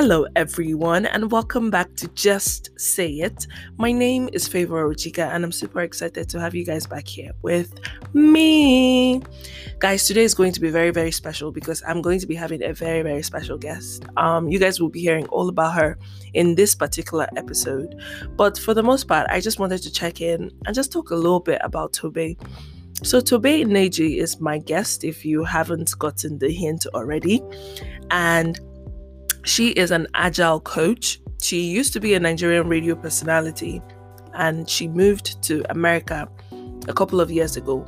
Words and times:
Hello, 0.00 0.26
everyone, 0.36 1.06
and 1.06 1.28
welcome 1.32 1.70
back 1.70 1.92
to 1.96 2.06
Just 2.14 2.70
Say 2.78 3.14
It. 3.14 3.48
My 3.78 3.90
name 3.90 4.28
is 4.32 4.46
Favor 4.46 4.88
Ochika, 4.88 5.28
and 5.34 5.42
I'm 5.42 5.50
super 5.50 5.80
excited 5.80 6.28
to 6.28 6.38
have 6.38 6.54
you 6.54 6.64
guys 6.64 6.86
back 6.86 7.08
here 7.08 7.32
with 7.42 7.80
me. 8.14 9.20
Guys, 9.80 10.06
today 10.06 10.22
is 10.22 10.34
going 10.34 10.52
to 10.52 10.60
be 10.60 10.70
very, 10.70 10.92
very 10.92 11.10
special 11.10 11.50
because 11.50 11.82
I'm 11.84 12.00
going 12.00 12.20
to 12.20 12.28
be 12.28 12.36
having 12.36 12.62
a 12.62 12.72
very, 12.72 13.02
very 13.02 13.24
special 13.24 13.58
guest. 13.58 14.04
Um, 14.16 14.48
you 14.48 14.60
guys 14.60 14.80
will 14.80 14.88
be 14.88 15.00
hearing 15.00 15.26
all 15.30 15.48
about 15.48 15.74
her 15.74 15.98
in 16.32 16.54
this 16.54 16.76
particular 16.76 17.26
episode, 17.36 18.00
but 18.36 18.56
for 18.56 18.74
the 18.74 18.84
most 18.84 19.08
part, 19.08 19.26
I 19.28 19.40
just 19.40 19.58
wanted 19.58 19.82
to 19.82 19.90
check 19.90 20.20
in 20.20 20.52
and 20.64 20.76
just 20.76 20.92
talk 20.92 21.10
a 21.10 21.16
little 21.16 21.40
bit 21.40 21.60
about 21.64 21.92
Tobe. 21.92 22.36
So, 23.02 23.20
Tobe 23.20 23.66
Neji 23.66 24.18
is 24.18 24.40
my 24.40 24.58
guest 24.58 25.02
if 25.02 25.24
you 25.24 25.42
haven't 25.42 25.98
gotten 25.98 26.38
the 26.38 26.50
hint 26.52 26.86
already. 26.94 27.42
And 28.10 28.60
she 29.48 29.68
is 29.70 29.90
an 29.90 30.06
agile 30.14 30.60
coach. 30.60 31.20
She 31.40 31.60
used 31.62 31.92
to 31.94 32.00
be 32.00 32.14
a 32.14 32.20
Nigerian 32.20 32.68
radio 32.68 32.94
personality 32.94 33.80
and 34.34 34.68
she 34.68 34.88
moved 34.88 35.42
to 35.44 35.64
America 35.70 36.28
a 36.86 36.92
couple 36.92 37.20
of 37.20 37.30
years 37.30 37.56
ago. 37.56 37.86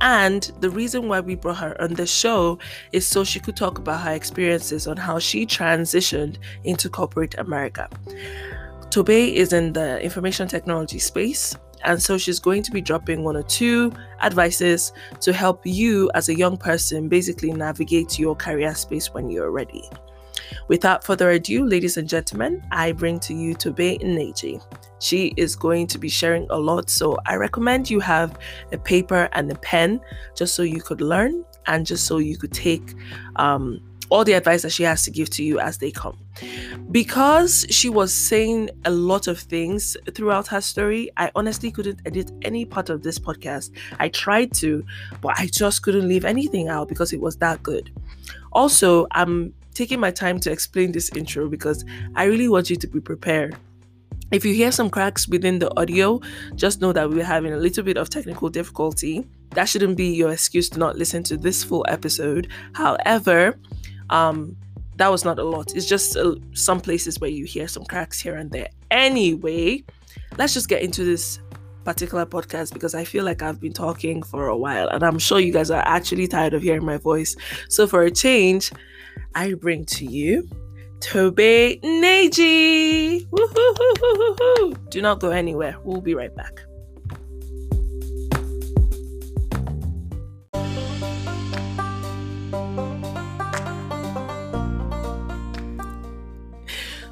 And 0.00 0.50
the 0.60 0.70
reason 0.70 1.08
why 1.08 1.20
we 1.20 1.36
brought 1.36 1.58
her 1.58 1.80
on 1.80 1.94
the 1.94 2.06
show 2.06 2.58
is 2.92 3.06
so 3.06 3.24
she 3.24 3.40
could 3.40 3.56
talk 3.56 3.78
about 3.78 4.00
her 4.00 4.12
experiences 4.12 4.86
on 4.86 4.96
how 4.96 5.18
she 5.18 5.46
transitioned 5.46 6.36
into 6.64 6.88
corporate 6.88 7.36
America. 7.38 7.88
Tobe 8.90 9.10
is 9.10 9.52
in 9.52 9.72
the 9.72 10.00
information 10.00 10.48
technology 10.48 10.98
space, 10.98 11.56
and 11.84 12.00
so 12.00 12.16
she's 12.16 12.38
going 12.38 12.62
to 12.62 12.70
be 12.70 12.80
dropping 12.80 13.22
one 13.22 13.36
or 13.36 13.42
two 13.42 13.92
advices 14.22 14.92
to 15.20 15.32
help 15.32 15.60
you 15.64 16.10
as 16.14 16.28
a 16.28 16.36
young 16.36 16.56
person 16.56 17.08
basically 17.08 17.52
navigate 17.52 18.18
your 18.18 18.34
career 18.34 18.74
space 18.74 19.12
when 19.12 19.30
you're 19.30 19.50
ready. 19.50 19.82
Without 20.68 21.04
further 21.04 21.30
ado, 21.30 21.64
ladies 21.66 21.96
and 21.96 22.08
gentlemen, 22.08 22.62
I 22.70 22.92
bring 22.92 23.20
to 23.20 23.34
you 23.34 23.54
Tobe 23.54 24.00
Neji. 24.00 24.62
She 25.00 25.32
is 25.36 25.54
going 25.54 25.86
to 25.88 25.98
be 25.98 26.08
sharing 26.08 26.46
a 26.50 26.56
lot, 26.56 26.90
so 26.90 27.16
I 27.26 27.36
recommend 27.36 27.88
you 27.88 28.00
have 28.00 28.38
a 28.72 28.78
paper 28.78 29.28
and 29.32 29.50
a 29.50 29.54
pen 29.56 30.00
just 30.36 30.54
so 30.54 30.62
you 30.62 30.80
could 30.80 31.00
learn 31.00 31.44
and 31.66 31.86
just 31.86 32.06
so 32.06 32.18
you 32.18 32.36
could 32.36 32.52
take 32.52 32.94
um, 33.36 33.80
all 34.10 34.24
the 34.24 34.32
advice 34.32 34.62
that 34.62 34.72
she 34.72 34.82
has 34.82 35.02
to 35.04 35.10
give 35.10 35.30
to 35.30 35.44
you 35.44 35.60
as 35.60 35.78
they 35.78 35.90
come. 35.90 36.18
Because 36.90 37.66
she 37.70 37.88
was 37.88 38.12
saying 38.12 38.70
a 38.84 38.90
lot 38.90 39.26
of 39.26 39.38
things 39.38 39.96
throughout 40.14 40.46
her 40.48 40.60
story, 40.60 41.10
I 41.16 41.30
honestly 41.34 41.70
couldn't 41.70 42.00
edit 42.06 42.32
any 42.42 42.64
part 42.64 42.88
of 42.90 43.02
this 43.02 43.18
podcast. 43.18 43.70
I 43.98 44.08
tried 44.08 44.52
to, 44.54 44.84
but 45.20 45.38
I 45.38 45.46
just 45.46 45.82
couldn't 45.82 46.08
leave 46.08 46.24
anything 46.24 46.68
out 46.68 46.88
because 46.88 47.12
it 47.12 47.20
was 47.20 47.36
that 47.36 47.62
good. 47.62 47.92
Also, 48.52 49.06
I'm 49.10 49.52
taking 49.78 50.00
my 50.00 50.10
time 50.10 50.40
to 50.40 50.50
explain 50.50 50.90
this 50.90 51.08
intro 51.14 51.48
because 51.48 51.84
I 52.16 52.24
really 52.24 52.48
want 52.48 52.68
you 52.68 52.74
to 52.74 52.86
be 52.88 53.00
prepared. 53.00 53.56
If 54.32 54.44
you 54.44 54.52
hear 54.52 54.72
some 54.72 54.90
cracks 54.90 55.28
within 55.28 55.60
the 55.60 55.70
audio, 55.80 56.20
just 56.56 56.80
know 56.80 56.92
that 56.92 57.08
we're 57.08 57.24
having 57.24 57.52
a 57.52 57.56
little 57.56 57.84
bit 57.84 57.96
of 57.96 58.10
technical 58.10 58.48
difficulty. 58.48 59.24
That 59.50 59.68
shouldn't 59.68 59.96
be 59.96 60.08
your 60.08 60.32
excuse 60.32 60.68
to 60.70 60.80
not 60.80 60.96
listen 60.96 61.22
to 61.24 61.36
this 61.36 61.62
full 61.62 61.86
episode. 61.88 62.48
However, 62.74 63.56
um, 64.10 64.56
that 64.96 65.12
was 65.12 65.24
not 65.24 65.38
a 65.38 65.44
lot. 65.44 65.72
It's 65.76 65.86
just 65.86 66.16
uh, 66.16 66.34
some 66.54 66.80
places 66.80 67.20
where 67.20 67.30
you 67.30 67.44
hear 67.44 67.68
some 67.68 67.84
cracks 67.84 68.18
here 68.20 68.34
and 68.34 68.50
there. 68.50 68.68
Anyway, 68.90 69.84
let's 70.38 70.54
just 70.54 70.68
get 70.68 70.82
into 70.82 71.04
this 71.04 71.38
particular 71.84 72.26
podcast 72.26 72.74
because 72.74 72.94
I 72.96 73.04
feel 73.04 73.24
like 73.24 73.42
I've 73.42 73.60
been 73.60 73.72
talking 73.72 74.24
for 74.24 74.48
a 74.48 74.56
while 74.56 74.88
and 74.88 75.04
I'm 75.04 75.20
sure 75.20 75.38
you 75.38 75.52
guys 75.52 75.70
are 75.70 75.84
actually 75.86 76.26
tired 76.26 76.52
of 76.52 76.62
hearing 76.62 76.84
my 76.84 76.96
voice. 76.96 77.36
So, 77.68 77.86
for 77.86 78.02
a 78.02 78.10
change, 78.10 78.72
I 79.38 79.54
bring 79.54 79.84
to 79.84 80.04
you 80.04 80.48
Tobe 80.98 81.36
Neji. 81.36 83.24
Do 84.90 85.00
not 85.00 85.20
go 85.20 85.30
anywhere. 85.30 85.76
We'll 85.84 86.00
be 86.00 86.16
right 86.16 86.34
back. 86.34 86.58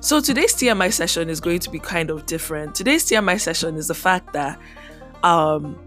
So 0.00 0.21
today's 0.21 0.53
TMI 0.55 0.93
session 0.93 1.31
is 1.31 1.41
going 1.41 1.61
to 1.61 1.71
be 1.71 1.79
kind 1.79 2.11
of 2.11 2.27
different. 2.27 2.75
Today's 2.75 3.05
TMI 3.05 3.41
session 3.41 3.77
is 3.77 3.87
the 3.87 3.95
fact 3.95 4.33
that 4.33 4.59
um, 5.23 5.79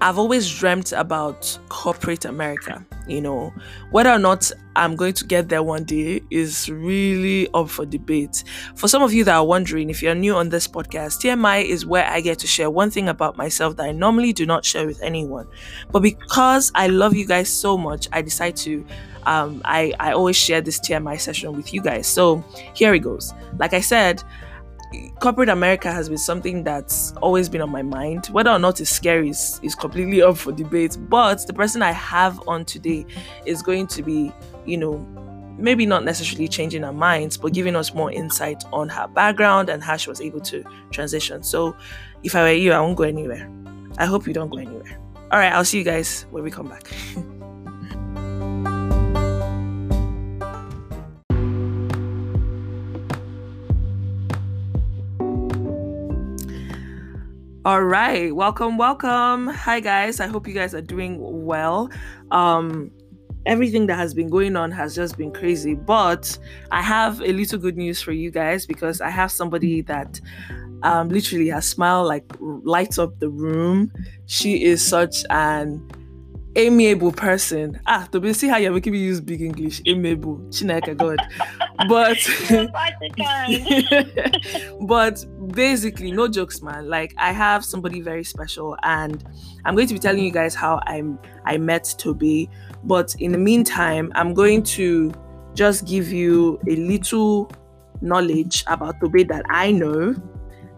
I've 0.00 0.18
always 0.18 0.52
dreamt 0.58 0.92
about 0.92 1.58
corporate 1.68 2.24
America. 2.24 2.84
You 3.06 3.20
know, 3.20 3.52
whether 3.90 4.10
or 4.10 4.18
not 4.18 4.50
I'm 4.74 4.96
going 4.96 5.14
to 5.14 5.24
get 5.24 5.48
there 5.48 5.62
one 5.62 5.84
day 5.84 6.20
is 6.30 6.68
really 6.68 7.48
up 7.54 7.70
for 7.70 7.86
debate. 7.86 8.44
For 8.74 8.88
some 8.88 9.02
of 9.02 9.12
you 9.12 9.24
that 9.24 9.34
are 9.34 9.44
wondering, 9.44 9.88
if 9.90 10.02
you're 10.02 10.14
new 10.14 10.34
on 10.34 10.48
this 10.48 10.68
podcast, 10.68 11.22
TMI 11.22 11.64
is 11.64 11.86
where 11.86 12.04
I 12.04 12.20
get 12.20 12.38
to 12.40 12.46
share 12.46 12.68
one 12.68 12.90
thing 12.90 13.08
about 13.08 13.36
myself 13.36 13.76
that 13.76 13.84
I 13.84 13.92
normally 13.92 14.32
do 14.32 14.44
not 14.44 14.64
share 14.64 14.86
with 14.86 15.02
anyone. 15.02 15.46
But 15.92 16.00
because 16.00 16.72
I 16.74 16.88
love 16.88 17.14
you 17.14 17.26
guys 17.26 17.48
so 17.48 17.78
much, 17.78 18.08
I 18.12 18.22
decide 18.22 18.56
to 18.56 18.84
um, 19.26 19.60
I, 19.64 19.92
I 19.98 20.12
always 20.12 20.36
share 20.36 20.60
this 20.60 20.78
TMI 20.78 21.20
session 21.20 21.52
with 21.52 21.74
you 21.74 21.82
guys. 21.82 22.06
So 22.06 22.44
here 22.74 22.94
it 22.94 23.00
goes. 23.00 23.34
Like 23.58 23.74
I 23.74 23.80
said, 23.80 24.22
corporate 25.20 25.48
America 25.48 25.90
has 25.90 26.08
been 26.08 26.18
something 26.18 26.62
that's 26.64 27.12
always 27.22 27.48
been 27.48 27.60
on 27.60 27.70
my 27.70 27.82
mind. 27.82 28.26
Whether 28.26 28.50
or 28.50 28.58
not 28.58 28.80
it's 28.80 28.90
scary 28.90 29.30
is, 29.30 29.60
is 29.62 29.74
completely 29.74 30.22
up 30.28 30.36
for 30.36 30.52
debate. 30.52 30.96
But 31.08 31.46
the 31.46 31.52
person 31.52 31.82
I 31.82 31.92
have 31.92 32.40
on 32.48 32.64
today 32.64 33.06
is 33.44 33.62
going 33.62 33.86
to 33.88 34.02
be, 34.02 34.32
you 34.64 34.76
know, 34.76 34.98
maybe 35.58 35.86
not 35.86 36.04
necessarily 36.04 36.48
changing 36.48 36.84
our 36.84 36.92
minds, 36.92 37.36
but 37.36 37.52
giving 37.52 37.76
us 37.76 37.94
more 37.94 38.10
insight 38.12 38.62
on 38.72 38.88
her 38.88 39.08
background 39.08 39.68
and 39.68 39.82
how 39.82 39.96
she 39.96 40.10
was 40.10 40.20
able 40.20 40.40
to 40.40 40.64
transition. 40.90 41.42
So 41.42 41.74
if 42.22 42.34
I 42.34 42.42
were 42.42 42.52
you, 42.52 42.72
I 42.72 42.80
won't 42.80 42.96
go 42.96 43.04
anywhere. 43.04 43.50
I 43.98 44.04
hope 44.04 44.26
you 44.26 44.34
don't 44.34 44.50
go 44.50 44.58
anywhere. 44.58 45.00
All 45.32 45.38
right, 45.38 45.52
I'll 45.52 45.64
see 45.64 45.78
you 45.78 45.84
guys 45.84 46.26
when 46.30 46.44
we 46.44 46.50
come 46.50 46.68
back. 46.68 46.90
All 57.66 57.82
right, 57.82 58.32
welcome, 58.32 58.78
welcome. 58.78 59.48
Hi 59.48 59.80
guys. 59.80 60.20
I 60.20 60.28
hope 60.28 60.46
you 60.46 60.54
guys 60.54 60.72
are 60.72 60.80
doing 60.80 61.16
well. 61.18 61.90
Um 62.30 62.92
everything 63.44 63.86
that 63.88 63.96
has 63.96 64.14
been 64.14 64.30
going 64.30 64.54
on 64.54 64.70
has 64.70 64.94
just 64.94 65.18
been 65.18 65.32
crazy, 65.32 65.74
but 65.74 66.38
I 66.70 66.80
have 66.80 67.20
a 67.20 67.32
little 67.32 67.58
good 67.58 67.76
news 67.76 68.00
for 68.00 68.12
you 68.12 68.30
guys 68.30 68.66
because 68.66 69.00
I 69.00 69.10
have 69.10 69.32
somebody 69.32 69.80
that 69.80 70.20
um 70.84 71.08
literally 71.08 71.48
has 71.48 71.68
smile 71.68 72.06
like 72.06 72.24
lights 72.38 73.00
up 73.00 73.18
the 73.18 73.30
room. 73.30 73.90
She 74.26 74.62
is 74.62 74.80
such 74.80 75.24
an 75.30 75.82
amiable 76.56 77.12
person. 77.12 77.78
Ah, 77.86 78.08
Tobe 78.10 78.34
see 78.34 78.48
how 78.48 78.56
you're 78.56 78.72
making 78.72 78.92
me 78.92 78.98
use 78.98 79.20
big 79.20 79.42
English. 79.42 79.82
Amiable. 79.86 80.38
Chineke 80.50 80.96
God. 80.96 81.18
But 81.88 82.18
but 84.86 85.24
basically, 85.48 86.12
no 86.12 86.28
jokes, 86.28 86.62
man. 86.62 86.88
Like 86.88 87.14
I 87.18 87.32
have 87.32 87.64
somebody 87.64 88.00
very 88.00 88.24
special, 88.24 88.76
and 88.82 89.24
I'm 89.64 89.74
going 89.74 89.88
to 89.88 89.94
be 89.94 90.00
telling 90.00 90.24
you 90.24 90.30
guys 90.30 90.54
how 90.54 90.80
I'm 90.86 91.18
I 91.44 91.58
met 91.58 91.94
Tobe. 91.98 92.48
But 92.84 93.14
in 93.18 93.32
the 93.32 93.38
meantime, 93.38 94.12
I'm 94.14 94.34
going 94.34 94.62
to 94.64 95.12
just 95.54 95.86
give 95.86 96.12
you 96.12 96.60
a 96.68 96.76
little 96.76 97.50
knowledge 98.00 98.64
about 98.66 99.00
Tobe 99.00 99.28
that 99.28 99.44
I 99.48 99.72
know 99.72 100.14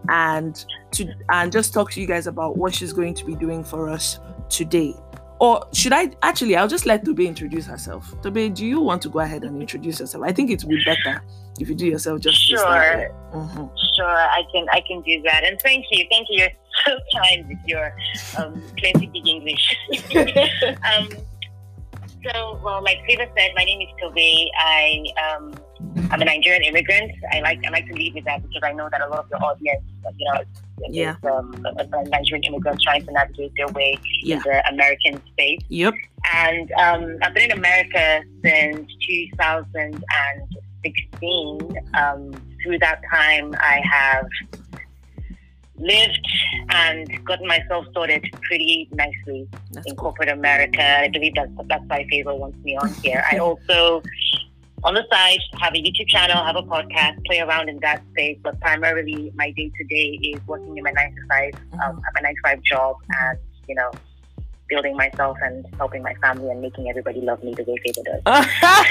and 0.09 0.65
to 0.91 1.13
and 1.31 1.51
just 1.51 1.73
talk 1.73 1.91
to 1.91 2.01
you 2.01 2.07
guys 2.07 2.27
about 2.27 2.57
what 2.57 2.73
she's 2.73 2.93
going 2.93 3.13
to 3.15 3.25
be 3.25 3.35
doing 3.35 3.63
for 3.63 3.89
us 3.89 4.19
today. 4.49 4.95
Or 5.39 5.65
should 5.73 5.93
I 5.93 6.11
actually? 6.21 6.55
I'll 6.55 6.67
just 6.67 6.85
let 6.85 7.05
Tobe 7.05 7.21
introduce 7.21 7.65
herself. 7.65 8.13
Tobe, 8.21 8.53
do 8.53 8.65
you 8.65 8.81
want 8.81 9.01
to 9.03 9.09
go 9.09 9.19
ahead 9.19 9.43
and 9.43 9.61
introduce 9.61 9.99
yourself? 9.99 10.23
I 10.25 10.33
think 10.33 10.51
it 10.51 10.63
would 10.63 10.69
be 10.69 10.83
better 10.83 11.21
if 11.59 11.69
you 11.69 11.75
do 11.75 11.85
yourself 11.85 12.19
justice. 12.19 12.59
Sure, 12.59 13.11
mm-hmm. 13.33 13.65
sure, 13.95 14.05
I 14.05 14.43
can, 14.53 14.67
I 14.71 14.81
can 14.81 15.01
do 15.01 15.21
that. 15.23 15.45
And 15.45 15.57
thank 15.61 15.85
you, 15.91 16.05
thank 16.11 16.27
you. 16.29 16.39
You're 16.39 16.49
so 16.85 16.99
kind 17.15 17.47
with 17.47 17.57
your 17.65 17.95
um, 18.37 18.61
plenty 18.77 19.07
big 19.07 19.27
English. 19.27 19.77
um, 20.97 21.09
so, 22.25 22.59
well, 22.61 22.83
like 22.83 22.97
Favor 23.07 23.25
said, 23.37 23.51
my 23.55 23.63
name 23.63 23.81
is 23.81 23.87
Tobe. 24.01 24.17
I 24.17 25.05
um, 25.23 25.53
I'm 26.11 26.21
a 26.21 26.25
Nigerian 26.25 26.63
immigrant. 26.63 27.11
I 27.31 27.39
like 27.39 27.59
I 27.65 27.69
like 27.69 27.87
to 27.87 27.93
lead 27.93 28.13
with 28.13 28.25
that 28.25 28.41
because 28.41 28.61
I 28.63 28.73
know 28.73 28.89
that 28.91 29.01
a 29.01 29.07
lot 29.07 29.19
of 29.19 29.29
your 29.29 29.43
audience, 29.43 29.83
you 30.17 30.25
know, 30.33 30.41
yeah. 30.89 31.15
um, 31.23 31.63
Nigerian 32.07 32.43
immigrants 32.45 32.83
trying 32.83 33.05
to 33.05 33.11
navigate 33.11 33.51
their 33.57 33.67
way 33.69 33.97
yeah. 34.23 34.37
in 34.37 34.43
the 34.43 34.67
American 34.69 35.19
space. 35.27 35.59
Yep. 35.69 35.93
And 36.33 36.71
um, 36.73 37.17
I've 37.21 37.33
been 37.33 37.51
in 37.51 37.57
America 37.57 38.23
since 38.43 38.89
2016. 39.07 41.77
Um, 41.97 42.31
through 42.63 42.79
that 42.79 43.01
time, 43.11 43.55
I 43.59 43.81
have 43.89 44.27
lived 45.79 46.27
and 46.69 47.25
gotten 47.25 47.47
myself 47.47 47.85
sorted 47.93 48.23
pretty 48.43 48.89
nicely 48.91 49.47
That's 49.71 49.87
in 49.87 49.95
cool. 49.95 50.11
corporate 50.11 50.29
America. 50.29 50.99
I 50.99 51.07
believe 51.07 51.33
that's 51.35 51.51
that's 51.67 51.83
why 51.87 52.05
Favor 52.09 52.35
wants 52.35 52.57
me 52.63 52.77
on 52.77 52.93
here. 52.95 53.23
I 53.31 53.37
also 53.39 54.03
on 54.83 54.93
the 54.93 55.05
side, 55.11 55.39
have 55.59 55.73
a 55.73 55.77
YouTube 55.77 56.07
channel, 56.07 56.43
have 56.43 56.55
a 56.55 56.63
podcast, 56.63 57.23
play 57.25 57.39
around 57.39 57.69
in 57.69 57.79
that 57.79 58.01
space. 58.11 58.37
But 58.41 58.59
primarily, 58.61 59.31
my 59.35 59.51
day 59.51 59.71
to 59.77 59.83
day 59.85 60.19
is 60.23 60.39
working 60.47 60.77
in 60.77 60.83
my 60.83 60.91
nine 60.91 61.15
to 61.15 61.21
5 61.27 61.53
Mm-hmm. 61.53 61.79
um, 61.81 62.01
at 62.07 62.13
my 62.15 62.21
nine 62.21 62.35
to 62.35 62.41
five 62.43 62.61
job, 62.63 62.95
and 63.21 63.37
you 63.67 63.75
know, 63.75 63.91
building 64.69 64.95
myself 64.95 65.37
and 65.41 65.65
helping 65.77 66.03
my 66.03 66.13
family 66.15 66.49
and 66.49 66.61
making 66.61 66.89
everybody 66.89 67.21
love 67.21 67.43
me 67.43 67.53
the 67.53 67.63
way 67.63 67.75
Favor 67.83 68.21
does. 68.23 68.85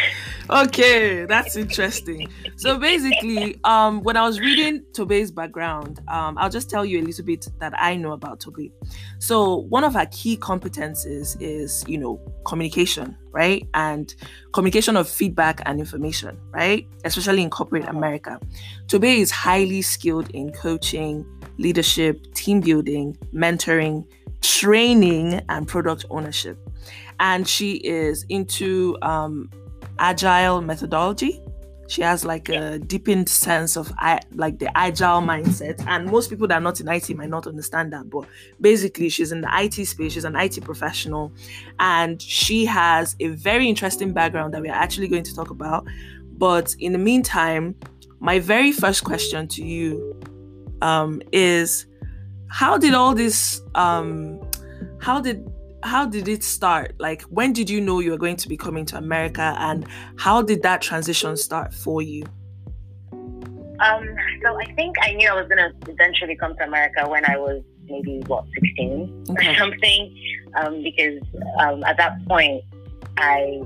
okay, 0.67 1.25
that's 1.25 1.57
interesting. 1.57 2.29
So 2.57 2.79
basically, 2.79 3.59
um, 3.65 4.03
when 4.03 4.17
I 4.17 4.27
was 4.27 4.41
reading 4.41 4.85
Tobe's 4.93 5.31
background, 5.31 6.01
um, 6.09 6.37
I'll 6.39 6.51
just 6.51 6.69
tell 6.69 6.85
you 6.85 7.01
a 7.01 7.05
little 7.05 7.25
bit 7.25 7.47
that 7.61 7.73
I 7.79 7.97
know 7.97 8.13
about 8.13 8.41
Tobe. 8.41 8.71
So 9.19 9.57
one 9.69 9.85
of 9.85 9.95
her 9.95 10.07
key 10.11 10.37
competences 10.37 11.37
is, 11.41 11.85
you 11.87 11.99
know, 11.99 12.21
communication, 12.45 13.17
right? 13.33 13.67
And 13.75 14.15
communication 14.53 14.97
of 14.97 15.09
feedback 15.09 15.61
and 15.67 15.79
information, 15.79 16.39
right? 16.51 16.87
Especially 17.05 17.43
in 17.43 17.51
corporate 17.51 17.87
America. 17.87 18.41
Tobe 18.89 19.05
is 19.05 19.31
highly 19.31 19.83
skilled 19.83 20.31
in 20.31 20.51
coaching, 20.53 21.25
leadership, 21.59 22.35
team 22.35 22.61
building, 22.61 23.17
mentoring, 23.35 24.07
training, 24.41 25.41
and 25.49 25.67
product 25.67 26.05
ownership. 26.11 26.59
And 27.21 27.49
she 27.49 27.75
is 27.77 28.25
into 28.29 28.97
um, 29.03 29.51
agile 29.99 30.61
methodology. 30.61 31.43
She 31.89 32.03
has 32.03 32.23
like 32.23 32.51
a 32.51 32.79
deepened 32.79 33.31
sense 33.31 33.75
of 33.75 33.91
I, 33.97 34.21
like 34.35 34.59
the 34.59 34.77
agile 34.77 35.23
mindset, 35.23 35.83
and 35.87 36.11
most 36.11 36.29
people 36.29 36.47
that 36.49 36.57
are 36.57 36.61
not 36.61 36.81
in 36.81 36.89
IT 36.89 37.09
might 37.17 37.31
not 37.31 37.47
understand 37.47 37.95
that. 37.95 38.11
But 38.11 38.27
basically, 38.61 39.09
she's 39.09 39.33
in 39.33 39.41
the 39.41 39.49
IT 39.51 39.87
space. 39.87 40.13
She's 40.13 40.25
an 40.27 40.37
IT 40.37 40.63
professional, 40.65 41.33
and 41.81 42.21
she 42.21 42.67
has 42.67 43.17
a 43.21 43.29
very 43.29 43.67
interesting 43.69 44.13
background 44.13 44.53
that 44.53 44.61
we 44.61 44.69
are 44.69 44.77
actually 44.77 45.09
going 45.09 45.23
to 45.25 45.35
talk 45.35 45.49
about. 45.49 45.87
But 46.37 46.77
in 46.79 46.93
the 46.93 46.99
meantime, 46.99 47.75
my 48.21 48.39
very 48.39 48.71
first 48.71 49.03
question 49.03 49.49
to 49.49 49.65
you 49.65 50.21
um, 50.83 51.23
is, 51.33 51.87
how 52.49 52.79
did 52.79 52.95
all 52.95 53.15
this? 53.15 53.61
Um, 53.75 54.41
how 55.01 55.21
did 55.21 55.51
how 55.83 56.07
did 56.07 56.29
it 56.29 56.43
start? 56.43 56.95
Like, 56.99 57.23
when 57.23 57.53
did 57.53 57.71
you 57.71 57.81
know 57.81 58.01
you 58.01 58.11
were 58.11 58.19
going 58.19 58.37
to 58.37 58.49
be 58.49 58.57
coming 58.57 58.85
to 58.87 58.97
America, 58.97 59.55
and 59.59 59.87
how 60.17 60.43
did 60.43 60.63
that 60.63 60.83
transition 60.83 61.37
start 61.37 61.73
for 61.73 62.03
you? 62.03 62.25
Um, 63.81 64.09
so 64.43 64.61
I 64.61 64.73
think 64.75 64.97
I 65.01 65.13
knew 65.13 65.29
I 65.29 65.35
was 65.35 65.49
gonna 65.49 65.73
eventually 65.87 66.37
come 66.37 66.57
to 66.57 66.65
America 66.65 67.09
when 67.09 67.25
I 67.31 67.37
was 67.37 67.63
maybe 67.87 68.21
what 68.27 68.45
16 68.55 69.25
Okay. 69.31 69.49
or 69.49 69.57
something, 69.57 70.17
um, 70.57 70.83
because 70.83 71.21
um, 71.61 71.85
at 71.85 71.97
that 71.97 72.27
point 72.27 72.63
I 73.19 73.63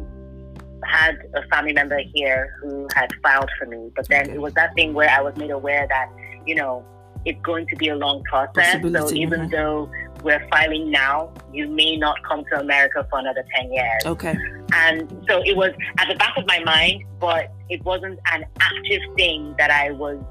had 0.84 1.17
a 1.34 1.46
family 1.49 1.73
member 1.73 1.99
here 2.14 2.55
who 2.61 2.87
had 2.94 3.11
filed 3.23 3.49
for 3.58 3.67
me, 3.67 3.90
but 3.96 4.06
then 4.08 4.29
it 4.29 4.40
was 4.40 4.52
that 4.55 4.75
thing 4.75 4.93
where 4.93 5.08
I 5.08 5.20
was 5.23 5.34
made 5.37 5.50
aware 5.50 5.87
that 5.88 6.08
you 6.46 6.56
know 6.56 6.84
it's 7.24 7.40
going 7.42 7.66
to 7.69 7.76
be 7.76 7.88
a 7.88 7.96
long 7.96 8.22
process. 8.24 8.82
So 8.82 9.12
even 9.12 9.48
though 9.48 9.90
we're 10.22 10.46
filing 10.50 10.90
now, 10.90 11.32
you 11.52 11.69
may 11.69 11.96
not 11.96 12.22
come 12.24 12.44
to 12.46 12.60
America 12.60 13.06
for 13.10 13.19
another 13.19 13.44
10 13.56 13.72
years. 13.72 14.02
Okay. 14.06 14.36
And 14.74 15.08
so 15.28 15.42
it 15.44 15.56
was 15.56 15.72
at 15.98 16.08
the 16.08 16.14
back 16.16 16.36
of 16.36 16.46
my 16.46 16.60
mind, 16.60 17.04
but 17.20 17.52
it 17.69 17.84
wasn't 17.84 18.19
an 18.32 18.44
active 18.60 19.00
thing 19.16 19.54
that 19.58 19.70
I 19.70 19.90
was 19.90 20.22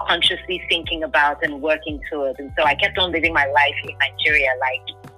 consciously 0.00 0.62
thinking 0.68 1.02
about 1.02 1.42
and 1.44 1.60
working 1.60 2.00
towards. 2.10 2.38
And 2.38 2.50
so 2.56 2.64
I 2.64 2.74
kept 2.74 2.98
on 2.98 3.12
living 3.12 3.32
my 3.34 3.46
life 3.46 3.74
in 3.84 3.96
Nigeria 3.98 4.48
like 4.60 5.09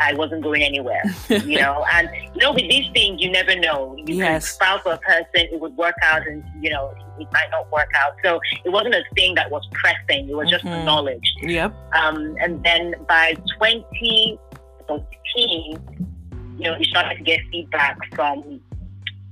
I 0.00 0.14
wasn't 0.14 0.42
going 0.42 0.62
anywhere, 0.62 1.02
you 1.28 1.58
know. 1.62 1.84
And 1.92 2.08
you 2.34 2.40
know, 2.42 2.52
with 2.52 2.68
these 2.70 2.86
things, 2.92 3.20
you 3.20 3.30
never 3.30 3.54
know. 3.56 3.94
You 4.06 4.16
Yes. 4.16 4.52
could 4.52 4.58
file 4.64 4.78
for 4.80 4.92
a 4.92 4.98
person, 4.98 5.26
it 5.34 5.60
would 5.60 5.76
work 5.76 5.94
out, 6.02 6.26
and 6.26 6.42
you 6.60 6.70
know, 6.70 6.92
it 7.18 7.26
might 7.32 7.50
not 7.50 7.70
work 7.72 7.90
out. 7.96 8.12
So 8.24 8.40
it 8.64 8.70
wasn't 8.70 8.94
a 8.94 9.02
thing 9.14 9.34
that 9.36 9.50
was 9.50 9.66
pressing. 9.72 10.28
It 10.28 10.34
was 10.36 10.48
just 10.50 10.64
Mhm. 10.64 10.82
a 10.82 10.84
knowledge. 10.84 11.34
Yep. 11.42 11.74
Um, 11.94 12.36
and 12.40 12.62
then 12.64 12.94
by 13.08 13.34
2014, 13.60 14.38
you 16.58 16.64
know, 16.64 16.76
we 16.78 16.84
started 16.84 17.16
to 17.18 17.24
get 17.24 17.40
feedback 17.50 17.96
from 18.14 18.60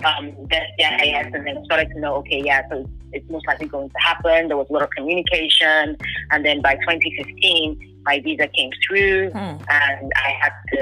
um, 0.05 0.31
CIS 0.53 1.27
and 1.33 1.47
then 1.47 1.65
started 1.65 1.89
to 1.91 2.01
know, 2.01 2.17
okay, 2.17 2.43
yeah, 2.45 2.63
so 2.69 2.81
it's, 2.81 2.91
it's 3.13 3.31
most 3.31 3.47
likely 3.47 3.67
going 3.67 3.89
to 3.89 3.99
happen. 3.99 4.49
There 4.49 4.57
was 4.57 4.67
a 4.69 4.73
lot 4.75 4.83
of 4.83 4.91
communication. 4.91 5.97
And 6.31 6.45
then 6.45 6.61
by 6.61 6.75
2015, 6.75 7.96
my 8.07 8.21
visa 8.21 8.47
came 8.57 8.71
through 8.87 9.31
Hmm. 9.31 9.57
and 9.69 10.13
I 10.27 10.31
had 10.43 10.53
to 10.73 10.79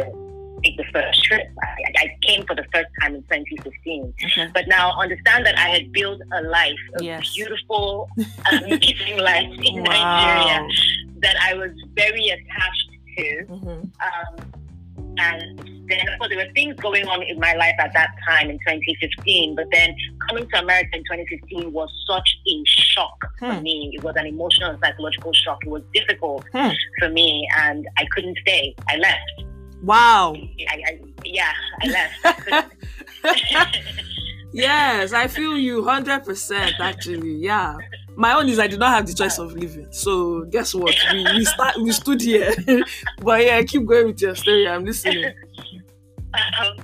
take 0.63 0.77
the 0.77 0.85
first 0.93 1.23
trip. 1.25 1.43
I, 1.63 2.05
I 2.05 2.17
came 2.23 2.45
for 2.47 2.55
the 2.55 2.65
first 2.73 2.89
time 3.01 3.15
in 3.17 3.23
2015. 3.23 4.15
Okay. 4.25 4.49
But 4.55 4.69
now 4.69 4.93
understand 4.99 5.45
that 5.47 5.59
I 5.59 5.69
had 5.69 5.93
built 5.93 6.21
a 6.33 6.43
life, 6.43 6.83
a 6.99 7.05
Yes. 7.05 7.35
beautiful, 7.35 8.09
amazing 8.53 9.19
life 9.19 9.51
in 9.69 9.83
Nigeria 9.83 10.67
that 11.25 11.37
I 11.49 11.55
was 11.55 11.71
very 11.95 12.29
attached 12.29 12.89
to. 13.17 13.27
Mhm. 13.49 13.91
Um, 14.09 14.35
and 15.19 15.59
then, 15.89 16.09
of 16.09 16.19
course, 16.19 16.31
there 16.31 16.39
were 16.47 16.53
things 16.55 16.75
going 16.81 17.07
on 17.09 17.23
in 17.23 17.39
my 17.39 17.53
life 17.55 17.75
at 17.79 17.93
that 17.93 18.11
time 18.27 18.49
in 18.51 18.59
2015. 18.67 19.55
But 19.55 19.67
then 19.71 19.95
coming 20.29 20.49
to 20.49 20.59
America 20.61 20.97
in 20.97 21.03
2015 21.05 21.73
was 21.73 21.91
such 22.07 22.37
a 22.49 22.63
shock 22.65 23.19
for 23.39 23.53
Hmm. 23.53 23.63
me. 23.63 23.93
It 23.95 24.03
was 24.03 24.15
an 24.17 24.27
emotional 24.27 24.71
and 24.71 24.79
psychological 24.83 25.33
shock. 25.33 25.59
It 25.67 25.71
was 25.71 25.83
difficult 25.93 26.45
Hmm. 26.55 26.71
for 26.99 27.09
me, 27.11 27.47
and 27.59 27.87
I 27.99 28.05
couldn't 28.15 28.39
stay. 28.39 28.75
I 28.89 28.97
left. 28.97 29.45
Wow. 29.83 30.35
I, 30.71 30.83
I, 30.89 31.01
yeah, 31.25 31.53
I 31.83 31.87
left. 31.89 32.15
I 32.25 32.65
yes, 34.53 35.13
I 35.13 35.27
feel 35.29 35.57
you 35.59 35.85
hundred 35.85 36.25
percent. 36.25 36.75
Actually, 36.81 37.35
yeah. 37.35 37.77
My 38.17 38.33
own 38.35 38.49
is 38.49 38.59
I 38.59 38.67
did 38.67 38.79
not 38.79 38.91
have 38.91 39.07
the 39.07 39.15
choice 39.15 39.39
of 39.39 39.53
leaving. 39.55 39.87
So 39.93 40.43
guess 40.45 40.75
what? 40.75 40.95
We 41.13 41.25
we 41.37 41.45
start 41.45 41.77
we 41.81 41.91
stood 41.93 42.21
here. 42.21 42.55
but 43.23 43.45
yeah, 43.45 43.63
keep 43.63 43.85
going 43.87 44.07
with 44.09 44.21
your 44.21 44.35
story. 44.35 44.69
I'm 44.69 44.85
listening. 44.85 45.25
um, 46.35 46.77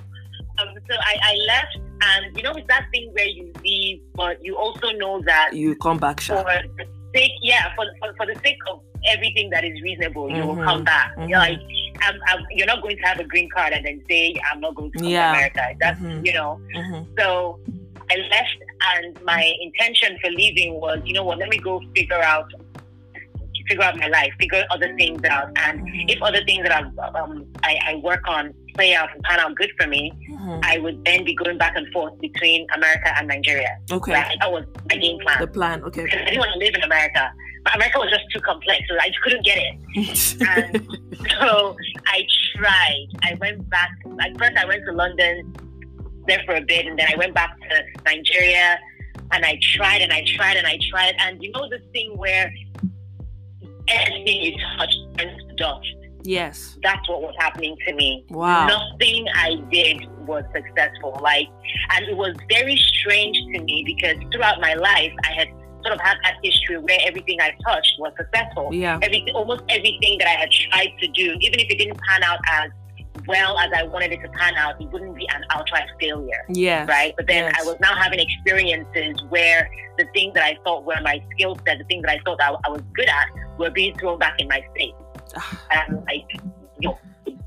um, 0.59 0.67
so 0.89 0.95
I, 0.99 1.15
I 1.23 1.35
left, 1.47 1.77
and 2.03 2.37
you 2.37 2.43
know, 2.43 2.51
it's 2.51 2.67
that 2.67 2.85
thing 2.93 3.09
where 3.13 3.25
you 3.27 3.51
leave, 3.63 4.01
but 4.15 4.43
you 4.43 4.57
also 4.57 4.89
know 4.91 5.21
that 5.25 5.51
You 5.53 5.75
come 5.75 5.97
back, 5.97 6.19
for 6.19 6.35
Sha. 6.35 6.43
the 6.43 6.85
sake, 7.15 7.31
yeah, 7.41 7.73
for, 7.75 7.85
for, 7.99 8.13
for 8.17 8.25
the 8.25 8.39
sake 8.43 8.57
of 8.69 8.81
everything 9.07 9.49
that 9.49 9.63
is 9.63 9.81
reasonable, 9.81 10.29
you 10.29 10.45
will 10.45 10.61
come 10.63 10.83
back. 10.83 11.15
mhm. 11.17 11.29
You're 11.29 11.39
like, 11.39 11.59
I'm, 12.01 12.15
I'm, 12.27 12.45
you're 12.51 12.67
not 12.67 12.81
going 12.83 12.95
to 12.97 13.03
have 13.03 13.19
a 13.19 13.23
green 13.23 13.49
card 13.55 13.73
and 13.73 13.85
then 13.85 14.01
say 14.09 14.35
I'm 14.51 14.59
not 14.61 14.75
going 14.75 14.91
to 14.91 14.99
come 14.99 15.07
Yeah. 15.07 15.31
to 15.31 15.37
America. 15.37 15.61
That's 15.79 15.99
Mhm. 15.99 16.25
you 16.25 16.33
know. 16.33 16.61
Mhm. 16.75 17.07
So 17.19 17.59
I 18.11 18.15
left, 18.29 18.57
and 18.97 19.21
my 19.23 19.53
intention 19.61 20.17
for 20.21 20.29
leaving 20.31 20.79
was, 20.81 20.99
you 21.05 21.13
know 21.13 21.23
what? 21.23 21.37
Let 21.37 21.49
me 21.49 21.57
go 21.57 21.81
figure 21.95 22.21
out, 22.21 22.47
figure 23.67 23.83
out 23.83 23.95
my 23.97 24.07
life, 24.07 24.31
figure 24.39 24.63
other 24.71 24.93
things 24.97 25.23
out, 25.23 25.47
and 25.57 25.81
if 26.09 26.21
other 26.21 26.43
things 26.45 26.63
that 26.67 26.73
I've, 26.79 27.15
um, 27.15 27.45
I, 27.63 27.77
I 27.89 27.95
work 27.95 28.27
on 28.27 28.53
play 28.75 28.93
out 28.95 29.09
and 29.13 29.21
pan 29.23 29.39
out 29.39 29.55
good 29.55 29.71
for 29.79 29.87
me, 29.87 30.11
Mhm. 30.29 30.59
I 30.63 30.77
would 30.79 31.03
then 31.05 31.23
be 31.23 31.33
going 31.35 31.57
back 31.57 31.73
and 31.75 31.87
forth 31.93 32.19
between 32.19 32.65
America 32.73 33.09
and 33.17 33.27
Nigeria. 33.27 33.77
Okay. 33.91 34.13
Right? 34.13 34.37
That 34.41 34.51
was 34.51 34.65
my 34.89 34.95
game 34.95 35.19
plan. 35.19 35.39
The 35.41 35.47
plan. 35.47 35.83
Okay. 35.83 36.03
Because 36.05 36.21
I 36.21 36.25
didn't 36.25 36.39
want 36.39 36.53
to 36.53 36.59
live 36.59 36.73
in 36.75 36.83
America. 36.83 37.31
But 37.63 37.75
America 37.75 37.99
was 37.99 38.09
just 38.09 38.23
too 38.33 38.39
complex, 38.41 38.79
so 38.89 38.95
I 38.99 39.07
just 39.09 39.21
couldn't 39.21 39.45
get 39.45 39.57
it. 39.67 39.75
And 40.47 40.87
so 41.39 41.75
I 42.07 42.25
tried. 42.55 43.07
I 43.23 43.35
went 43.43 43.69
back. 43.69 43.91
At 44.21 44.35
first, 44.39 44.57
I 44.57 44.65
went 44.65 44.83
to 44.87 44.93
London 44.93 45.53
there 46.27 46.41
for 46.45 46.55
a 46.55 46.61
bit, 46.61 46.85
and 46.85 46.97
then 46.97 47.07
I 47.11 47.17
went 47.17 47.33
back 47.33 47.57
to 47.59 47.83
Nigeria. 48.05 48.79
And 49.33 49.45
I 49.45 49.57
tried, 49.75 50.01
and 50.01 50.11
I 50.11 50.25
tried, 50.35 50.57
and 50.57 50.67
I 50.67 50.77
tried. 50.89 51.15
And 51.19 51.41
you 51.41 51.51
know 51.51 51.69
this 51.69 51.81
thing 51.93 52.17
where 52.17 52.51
everything 53.87 54.41
you 54.43 54.57
touch 54.77 54.93
turns 55.17 55.41
to 55.47 55.55
dust. 55.55 55.87
yes. 56.23 56.77
That's 56.83 57.07
what 57.09 57.21
was 57.21 57.33
happening 57.39 57.75
to 57.87 57.93
me. 57.95 58.25
Wow. 58.29 58.67
Nothing 58.67 59.25
I 59.33 59.55
did 59.71 60.07
was 60.27 60.43
successful. 60.53 61.17
Like, 61.21 61.47
and 61.91 62.05
it 62.05 62.17
was 62.17 62.35
very 62.49 62.75
strange 62.77 63.37
to 63.53 63.63
me 63.63 63.83
because 63.85 64.17
throughout 64.31 64.59
my 64.59 64.73
life, 64.73 65.13
I 65.23 65.31
had 65.31 65.47
sort 65.83 65.95
of 65.95 66.01
had 66.01 66.17
that 66.23 66.35
history 66.43 66.77
where 66.77 66.99
everything 67.03 67.39
I 67.41 67.55
touched 67.65 67.93
was 67.99 68.13
successful. 68.17 68.73
Yeah. 68.73 68.99
Everything, 69.01 69.33
almost 69.33 69.63
everything 69.69 70.17
that 70.19 70.27
I 70.27 70.41
had 70.41 70.51
tried 70.51 70.91
to 71.01 71.07
do, 71.07 71.37
even 71.39 71.59
if 71.59 71.69
it 71.69 71.77
didn't 71.77 71.99
pan 72.01 72.23
out 72.23 72.39
as 72.51 72.69
well 73.27 73.57
as 73.57 73.71
I 73.75 73.83
wanted 73.83 74.11
it 74.13 74.21
to 74.21 74.29
pan 74.29 74.55
out, 74.55 74.81
it 74.81 74.89
wouldn't 74.91 75.15
be 75.15 75.27
an 75.29 75.43
outright 75.49 75.89
failure. 75.99 76.43
Yes. 76.49 76.87
Right. 76.87 77.13
But 77.17 77.27
then 77.27 77.45
Yes. 77.45 77.55
I 77.59 77.65
was 77.65 77.77
now 77.79 77.95
having 77.95 78.19
experiences 78.19 79.21
where 79.29 79.69
the 79.97 80.05
things 80.13 80.33
that 80.33 80.43
I 80.43 80.57
thought 80.63 80.85
were 80.85 80.95
my 81.03 81.21
skill 81.31 81.57
set, 81.65 81.77
the 81.77 81.83
things 81.85 82.03
that 82.03 82.11
I 82.11 82.19
thought 82.25 82.41
I, 82.41 82.55
I 82.65 82.69
was 82.69 82.81
good 82.93 83.07
at, 83.09 83.27
were 83.57 83.69
being 83.69 83.97
thrown 83.97 84.17
back 84.19 84.39
in 84.39 84.47
my 84.47 84.63
face. 84.75 84.93
And 85.71 85.97
I'm 85.97 86.05
like, 86.05 86.29
yo, 86.79 86.97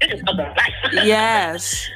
this 0.01 0.13
is 0.13 0.23
not 0.23 0.37
the 0.37 0.43
life. 0.43 0.93
yes. 1.05 1.89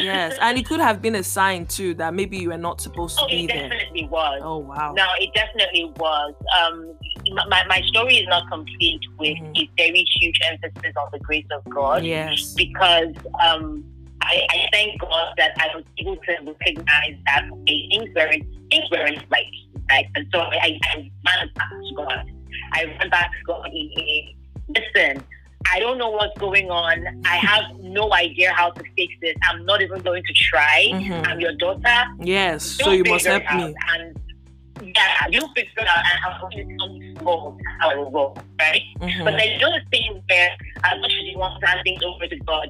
Yes. 0.00 0.36
And 0.40 0.58
it 0.58 0.66
could 0.66 0.80
have 0.80 1.00
been 1.02 1.14
a 1.16 1.22
sign 1.22 1.66
too 1.66 1.94
that 1.94 2.14
maybe 2.14 2.38
you 2.38 2.48
were 2.50 2.56
not 2.58 2.80
supposed 2.80 3.18
to 3.18 3.24
Oh, 3.24 3.28
be 3.28 3.44
it 3.44 3.48
there. 3.48 3.68
definitely 3.68 4.08
was. 4.08 4.40
Oh 4.44 4.58
wow. 4.58 4.92
No, 4.96 5.06
it 5.20 5.30
definitely 5.34 5.92
was. 5.96 6.34
Um, 6.60 6.94
my, 7.48 7.64
my 7.68 7.80
story 7.86 8.16
is 8.16 8.28
not 8.28 8.50
complete 8.50 9.00
with 9.18 9.36
Mhm. 9.38 9.58
a 9.58 9.70
very 9.76 10.04
huge 10.18 10.38
emphasis 10.50 10.92
on 10.96 11.08
the 11.12 11.18
grace 11.20 11.46
of 11.52 11.62
God 11.72 12.04
Yes. 12.04 12.54
because 12.54 13.14
um, 13.46 13.84
I, 14.22 14.46
I 14.50 14.68
thank 14.72 15.00
God 15.00 15.34
that 15.36 15.52
I 15.58 15.68
was 15.74 15.84
able 15.98 16.16
to 16.16 16.32
recognize 16.44 17.16
that 17.26 17.44
okay, 17.52 17.88
things 17.90 18.08
weren't 18.14 18.44
things 18.70 18.84
weren't 18.90 19.24
right, 19.30 19.46
right? 19.90 20.06
And 20.14 20.26
so 20.32 20.40
I, 20.40 20.78
I 20.94 21.10
ran 21.26 21.50
back 21.54 21.70
to 21.70 21.94
God. 21.96 22.30
I 22.74 22.84
ran 22.84 23.10
back 23.10 23.30
to 23.32 23.44
God. 23.46 23.68
Listen, 24.68 25.22
I 25.70 25.80
don't 25.80 25.98
know 25.98 26.10
what's 26.10 26.36
going 26.38 26.70
on. 26.70 27.06
I 27.24 27.36
have 27.36 27.64
no 27.80 28.12
idea 28.12 28.52
how 28.52 28.70
to 28.70 28.82
fix 28.96 29.12
this. 29.20 29.34
I'm 29.48 29.64
not 29.64 29.82
even 29.82 30.00
going 30.02 30.22
to 30.24 30.32
try. 30.34 30.88
Mhm. 30.92 31.26
I'm 31.26 31.40
your 31.40 31.52
daughter. 31.56 32.04
Yes. 32.20 32.64
So 32.64 32.90
you 32.92 33.04
must 33.04 33.26
help 33.26 33.42
me. 33.54 33.74
And 33.94 34.16
yeah, 34.80 35.26
you 35.30 35.40
figure 35.54 35.70
it 35.78 35.88
out 35.88 35.98
and 36.10 36.18
I'm 36.26 36.40
going 36.40 36.68
to 36.68 36.76
tell 36.76 36.90
you 36.90 37.14
how 37.80 37.90
I 37.90 37.94
will 37.96 38.10
go, 38.10 38.34
right? 38.58 38.82
But 39.00 39.34
Mhm. 39.34 39.38
there's 39.38 39.56
another 39.62 39.82
thing 39.90 40.22
where 40.28 40.50
as 40.84 41.00
much 41.00 41.12
as 41.12 41.22
you 41.30 41.38
want 41.38 41.60
to 41.60 41.66
hand 41.66 41.80
things 41.84 42.02
over 42.02 42.26
to 42.26 42.36
God, 42.40 42.68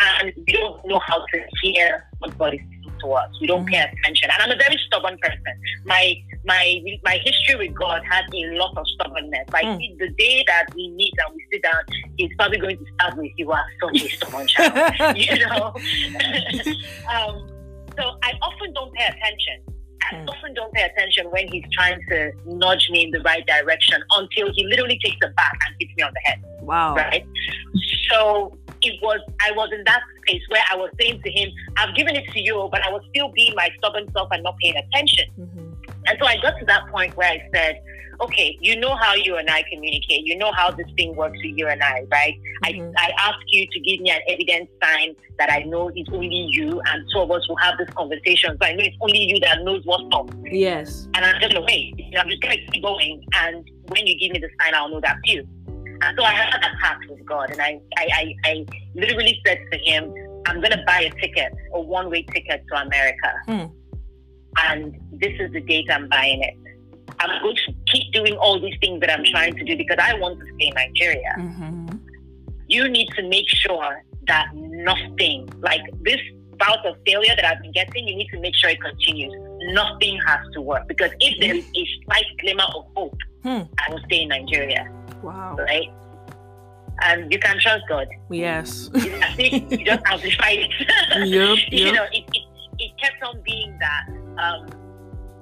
and 0.00 0.32
we 0.46 0.52
don't 0.54 0.84
know 0.86 0.98
how 1.06 1.24
to 1.26 1.42
hear 1.62 2.04
what 2.18 2.36
God 2.38 2.54
is 2.54 2.60
saying 2.60 2.98
to 3.00 3.12
us. 3.12 3.28
We 3.40 3.46
don't 3.46 3.66
pay 3.66 3.78
attention. 3.78 4.30
And 4.32 4.42
I'm 4.42 4.50
a 4.50 4.56
very 4.56 4.78
stubborn 4.86 5.16
person. 5.18 5.54
My 5.84 6.16
my 6.44 6.80
my 7.04 7.18
history 7.24 7.56
with 7.68 7.74
God 7.74 8.02
has 8.08 8.24
a 8.34 8.56
lot 8.56 8.76
of 8.76 8.86
stubbornness. 8.94 9.46
Like 9.52 9.64
Mm. 9.64 9.98
the 9.98 10.08
day 10.10 10.44
that 10.46 10.66
we 10.74 10.90
meet 10.90 11.12
and 11.24 11.34
we 11.34 11.44
sit 11.52 11.62
down, 11.62 11.82
he's 12.18 12.30
probably 12.38 12.58
going 12.58 12.78
to 12.78 12.84
start 12.94 13.16
with 13.16 13.32
you 13.36 13.50
are 13.50 13.64
such 13.82 14.02
a 14.02 14.08
stubborn 14.10 14.46
child. 14.46 15.16
you 15.16 15.46
know. 15.46 15.74
um, 17.14 17.48
so 17.96 18.04
I 18.22 18.32
often 18.42 18.72
don't 18.74 18.92
pay 18.94 19.04
attention. 19.06 19.58
I 20.10 20.16
Mm. 20.16 20.28
often 20.28 20.52
don't 20.52 20.72
pay 20.74 20.82
attention 20.82 21.30
when 21.30 21.48
he's 21.48 21.64
trying 21.72 21.98
to 22.10 22.30
nudge 22.44 22.90
me 22.90 23.04
in 23.04 23.10
the 23.10 23.20
right 23.20 23.44
direction 23.46 24.02
until 24.18 24.52
he 24.54 24.66
literally 24.66 24.98
takes 25.02 25.16
it 25.22 25.34
back 25.34 25.56
and 25.66 25.76
hits 25.80 25.92
me 25.96 26.02
on 26.02 26.12
the 26.12 26.20
head. 26.30 26.38
wow. 26.60 26.94
Right? 26.94 27.24
So 28.10 28.56
it 28.82 29.00
was 29.02 29.20
I 29.40 29.50
was 29.52 29.70
in 29.72 29.82
that 29.84 30.00
space 30.20 30.42
where 30.50 30.62
I 30.70 30.76
was 30.76 30.90
saying 31.00 31.22
to 31.24 31.30
him, 31.30 31.48
I've 31.78 31.94
given 31.94 32.16
it 32.16 32.26
to 32.32 32.40
you, 32.40 32.68
but 32.70 32.84
I 32.86 32.90
was 32.92 33.02
still 33.10 33.30
being 33.32 33.54
my 33.56 33.70
stubborn 33.78 34.06
self 34.12 34.28
and 34.30 34.42
not 34.42 34.56
paying 34.62 34.76
attention. 34.76 35.24
Mhm. 35.40 35.73
And 36.06 36.18
so 36.20 36.26
I 36.26 36.36
got 36.40 36.58
to 36.58 36.66
that 36.66 36.88
point 36.90 37.16
where 37.16 37.30
I 37.30 37.48
said, 37.54 37.80
okay, 38.20 38.56
you 38.60 38.78
know 38.78 38.94
how 38.94 39.14
you 39.14 39.36
and 39.36 39.50
I 39.50 39.64
communicate. 39.70 40.24
You 40.24 40.36
know 40.38 40.52
how 40.52 40.70
this 40.70 40.86
thing 40.96 41.16
works 41.16 41.36
with 41.42 41.56
you 41.56 41.66
and 41.66 41.82
I, 41.82 42.04
right? 42.10 42.34
Mhm. 42.64 42.92
I, 42.96 43.08
I 43.08 43.12
ask 43.28 43.38
you 43.48 43.66
to 43.66 43.80
give 43.80 44.00
me 44.00 44.10
an 44.10 44.20
evidence 44.28 44.68
sign 44.82 45.16
that 45.38 45.50
I 45.50 45.60
know 45.64 45.90
it's 45.94 46.08
only 46.12 46.48
you 46.52 46.80
and 46.86 47.04
two 47.12 47.20
of 47.20 47.30
us 47.30 47.48
will 47.48 47.56
have 47.56 47.76
this 47.78 47.90
conversation. 47.90 48.56
So 48.60 48.68
I 48.68 48.72
know 48.72 48.84
it's 48.84 48.96
only 49.00 49.18
you 49.18 49.40
that 49.40 49.62
knows 49.62 49.82
what's 49.84 50.04
up. 50.12 50.30
Yes. 50.44 51.08
And 51.14 51.24
I'm 51.24 51.40
just 51.40 51.54
to 51.54 51.60
wait. 51.62 51.94
I'm 52.16 52.28
just 52.28 52.40
going 52.40 52.56
to 52.56 52.70
keep 52.70 52.82
going. 52.82 53.24
And 53.34 53.68
when 53.88 54.06
you 54.06 54.18
give 54.18 54.32
me 54.32 54.38
the 54.38 54.48
sign, 54.60 54.74
I'll 54.74 54.88
know 54.88 55.00
that's 55.00 55.20
you. 55.24 55.46
And 56.02 56.16
so 56.18 56.24
I 56.24 56.32
had 56.32 56.52
that 56.62 56.74
pact 56.82 57.08
with 57.08 57.24
God. 57.26 57.50
And 57.50 57.60
I, 57.60 57.80
I, 57.96 58.08
I, 58.14 58.34
I 58.44 58.66
literally 58.94 59.40
said 59.46 59.58
to 59.72 59.78
him, 59.78 60.12
I'm 60.46 60.60
going 60.60 60.72
to 60.72 60.82
buy 60.86 61.10
a 61.10 61.20
ticket, 61.20 61.52
a 61.72 61.80
one 61.80 62.10
way 62.10 62.22
ticket 62.22 62.62
to 62.70 62.80
America. 62.80 63.32
Hmm. 63.46 63.64
And 64.62 64.94
this 65.12 65.32
is 65.40 65.52
the 65.52 65.60
date 65.60 65.86
I'm 65.90 66.08
buying 66.08 66.42
it. 66.42 66.54
I'm 67.20 67.42
going 67.42 67.56
to 67.66 67.72
keep 67.92 68.12
doing 68.12 68.34
all 68.36 68.60
these 68.60 68.74
things 68.80 69.00
that 69.00 69.10
I'm 69.10 69.24
trying 69.26 69.54
to 69.56 69.64
do 69.64 69.76
because 69.76 69.98
I 70.00 70.14
want 70.14 70.40
to 70.40 70.46
stay 70.54 70.66
in 70.68 70.74
Nigeria. 70.74 71.34
Mhm. 71.38 72.00
You 72.68 72.88
need 72.88 73.08
to 73.16 73.22
make 73.28 73.48
sure 73.48 74.02
that 74.26 74.46
nothing, 74.54 75.48
like 75.60 75.82
this 76.02 76.20
bout 76.58 76.84
of 76.86 76.96
failure 77.06 77.34
that 77.36 77.44
I've 77.44 77.60
been 77.62 77.72
getting, 77.72 78.08
you 78.08 78.16
need 78.16 78.28
to 78.32 78.40
make 78.40 78.54
sure 78.56 78.70
it 78.70 78.80
continues. 78.80 79.32
Nothing 79.74 80.18
has 80.26 80.40
to 80.54 80.60
work 80.62 80.88
because 80.88 81.10
if 81.20 81.38
there 81.40 81.54
is 81.54 81.64
a 81.76 81.84
slight 82.04 82.24
glimmer 82.40 82.64
of 82.74 82.84
hope, 82.96 83.16
Hmm. 83.42 83.62
I 83.86 83.90
will 83.92 84.00
stay 84.06 84.22
in 84.22 84.28
Nigeria, 84.28 84.88
Wow. 85.22 85.56
right? 85.58 85.90
And 87.02 87.30
you 87.30 87.38
can 87.38 87.58
trust 87.60 87.82
God. 87.88 88.08
Yes. 88.30 88.88
It's 88.94 89.06
as 89.06 89.34
if 89.38 89.70
you 89.78 89.84
just 89.84 90.02
amplified 90.10 90.58
it. 90.60 91.28
Yep, 91.28 91.58
You 91.70 91.92
know, 91.92 92.04
it, 92.12 92.24
it, 92.32 92.42
it 92.78 92.92
kept 93.02 93.22
on 93.22 93.42
being 93.42 93.76
that. 93.80 94.06
Um, 94.38 94.66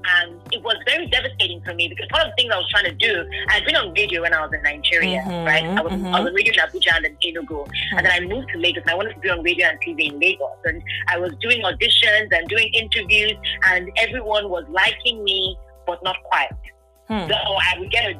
and 0.05 0.41
it 0.51 0.61
was 0.63 0.77
very 0.85 1.07
devastating 1.07 1.63
for 1.63 1.75
me 1.75 1.87
because 1.89 2.09
one 2.11 2.23
of 2.23 2.29
the 2.29 2.35
things 2.37 2.53
I 2.53 2.59
was 2.59 2.69
trying 2.71 2.87
to 2.87 2.93
do, 2.95 3.25
I'd 3.51 3.65
been 3.65 3.77
on 3.77 3.93
radio 3.95 4.23
when 4.23 4.35
I 4.35 4.41
was 4.45 4.53
in 4.53 4.63
Nigeria, 4.63 5.23
Mhm, 5.23 5.47
right? 5.47 5.63
I 5.65 5.81
was, 5.81 5.93
I 5.93 5.97
mhm. 5.97 6.11
was 6.11 6.27
on 6.27 6.35
radio 6.35 6.53
in 6.53 6.59
Abuja 6.59 6.97
and 6.97 7.05
then 7.05 7.17
Enugu. 7.23 7.69
And 7.97 8.05
then 8.07 8.13
I 8.13 8.21
moved 8.21 8.49
to 8.53 8.59
Lagos 8.59 8.83
and 8.83 8.91
I 8.91 8.95
wanted 8.95 9.15
to 9.15 9.21
be 9.21 9.31
on 9.31 9.43
radio 9.43 9.69
and 9.69 9.79
TV 9.81 10.11
in 10.13 10.19
Lagos. 10.19 10.59
And 10.65 10.83
I 11.09 11.19
was 11.19 11.33
doing 11.41 11.63
auditions 11.63 12.33
and 12.33 12.49
doing 12.49 12.69
interviews 12.75 13.35
and 13.71 13.91
everyone 13.97 14.51
was 14.51 14.65
liking 14.69 15.23
me, 15.23 15.57
but 15.87 16.03
not 16.03 16.17
quite. 16.25 16.51
Hmm. 17.07 17.29
So 17.29 17.35
I 17.37 17.79
would 17.79 17.91
get 17.93 18.11
a, 18.11 18.15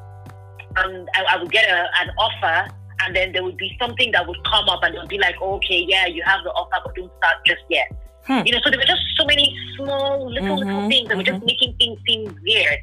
um, 0.81 1.07
I, 1.15 1.35
I 1.35 1.43
would 1.43 1.51
get 1.51 1.69
a, 1.69 1.87
an 2.01 2.11
offer, 2.17 2.73
and 3.05 3.15
then 3.17 3.33
there 3.33 3.43
would 3.43 3.57
be 3.57 3.77
something 3.81 4.13
that 4.13 4.27
would 4.27 4.43
come 4.45 4.69
up, 4.69 4.83
and 4.85 4.95
they'll 4.95 5.07
be 5.07 5.19
like, 5.19 5.41
okay, 5.41 5.85
yeah, 5.89 6.07
you 6.07 6.23
have 6.25 6.43
the 6.45 6.51
offer, 6.51 6.81
but 6.85 6.95
don't 6.95 7.11
start 7.19 7.37
just 7.45 7.63
yet. 7.69 7.91
Hmm. 8.27 8.43
You 8.47 8.53
know, 8.53 8.59
so 8.65 8.71
there 8.71 8.79
were 8.79 8.87
just 8.87 9.03
so 9.19 9.25
many 9.25 9.57
small, 9.77 10.31
little, 10.31 10.57
little 10.59 10.83
Mhm, 10.83 10.89
things 10.89 11.09
that 11.09 11.17
were 11.17 11.23
just 11.25 11.45
making 11.45 11.75
things 11.79 11.99
seem 12.07 12.39
weird. 12.43 12.79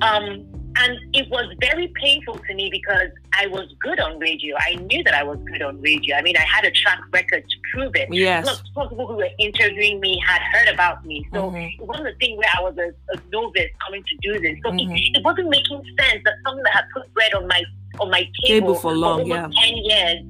Um, 0.00 0.46
and 0.76 0.96
it 1.12 1.28
was 1.28 1.52
very 1.60 1.88
painful 2.00 2.38
to 2.38 2.54
me 2.54 2.68
because 2.70 3.08
I 3.36 3.48
was 3.48 3.66
good 3.80 3.98
on 3.98 4.18
radio. 4.20 4.56
I 4.66 4.76
knew 4.76 5.02
that 5.02 5.12
I 5.14 5.24
was 5.24 5.38
good 5.50 5.60
on 5.60 5.80
radio. 5.82 6.16
I 6.16 6.22
mean, 6.22 6.36
I 6.36 6.42
had 6.42 6.64
a 6.64 6.70
track 6.70 7.00
record 7.12 7.42
to 7.48 7.56
prove 7.74 7.96
it. 7.96 8.08
Yes. 8.12 8.46
Look, 8.46 8.60
some 8.74 8.88
people 8.88 9.06
who 9.08 9.16
were 9.16 9.28
interviewing 9.38 9.98
me 10.00 10.22
had 10.26 10.40
heard 10.52 10.68
about 10.72 11.04
me. 11.04 11.26
So 11.34 11.50
Mhm. 11.50 11.74
it 11.78 11.82
wasn't 11.84 12.08
a 12.08 12.14
thing 12.14 12.36
where 12.36 12.48
I 12.56 12.62
was 12.62 12.78
a, 12.78 12.88
a 13.12 13.20
novice 13.32 13.70
coming 13.84 14.04
to 14.04 14.16
do 14.22 14.40
this. 14.40 14.56
So 14.64 14.70
Mhm. 14.70 14.96
it, 14.96 15.18
it 15.18 15.24
wasn't 15.24 15.48
making 15.50 15.82
sense 15.98 16.22
that 16.24 16.34
someone 16.46 16.62
that 16.62 16.74
had 16.74 16.84
put 16.94 17.12
bread 17.12 17.34
on 17.34 17.46
my 17.48 17.62
on 17.98 18.08
my 18.08 18.20
table, 18.44 18.68
Table 18.68 18.74
for 18.76 18.94
long, 18.96 19.20
over 19.22 19.28
yeah. 19.28 19.48
ten 19.60 19.76
years 19.76 20.22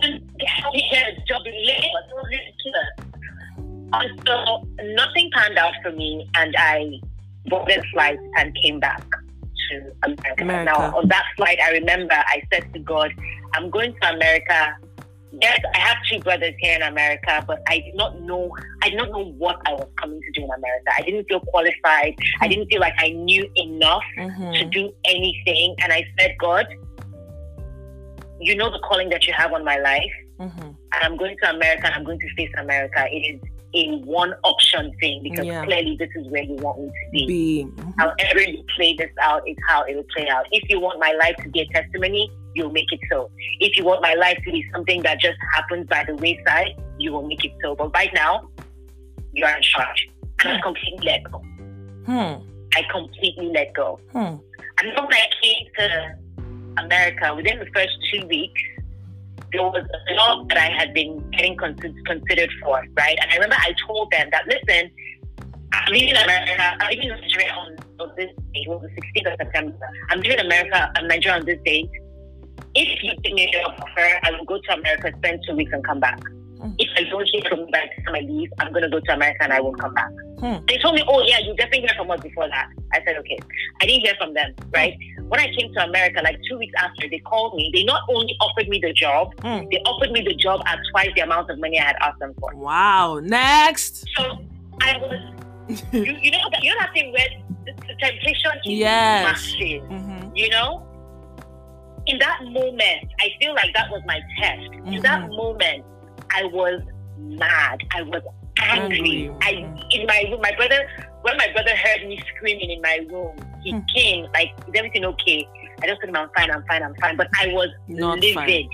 couldn't 0.00 0.38
get 0.38 1.08
a 1.08 1.20
job 1.26 1.42
in 1.44 1.52
Lagos. 1.52 1.84
It 1.84 2.14
was 2.14 2.24
ridiculous. 2.30 2.88
So 4.26 4.66
nothing 4.82 5.30
panned 5.34 5.58
out 5.58 5.74
for 5.82 5.92
me, 5.92 6.28
and 6.36 6.54
I 6.58 7.00
boarded 7.46 7.84
flight 7.92 8.18
and 8.38 8.56
came 8.62 8.80
back 8.80 9.02
to 9.70 9.92
America. 10.04 10.42
America. 10.42 10.64
Now 10.72 10.96
on 10.96 11.08
that 11.08 11.24
flight, 11.36 11.58
I 11.62 11.70
remember 11.72 12.14
I 12.14 12.42
said 12.52 12.72
to 12.72 12.78
God, 12.80 13.12
"I'm 13.54 13.70
going 13.70 13.94
to 14.00 14.08
America." 14.14 14.76
Yes, 15.42 15.58
I 15.74 15.78
have 15.78 15.96
two 16.08 16.20
brothers 16.20 16.54
here 16.60 16.76
in 16.76 16.82
America, 16.82 17.44
but 17.44 17.60
I 17.68 17.80
did 17.80 17.96
not 17.96 18.20
know. 18.20 18.54
I 18.84 18.90
did 18.90 18.98
not 18.98 19.10
know 19.10 19.24
what 19.36 19.60
I 19.66 19.72
was 19.72 19.88
coming 20.00 20.20
to 20.20 20.30
do 20.40 20.44
in 20.44 20.50
America. 20.50 20.90
I 20.96 21.02
didn't 21.02 21.24
feel 21.24 21.40
qualified. 21.40 22.14
I 22.40 22.46
didn't 22.46 22.68
feel 22.68 22.80
like 22.80 22.94
I 22.98 23.08
knew 23.10 23.44
enough 23.56 24.04
to 24.16 24.22
Mhm. 24.22 24.70
do 24.70 24.94
anything. 25.04 25.74
And 25.82 25.92
I 25.92 26.06
said, 26.16 26.36
God, 26.38 26.66
you 28.40 28.54
know 28.54 28.70
the 28.70 28.78
calling 28.88 29.08
that 29.08 29.26
you 29.26 29.32
have 29.32 29.52
on 29.52 29.64
my 29.64 29.76
life. 29.78 30.14
Mhm. 30.38 30.76
And 30.92 31.00
I'm 31.02 31.16
going 31.16 31.36
to 31.42 31.50
America 31.50 31.86
and 31.86 31.94
I'm 31.96 32.04
going 32.04 32.20
to 32.20 32.28
face 32.36 32.52
America. 32.58 33.04
It 33.10 33.34
is 33.34 33.40
a 33.74 33.96
one 34.04 34.32
option 34.44 34.92
thing 35.00 35.22
because 35.22 35.44
Yeah. 35.44 35.64
clearly 35.64 35.96
this 35.98 36.10
is 36.14 36.26
where 36.28 36.42
you 36.42 36.54
want 36.56 36.80
me 36.80 36.86
to 36.86 37.10
be. 37.12 37.26
Be. 37.26 37.66
However 37.98 38.40
you 38.42 38.64
play 38.76 38.94
this 38.94 39.10
out 39.20 39.46
is 39.48 39.56
how 39.68 39.82
it 39.82 39.96
will 39.96 40.06
play 40.16 40.28
out. 40.28 40.46
If 40.52 40.68
you 40.70 40.80
want 40.80 41.00
my 41.00 41.12
life 41.22 41.36
to 41.42 41.48
be 41.50 41.60
a 41.60 41.66
testimony, 41.66 42.30
you'll 42.54 42.70
make 42.72 42.90
it 42.92 43.00
so. 43.10 43.30
If 43.60 43.76
you 43.76 43.84
want 43.84 44.02
my 44.02 44.14
life 44.14 44.38
to 44.44 44.52
be 44.52 44.64
something 44.72 45.02
that 45.02 45.20
just 45.20 45.38
happens 45.54 45.86
by 45.88 46.04
the 46.04 46.14
wayside, 46.16 46.80
you 46.98 47.12
will 47.12 47.26
make 47.26 47.44
it 47.44 47.52
so. 47.62 47.74
But 47.74 47.92
right 47.94 48.12
now, 48.14 48.48
you 49.32 49.44
are 49.44 49.56
in 49.56 49.62
charge. 49.62 50.08
And 50.44 50.58
I 50.58 50.60
completely 50.60 51.06
let 51.06 51.24
go. 51.30 51.38
Hmm. 52.06 52.34
I 52.76 52.82
completely 52.90 53.46
let 53.52 53.72
go. 53.74 53.98
Hmm. 54.12 54.36
And 54.78 54.92
when 54.96 55.14
I 55.14 55.26
came 55.42 55.66
to 55.78 56.16
America, 56.78 57.34
within 57.34 57.58
the 57.60 57.66
first 57.74 57.92
two 58.12 58.26
weeks, 58.26 58.60
there 59.54 59.62
was 59.62 59.86
a 59.86 60.14
job 60.14 60.48
that 60.48 60.58
I 60.58 60.68
had 60.76 60.92
been 60.92 61.18
getting 61.30 61.56
con- 61.56 61.76
considered 62.06 62.50
for, 62.60 62.82
right? 62.96 63.16
And 63.22 63.30
I 63.30 63.34
remember 63.34 63.56
I 63.58 63.72
told 63.86 64.10
them 64.10 64.28
that, 64.32 64.46
listen, 64.48 64.90
I'm 65.72 65.92
leaving 65.92 66.16
America, 66.16 66.76
I'm 66.80 66.90
leaving 66.90 67.08
Nigeria 67.08 67.52
on, 67.52 67.76
on 68.00 68.12
this 68.16 68.26
date, 68.26 68.66
it 68.66 68.68
was 68.68 68.82
the 68.82 69.20
16th 69.20 69.32
of 69.32 69.38
September. 69.38 69.78
I'm 70.10 70.20
leaving 70.20 70.40
America, 70.40 70.90
I'm 70.96 71.06
Nigeria 71.06 71.38
on 71.38 71.46
this 71.46 71.58
date. 71.64 71.88
If 72.74 73.02
you 73.04 73.14
give 73.22 73.32
me 73.32 73.46
a 73.46 73.52
job 73.52 73.74
offer, 73.78 74.18
I 74.24 74.30
will 74.32 74.44
go 74.44 74.58
to 74.60 74.72
America, 74.74 75.12
spend 75.18 75.40
two 75.46 75.54
weeks, 75.54 75.70
and 75.72 75.84
come 75.84 76.00
back. 76.00 76.20
Mm. 76.58 76.74
If 76.78 76.88
I 76.96 77.08
don't 77.08 77.28
hear 77.30 77.42
from 77.48 77.60
you 77.60 77.68
by 77.70 77.88
the 77.96 78.02
time 78.02 78.14
I 78.16 78.20
leave, 78.26 78.52
I'm 78.58 78.72
going 78.72 78.82
to 78.82 78.90
go 78.90 78.98
to 78.98 79.12
America 79.12 79.38
and 79.42 79.52
I 79.52 79.60
won't 79.60 79.78
come 79.78 79.94
back. 79.94 80.10
Hmm. 80.40 80.64
They 80.66 80.78
told 80.78 80.96
me, 80.96 81.04
oh, 81.06 81.22
yeah, 81.22 81.38
you 81.38 81.54
definitely 81.54 81.80
hear 81.80 81.96
from 81.96 82.10
us 82.10 82.20
before 82.20 82.48
that. 82.48 82.68
I 82.92 83.00
said, 83.04 83.16
okay. 83.18 83.38
I 83.80 83.86
didn't 83.86 84.02
hear 84.02 84.14
from 84.18 84.34
them, 84.34 84.54
right? 84.72 84.96
When 85.28 85.40
I 85.40 85.46
came 85.58 85.72
to 85.74 85.84
America, 85.84 86.20
like 86.22 86.38
two 86.48 86.58
weeks 86.58 86.74
after, 86.78 87.08
they 87.08 87.18
called 87.20 87.54
me. 87.54 87.70
They 87.74 87.84
not 87.84 88.02
only 88.08 88.34
offered 88.40 88.68
me 88.68 88.78
the 88.80 88.92
job, 88.92 89.32
Hmm. 89.40 89.64
they 89.70 89.78
offered 89.86 90.12
me 90.12 90.20
the 90.22 90.34
job 90.34 90.62
at 90.66 90.78
twice 90.92 91.10
the 91.16 91.22
amount 91.22 91.50
of 91.50 91.58
money 91.58 91.80
I 91.80 91.84
had 91.86 91.96
asked 92.00 92.18
them 92.20 92.34
for. 92.38 92.54
Wow. 92.54 93.20
Next. 93.22 94.04
So 94.16 94.38
I 94.82 94.96
was, 94.98 95.20
you, 95.92 96.02
you 96.22 96.30
know, 96.30 96.38
that, 96.52 96.62
you 96.62 96.70
know 96.70 96.76
that 96.80 96.92
thing 96.92 97.10
where 97.12 97.26
the, 97.64 97.72
the 97.86 97.94
temptation 98.00 98.50
is 98.66 98.72
Yes. 98.78 99.24
massive, 99.24 99.82
Mhm. 99.90 100.30
you 100.36 100.48
know? 100.50 100.86
In 102.06 102.18
that 102.18 102.44
moment, 102.44 103.08
I 103.20 103.30
feel 103.40 103.54
like 103.54 103.72
that 103.74 103.90
was 103.90 104.02
my 104.06 104.20
test. 104.38 104.68
In 104.84 105.00
that 105.02 105.22
Mhm. 105.22 105.36
moment, 105.36 105.84
I 106.30 106.44
was 106.44 106.82
mad. 107.18 107.80
I 107.92 108.02
was 108.02 108.22
angry. 108.60 109.30
Angry. 109.30 109.36
I 109.40 109.50
in 109.90 110.06
my 110.06 110.24
room, 110.30 110.40
my 110.42 110.52
brother 110.54 110.86
when 111.24 111.36
my 111.38 111.48
brother 111.52 111.74
heard 111.74 112.06
me 112.06 112.20
screaming 112.36 112.70
in 112.70 112.80
my 112.82 112.96
room, 113.10 113.34
he 113.62 113.72
Hmm. 113.72 113.80
came 113.94 114.26
like, 114.34 114.50
"Is 114.68 114.74
everything 114.76 115.04
okay?" 115.06 115.48
I 115.82 115.86
just 115.88 116.00
told 116.00 116.10
him, 116.10 116.16
"I'm 116.16 116.30
fine. 116.36 116.50
I'm 116.50 116.64
fine. 116.68 116.82
I'm 116.82 116.94
fine." 116.96 117.16
But 117.16 117.28
I 117.40 117.48
was 117.48 117.70
Not 117.88 118.20
livid. 118.20 118.66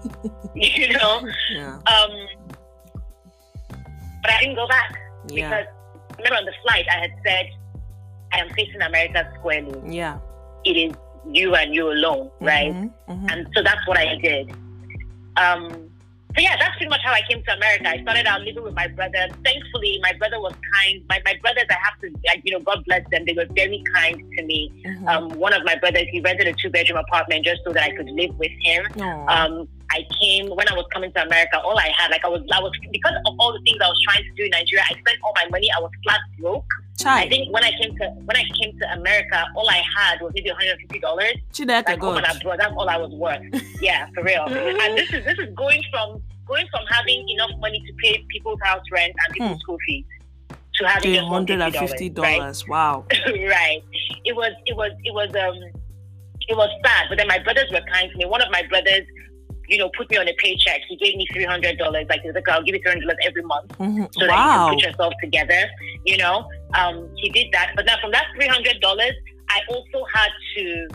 you 0.54 0.92
know. 0.92 1.26
Yeah. 1.52 1.76
Um, 1.92 2.12
but 4.22 4.30
I 4.30 4.40
didn't 4.40 4.56
go 4.56 4.66
back 4.68 4.90
Yeah. 5.28 5.48
because 5.48 5.66
remember 6.18 6.36
on 6.38 6.44
the 6.44 6.54
flight 6.62 6.84
I 6.90 6.98
had 7.04 7.12
said 7.24 7.46
I 8.32 8.38
am 8.40 8.48
facing 8.54 8.82
America 8.82 9.30
squarely. 9.38 9.80
Yeah. 9.96 10.18
It 10.64 10.76
is 10.76 10.92
you 11.30 11.54
and 11.54 11.74
you 11.74 11.90
alone, 11.90 12.30
right? 12.40 12.72
Mhm, 12.72 12.92
mhm. 13.08 13.32
And 13.32 13.48
so 13.54 13.62
that's 13.62 13.84
what 13.86 13.98
I 13.98 14.16
did. 14.16 14.50
Um, 15.36 15.90
so 16.36 16.42
yeah, 16.42 16.56
that's 16.58 16.76
pretty 16.76 16.90
much 16.90 17.00
how 17.02 17.12
I 17.12 17.22
came 17.28 17.42
to 17.42 17.52
America. 17.54 17.88
I 17.88 18.02
started 18.02 18.26
out 18.26 18.42
living 18.42 18.62
with 18.62 18.74
my 18.74 18.88
brother. 18.88 19.28
Thankfully, 19.42 19.98
my 20.02 20.12
brother 20.14 20.38
was 20.38 20.52
kind. 20.74 21.02
My, 21.08 21.20
my 21.24 21.34
brothers, 21.40 21.64
I 21.70 21.76
have 21.82 21.98
to, 22.02 22.10
I, 22.28 22.42
you 22.44 22.52
know, 22.52 22.60
God 22.60 22.84
bless 22.84 23.08
them. 23.10 23.24
They 23.24 23.32
were 23.32 23.46
very 23.54 23.82
kind 23.94 24.22
to 24.36 24.44
me. 24.44 24.70
Mhm. 24.84 25.08
Um, 25.08 25.30
one 25.38 25.54
of 25.54 25.64
my 25.64 25.76
brothers, 25.76 26.04
he 26.10 26.20
rented 26.20 26.46
a 26.46 26.52
two 26.52 26.68
bedroom 26.68 26.98
apartment 26.98 27.46
just 27.46 27.62
so 27.64 27.72
that 27.72 27.82
I 27.82 27.90
could 27.96 28.10
live 28.10 28.36
with 28.38 28.52
him. 28.62 28.84
Um, 29.28 29.68
I 29.90 30.04
came 30.20 30.48
when 30.50 30.68
I 30.68 30.74
was 30.74 30.84
coming 30.92 31.12
to 31.12 31.22
America. 31.22 31.60
All 31.62 31.78
I 31.78 31.90
had, 31.96 32.10
like, 32.10 32.24
I 32.24 32.28
was, 32.28 32.42
I 32.52 32.60
was 32.60 32.72
because 32.90 33.14
of 33.26 33.34
all 33.38 33.52
the 33.52 33.60
things 33.60 33.78
I 33.82 33.88
was 33.88 34.00
trying 34.04 34.24
to 34.24 34.30
do 34.36 34.44
in 34.44 34.50
Nigeria. 34.50 34.84
I 34.88 34.92
spent 34.98 35.18
all 35.24 35.32
my 35.36 35.46
money. 35.50 35.68
I 35.76 35.80
was 35.80 35.90
flat 36.04 36.20
broke. 36.40 36.64
I 37.04 37.28
think 37.28 37.52
when 37.52 37.62
I 37.62 37.70
came 37.80 37.94
to 37.98 38.08
when 38.24 38.36
I 38.36 38.44
came 38.58 38.76
to 38.78 38.92
America, 38.94 39.44
all 39.54 39.68
I 39.68 39.82
had 39.96 40.20
was 40.22 40.32
maybe 40.34 40.50
one 40.50 40.58
hundred 40.58 40.78
fifty 40.80 40.98
dollars 40.98 41.34
like 41.58 42.00
home 42.00 42.14
God. 42.14 42.24
and 42.24 42.40
abroad. 42.40 42.58
That's 42.58 42.72
all 42.74 42.88
I 42.88 42.96
was 42.96 43.12
worth. 43.12 43.42
yeah, 43.82 44.08
for 44.14 44.24
real. 44.24 44.44
and 44.46 44.96
this 44.96 45.12
is 45.12 45.24
this 45.24 45.38
is 45.38 45.54
going 45.54 45.82
from 45.90 46.22
going 46.46 46.66
from 46.70 46.84
having 46.88 47.28
enough 47.28 47.50
money 47.60 47.82
to 47.86 47.92
pay 48.02 48.24
people's 48.30 48.58
house 48.62 48.82
rent 48.90 49.12
and 49.24 49.34
people's 49.34 49.52
Hmm. 49.52 49.58
school 49.58 49.78
fees 49.86 50.04
to 50.76 50.88
having 50.88 51.14
just 51.14 51.26
hundred 51.28 51.60
and 51.60 51.76
fifty 51.76 52.08
dollars. 52.08 52.66
Wow. 52.66 53.04
Right? 53.12 53.48
right. 53.50 53.82
It 54.24 54.34
was 54.34 54.52
it 54.64 54.74
was 54.76 54.92
it 55.04 55.12
was 55.12 55.28
um 55.36 55.58
it 56.48 56.56
was 56.56 56.70
sad. 56.84 57.06
But 57.08 57.18
then 57.18 57.28
my 57.28 57.38
brothers 57.40 57.70
were 57.72 57.82
kind 57.92 58.10
to 58.10 58.16
me. 58.16 58.24
One 58.24 58.40
of 58.40 58.50
my 58.50 58.62
brothers, 58.68 59.02
you 59.68 59.78
know, 59.78 59.90
put 59.96 60.10
me 60.10 60.16
on 60.16 60.28
a 60.28 60.34
paycheck. 60.34 60.80
He 60.88 60.96
gave 60.96 61.16
me 61.16 61.26
three 61.32 61.44
hundred 61.44 61.78
dollars. 61.78 62.06
Like, 62.08 62.20
he's 62.22 62.34
like, 62.34 62.48
I'll 62.48 62.62
give 62.62 62.74
you 62.74 62.80
three 62.82 62.92
hundred 62.92 63.06
dollars 63.06 63.18
every 63.26 63.42
month 63.42 63.68
Mhm. 63.78 64.12
so 64.14 64.26
that 64.26 64.36
you 64.36 64.50
can 64.52 64.74
put 64.74 64.82
yourself 64.84 65.12
together. 65.22 65.70
You 66.04 66.16
know, 66.18 66.48
um, 66.74 67.08
he 67.16 67.28
did 67.30 67.48
that. 67.52 67.72
But 67.76 67.86
now 67.86 67.96
from 68.00 68.12
that 68.12 68.26
three 68.36 68.48
hundred 68.48 68.80
dollars, 68.80 69.12
I 69.50 69.60
also 69.68 70.04
had 70.14 70.30
to 70.56 70.88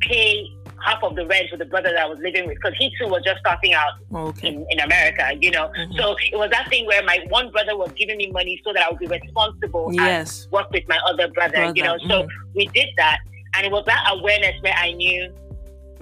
pay 0.00 0.46
half 0.84 1.00
of 1.04 1.14
the 1.14 1.24
rent 1.26 1.46
with 1.52 1.60
the 1.60 1.64
brother 1.66 1.90
that 1.90 2.00
I 2.00 2.06
was 2.06 2.18
living 2.18 2.44
with 2.48 2.56
because 2.56 2.74
he 2.76 2.90
too 3.00 3.06
was 3.06 3.22
just 3.24 3.38
starting 3.38 3.72
out 3.72 3.92
Okay. 4.12 4.48
in, 4.48 4.66
in 4.70 4.80
America. 4.80 5.30
You 5.40 5.52
know, 5.52 5.70
Mhm. 5.78 5.96
so 5.96 6.16
it 6.32 6.36
was 6.36 6.50
that 6.50 6.68
thing 6.70 6.86
where 6.86 7.02
my 7.04 7.20
one 7.28 7.50
brother 7.52 7.76
was 7.76 7.92
giving 7.96 8.16
me 8.16 8.30
money 8.32 8.60
so 8.64 8.72
that 8.72 8.84
I 8.86 8.90
would 8.90 8.98
be 8.98 9.06
responsible 9.06 9.86
and 9.86 9.94
Yes. 9.96 10.48
work 10.50 10.68
with 10.72 10.82
my 10.88 10.98
other 11.08 11.28
brother. 11.28 11.72
You 11.76 11.84
know, 11.84 11.96
Brother, 12.06 12.24
so 12.24 12.28
we 12.56 12.66
did 12.74 12.88
that, 12.96 13.18
and 13.56 13.64
it 13.64 13.70
was 13.70 13.84
that 13.86 14.04
awareness 14.10 14.60
where 14.62 14.74
I 14.76 14.90
knew 14.92 15.32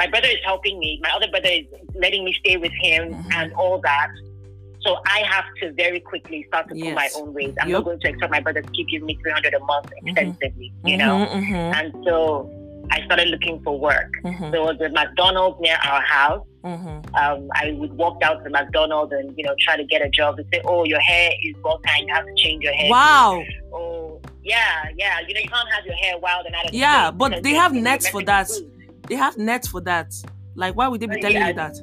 my 0.00 0.07
brother 0.12 0.28
is 0.28 0.42
helping 0.50 0.78
me, 0.78 0.99
my 1.02 1.11
other 1.16 1.28
brother 1.35 1.52
is 1.61 1.66
letting 2.04 2.25
me 2.25 2.33
stay 2.42 2.57
with 2.57 2.73
him, 2.87 3.02
Mhm. 3.12 3.33
and 3.38 3.52
all 3.62 3.76
that. 3.90 4.09
So 4.85 4.97
I 5.16 5.19
have 5.35 5.45
to 5.61 5.64
very 5.85 6.00
quickly 6.00 6.38
start 6.49 6.64
to 6.71 6.75
pull 6.75 6.92
my 7.02 7.09
own 7.19 7.35
ways. 7.35 7.52
I'm 7.61 7.69
Yep. 7.69 7.76
not 7.78 7.85
going 7.85 8.00
to 8.04 8.09
expect 8.09 8.30
my 8.37 8.40
brother 8.40 8.62
to 8.62 8.71
keep 8.76 8.88
giving 8.92 9.04
me 9.11 9.14
300 9.23 9.52
a 9.52 9.62
month 9.73 9.88
extensively, 10.02 10.73
you 10.90 10.97
know. 10.97 11.14
Mhm, 11.19 11.42
mhm, 11.42 11.66
And 11.78 11.88
so 12.07 12.16
I 12.90 13.04
started 13.04 13.28
looking 13.35 13.61
for 13.64 13.78
work. 13.78 14.11
mhm, 14.25 14.50
There 14.52 14.62
was 14.62 14.80
a 14.80 14.88
McDonald's 14.88 15.59
near 15.61 15.78
our 15.90 16.00
house. 16.16 16.47
mhm. 16.64 16.97
Um, 17.21 17.40
I 17.62 17.73
would 17.80 17.92
walk 18.02 18.21
down 18.25 18.42
to 18.45 18.49
McDonald's 18.59 19.12
and 19.19 19.26
you 19.38 19.45
know 19.47 19.54
try 19.66 19.75
to 19.83 19.85
get 19.92 20.00
a 20.09 20.11
job. 20.19 20.30
They 20.38 20.47
say, 20.52 20.61
"Oh, 20.71 20.83
your 20.92 21.00
hair 21.11 21.30
is 21.47 21.54
bald 21.62 21.80
time. 21.87 22.02
You 22.09 22.14
have 22.14 22.26
to 22.30 22.35
change 22.45 22.61
your 22.66 22.73
hair." 22.80 22.90
Wow. 22.90 23.45
Oh, 23.73 24.21
yeah, 24.42 24.75
yeah. 25.02 25.16
You 25.26 25.33
know 25.35 25.40
you 25.47 25.52
can't 25.57 25.71
have 25.76 25.85
your 25.90 25.97
hair 26.04 26.14
wild 26.19 26.47
and 26.47 26.54
out 26.59 26.66
of 26.69 26.75
Yeah, 26.75 27.11
but 27.11 27.42
they 27.45 27.54
have 27.62 27.73
nets 27.75 28.09
for 28.09 28.23
that. 28.30 28.49
food. 28.49 28.71
They 29.10 29.16
have 29.16 29.36
nets 29.36 29.66
for 29.68 29.80
that. 29.82 30.14
Like, 30.54 30.76
why 30.76 30.86
would 30.88 31.00
they 31.00 31.06
be 31.06 31.20
telling 31.20 31.36
yeah. 31.36 31.48
you 31.48 31.54
that? 31.54 31.76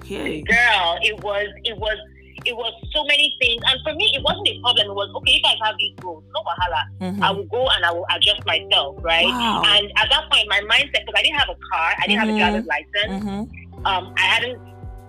Okay. 0.00 0.42
girl 0.42 0.98
it 1.00 1.16
was 1.24 1.48
it 1.64 1.76
was 1.78 1.96
it 2.44 2.54
was 2.54 2.72
so 2.92 3.04
many 3.04 3.34
things 3.40 3.62
and 3.68 3.80
for 3.82 3.94
me 3.94 4.04
it 4.14 4.22
wasn't 4.22 4.46
a 4.48 4.60
problem 4.60 4.90
it 4.90 4.94
was 4.94 5.08
okay 5.16 5.32
you 5.32 5.40
guys 5.40 5.56
have 5.64 5.74
these 5.78 5.94
rules 6.02 6.22
no 6.34 6.40
wahala 6.44 6.82
Mhm. 7.00 7.22
i 7.22 7.30
will 7.30 7.44
go 7.56 7.62
and 7.74 7.86
i 7.86 7.90
will 7.90 8.04
adjust 8.14 8.44
myself 8.44 8.96
right 9.00 9.24
Wow. 9.24 9.62
and 9.64 9.90
at 9.96 10.10
that 10.10 10.28
point 10.30 10.44
my 10.50 10.60
mindset 10.68 11.00
because 11.06 11.14
i 11.16 11.22
didn't 11.22 11.38
have 11.40 11.48
a 11.48 11.56
car 11.72 11.88
i 12.02 12.06
didn't 12.06 12.20
Mhm. 12.20 12.26
have 12.26 12.34
a 12.34 12.38
driver's 12.38 12.66
license 12.74 13.24
Mhm, 13.24 13.86
um 13.86 14.12
i 14.18 14.26
hadn't 14.34 14.58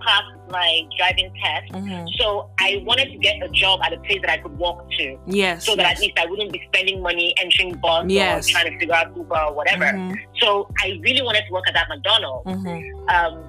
passed 0.06 0.32
my 0.50 0.82
driving 0.98 1.30
test 1.42 1.72
mhm. 1.72 2.06
so 2.18 2.48
i 2.60 2.82
wanted 2.86 3.10
to 3.10 3.18
get 3.18 3.42
a 3.42 3.48
job 3.48 3.80
at 3.82 3.92
a 3.92 3.98
place 4.00 4.20
that 4.22 4.30
i 4.30 4.38
could 4.38 4.56
walk 4.58 4.88
to 4.98 5.18
Yes. 5.26 5.66
so 5.66 5.74
that 5.76 5.86
at 5.92 5.98
least 6.00 6.18
i 6.18 6.26
wouldn't 6.26 6.52
be 6.52 6.62
spending 6.72 7.02
money 7.02 7.34
entering 7.42 7.74
bus 7.74 8.04
Yes. 8.08 8.48
or 8.48 8.52
trying 8.52 8.72
to 8.72 8.78
figure 8.78 8.94
out 8.94 9.16
uber 9.16 9.38
or 9.48 9.52
whatever 9.54 9.84
Mhm, 9.84 10.16
so 10.40 10.70
i 10.84 10.98
really 11.02 11.22
wanted 11.22 11.44
to 11.46 11.52
work 11.52 11.66
at 11.68 11.74
that 11.74 11.88
mcdonald's 11.88 12.46
mhm. 12.46 12.80
um, 13.14 13.44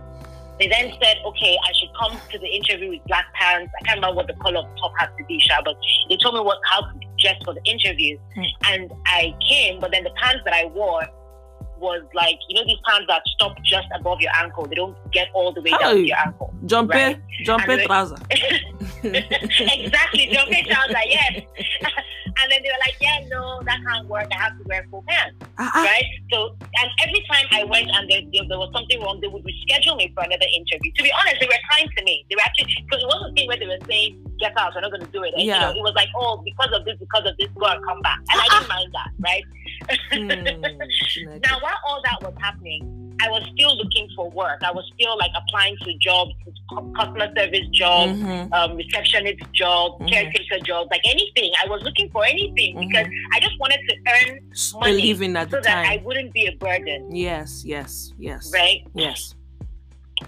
they 0.60 0.68
then 0.68 0.92
said, 1.02 1.18
okay, 1.24 1.56
I 1.70 1.72
should 1.74 1.90
come 2.00 2.20
to 2.32 2.40
the 2.40 2.48
interview 2.48 2.90
with 2.90 3.04
black 3.06 3.26
pants. 3.36 3.72
I 3.80 3.86
can't 3.86 3.98
remember 3.98 4.16
what 4.16 4.28
the 4.28 4.34
color 4.34 4.58
of 4.58 4.66
the 4.66 4.76
top 4.82 4.92
had 4.98 5.10
to 5.18 5.24
be, 5.26 5.40
Sha, 5.40 5.62
but 5.64 5.76
they 6.10 6.18
told 6.18 6.34
me 6.34 6.42
what 6.42 6.58
how 6.72 6.82
to 6.82 6.94
dress 7.20 7.36
for 7.46 7.54
the 7.54 7.62
interview. 7.64 8.18
Hmm. 8.34 8.44
And 8.66 8.92
I 9.06 9.36
came, 9.48 9.80
but 9.80 9.92
then 9.92 10.04
the 10.04 10.10
pants 10.22 10.42
that 10.46 10.54
I 10.56 10.66
wore 10.66 11.04
was 11.80 12.04
like, 12.14 12.38
you 12.50 12.56
know, 12.56 12.66
these 12.66 12.78
pants 12.88 13.06
that 13.08 13.22
stop 13.28 13.56
just 13.64 13.88
above 13.96 14.20
your 14.22 14.32
ankle. 14.42 14.66
They 14.68 14.76
don't 14.76 14.96
get 15.12 15.28
all 15.34 15.52
the 15.54 15.62
way 15.62 15.72
down 15.72 15.80
Hey. 15.82 15.94
to 16.02 16.08
your 16.08 16.18
ankle. 16.18 16.54
Jump 16.66 16.92
Right. 16.92 17.16
it, 17.18 17.22
jump 17.46 17.64
And 17.64 17.72
it, 17.74 17.78
they- 17.78 17.86
trouser. 17.86 18.16
exactly. 19.04 20.28
Jumping 20.32 20.66
trouser, 20.66 20.98
yes. 21.06 21.42
and 22.40 22.52
then 22.52 22.60
they 22.64 22.70
were 22.70 22.82
like, 22.86 22.96
yeah, 23.00 23.20
no, 23.30 23.62
that 23.64 23.80
can't 23.86 24.08
work. 24.08 24.28
I 24.32 24.38
have 24.44 24.58
to 24.58 24.64
wear 24.66 24.86
full 24.90 25.04
pants. 25.08 25.36
Ah, 25.58 25.72
ah. 25.74 25.84
right? 25.84 26.06
So, 26.32 26.56
and 26.62 26.90
every 27.06 27.24
time 27.30 27.46
I 27.52 27.64
went 27.64 27.90
and 27.92 28.10
there, 28.10 28.22
there, 28.34 28.44
there 28.48 28.60
was 28.60 28.70
something 28.74 29.02
wrong, 29.02 29.20
they 29.22 29.28
would 29.28 29.44
reschedule 29.44 29.98
me 29.98 30.12
for 30.14 30.24
another 30.24 30.46
interview. 30.56 30.92
To 30.98 31.04
be 31.04 31.12
honest, 31.20 31.38
they 31.40 31.48
were 31.48 31.62
kind 31.72 31.90
to 31.98 32.04
me. 32.04 32.26
They 32.30 32.36
were 32.36 32.42
actually, 32.46 32.74
because 32.86 33.04
it 33.04 33.08
wasn't 33.08 33.32
a 33.32 33.34
thing 33.36 33.48
where 33.48 33.58
they 33.58 33.68
were 33.68 33.80
saying, 33.88 34.24
get 34.40 34.58
out, 34.58 34.74
we're 34.76 34.82
not 34.82 34.92
going 34.92 35.06
to 35.06 35.12
do 35.12 35.24
it. 35.24 35.34
And, 35.36 35.44
Yeah. 35.44 35.56
you 35.56 35.62
know, 35.62 35.80
it 35.80 35.84
was 35.84 35.94
like, 35.96 36.10
oh, 36.18 36.42
because 36.46 36.72
of 36.74 36.86
this, 36.86 36.98
because 37.00 37.26
of 37.26 37.38
this, 37.38 37.50
go 37.58 37.66
and 37.66 37.84
come 37.86 38.02
back. 38.02 38.20
And 38.32 38.42
I 38.42 38.48
didn't 38.50 38.70
mind 38.70 38.92
that, 38.94 39.10
right? 39.20 39.44
Chineke. 40.12 41.44
Now, 41.46 41.60
while 41.62 41.78
all 41.88 42.02
that 42.04 42.22
was 42.22 42.34
happening, 42.40 43.16
I 43.22 43.30
was 43.30 43.44
still 43.54 43.76
looking 43.76 44.08
for 44.16 44.30
work. 44.30 44.62
I 44.64 44.72
was 44.72 44.86
still 44.94 45.18
like 45.18 45.32
applying 45.36 45.76
to 45.78 45.94
jobs, 45.98 46.32
customer 46.96 47.32
service 47.36 47.68
jobs, 47.74 48.14
Mhm, 48.14 48.54
um, 48.54 48.76
receptionist 48.76 49.40
job, 49.54 50.00
Mhm. 50.00 50.10
caretaker 50.10 50.60
jobs, 50.64 50.90
like 50.92 51.02
anything. 51.06 51.52
I 51.64 51.68
was 51.68 51.82
looking 51.82 52.10
for 52.12 52.24
anything 52.26 52.76
Mhm. 52.76 52.88
because 52.88 53.08
I 53.34 53.40
just 53.40 53.58
wanted 53.60 53.80
to 53.90 53.96
earn 54.08 54.40
money 54.80 55.02
Living 55.14 55.36
at 55.36 55.50
so 55.50 55.58
the 55.58 55.62
that 55.64 55.86
I 55.88 55.98
wouldn't 56.04 56.32
be 56.34 56.46
a 56.46 56.52
burden, 56.58 57.16
Yes, 57.16 57.64
yes, 57.66 58.14
yes. 58.20 58.52
right? 58.54 58.84
Yes. 58.94 59.34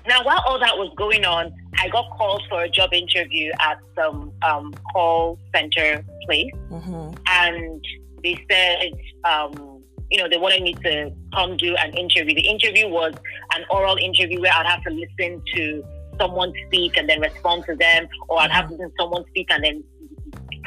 Now, 0.08 0.24
while 0.24 0.42
all 0.48 0.60
that 0.60 0.78
was 0.78 0.92
going 0.98 1.26
on, 1.26 1.52
I 1.80 1.90
got 1.90 2.10
called 2.18 2.44
for 2.50 2.62
a 2.64 2.70
job 2.70 2.94
interview 2.94 3.52
at 3.60 3.78
some 3.96 4.32
um, 4.44 4.74
call 4.94 5.38
center 5.54 6.04
place, 6.26 6.52
Mhm, 6.72 7.18
and 7.28 7.84
they 8.24 8.46
said, 8.50 8.92
um, 9.24 9.84
you 10.10 10.18
know, 10.18 10.28
they 10.28 10.38
wanted 10.38 10.64
me 10.64 10.74
to 10.74 11.12
come 11.34 11.58
do 11.58 11.76
an 11.76 11.94
interview. 11.94 12.36
The 12.36 12.48
interview 12.48 12.88
was 12.88 13.14
an 13.56 13.66
oral 13.70 13.98
interview 13.98 14.42
where 14.42 14.54
I'd 14.54 14.66
have 14.66 14.84
to 14.84 14.90
listen 14.90 15.42
to 15.56 15.84
someone 16.20 16.52
speak 16.68 16.98
and 16.98 17.08
then 17.08 17.22
respond 17.22 17.66
to 17.66 17.76
them, 17.76 18.08
or 18.28 18.42
I'd 18.42 18.52
have 18.52 18.68
to 18.68 18.74
listen 18.74 18.90
to 18.90 18.96
someone 19.00 19.24
speak 19.30 19.48
and 19.52 19.64
then 19.64 19.84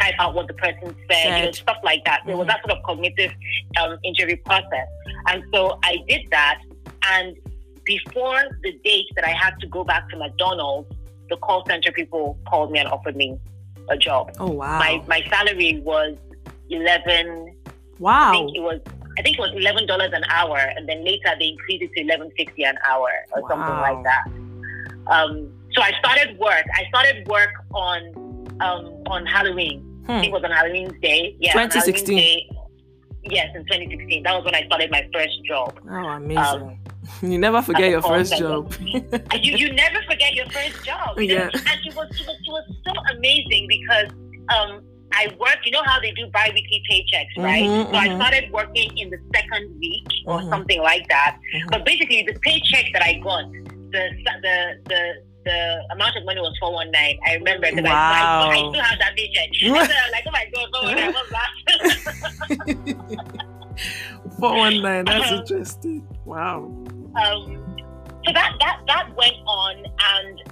type 0.01 0.15
out 0.19 0.35
what 0.35 0.47
the 0.47 0.55
person 0.55 0.95
said, 1.11 1.39
you 1.39 1.45
know, 1.47 1.53
stuff 1.53 1.77
like 1.85 2.05
that. 2.05 2.23
It 2.27 2.37
was 2.37 2.47
that 2.47 2.61
sort 2.67 2.79
of 2.79 2.83
cognitive 2.85 3.33
um, 3.81 3.99
interview 4.05 4.37
process, 4.45 4.87
and 5.29 5.43
so 5.53 5.79
I 5.83 5.99
did 6.09 6.23
that. 6.31 6.63
And 7.05 7.37
before 7.85 8.41
the 8.63 8.73
date 8.85 9.07
that 9.17 9.25
I 9.27 9.31
had 9.33 9.59
to 9.61 9.67
go 9.67 9.85
back 9.85 10.09
to 10.11 10.17
McDonald's, 10.17 10.95
the 11.29 11.37
call 11.39 11.65
center 11.67 11.91
people 11.93 12.39
called 12.49 12.71
me 12.71 12.79
and 12.79 12.89
offered 12.89 13.17
me 13.17 13.39
a 13.89 13.97
job. 13.97 14.33
Oh 14.39 14.51
wow. 14.51 14.79
My 14.79 15.03
my 15.09 15.23
salary 15.29 15.81
was 15.85 16.17
eleven. 16.71 17.55
Wow. 17.99 18.11
I 18.11 18.31
wow. 18.31 18.33
think 18.33 18.57
it 18.57 18.61
was. 18.61 18.81
I 19.19 19.23
think 19.23 19.39
it 19.39 19.41
was 19.41 19.53
eleven 19.55 19.87
dollars 19.87 20.11
an 20.15 20.25
hour, 20.31 20.57
and 20.57 20.89
then 20.89 21.05
later 21.05 21.31
they 21.39 21.49
increased 21.49 21.83
it 21.83 21.91
to 21.95 22.01
eleven 22.03 22.31
fifty 22.37 22.65
an 22.65 22.77
hour 22.89 23.11
or 23.33 23.43
something 23.49 23.77
like 23.77 24.03
that. 24.05 24.25
Um, 25.09 25.53
so 25.73 25.83
I 25.83 25.93
started 25.99 26.39
work. 26.39 26.65
I 26.75 26.85
started 26.89 27.27
work 27.29 27.51
on 27.75 28.01
um, 28.61 28.87
on 29.07 29.27
Halloween. 29.27 29.89
I 30.09 30.15
Hmm. 30.15 30.21
think 30.21 30.27
it 30.27 30.33
was 30.33 30.45
on 30.45 30.51
Halloween's 30.51 30.99
day. 31.01 31.37
Yeah, 31.39 31.53
2016. 31.53 32.17
Day. 32.17 32.49
Yes, 33.25 33.55
in 33.55 33.63
2016. 33.67 34.25
That 34.25 34.35
was 34.35 34.45
when 34.45 34.55
I 34.57 34.67
started 34.67 34.91
my 34.91 35.09
first 35.15 35.45
job. 35.45 35.79
Oh, 35.89 35.95
amazing. 35.95 36.39
Um, 36.39 36.79
you 37.31 37.39
never 37.39 37.63
forget 37.63 37.91
your 37.91 38.03
first 38.03 38.37
job. 38.37 38.75
You, 38.81 39.01
you 39.41 39.73
never 39.73 40.03
forget 40.11 40.35
your 40.35 40.47
first 40.51 40.85
job. 40.85 41.19
You 41.21 41.29
know? 41.29 41.35
Yeah. 41.35 41.51
And 41.53 41.87
it 41.87 41.95
was, 41.95 42.09
it 42.21 42.27
was 42.27 42.37
it 42.37 42.51
was 42.51 42.65
so 42.85 43.17
amazing 43.17 43.69
because 43.69 44.09
um 44.49 44.83
I 45.15 45.29
worked, 45.39 45.65
you 45.65 45.73
know 45.73 45.83
how 45.85 46.01
they 46.01 46.11
do 46.13 46.27
bi-weekly 46.29 46.83
paychecks, 46.91 47.37
right? 47.43 47.65
Mhm, 47.65 47.91
so 47.91 47.97
I 47.97 48.09
mhm. 48.09 48.17
started 48.17 48.53
working 48.53 48.97
in 48.99 49.11
the 49.11 49.19
second 49.35 49.79
week 49.81 50.07
or 50.27 50.41
Mhm. 50.41 50.51
something 50.51 50.81
like 50.83 51.07
that. 51.09 51.39
Mhm. 51.55 51.71
But 51.71 51.85
basically 51.85 52.23
the 52.23 52.39
paycheck 52.41 52.93
that 52.95 53.03
I 53.03 53.15
got, 53.15 53.45
the 53.95 54.03
the 54.45 54.57
the 54.87 55.01
the 55.45 55.83
amount 55.91 56.17
of 56.17 56.25
money 56.25 56.41
was 56.41 56.57
four 56.61 56.73
one 56.73 56.91
nine. 56.93 57.19
I 57.27 57.35
remember 57.35 57.67
because 57.71 57.85
I, 57.85 57.91
I, 57.91 58.51
I 58.55 58.57
still 58.71 58.81
have 58.83 58.99
that 59.01 59.17
paycheck. 59.17 59.49
I 59.51 59.87
said, 59.87 60.11
like, 60.13 60.25
oh 60.27 60.31
my 60.31 60.47
god, 60.55 60.69
four 60.73 60.83
one 60.83 60.95
nine, 60.97 61.13
what's 61.13 61.31
that? 61.31 62.63
419, 64.39 65.05
that's 65.05 65.31
Uh-huh. 65.31 65.41
interesting. 65.41 66.07
Wow. 66.25 66.57
um, 67.17 67.59
so 68.25 68.33
that 68.33 68.53
that 68.61 68.81
that 68.87 69.15
went 69.17 69.35
on, 69.47 69.77
and 70.15 70.43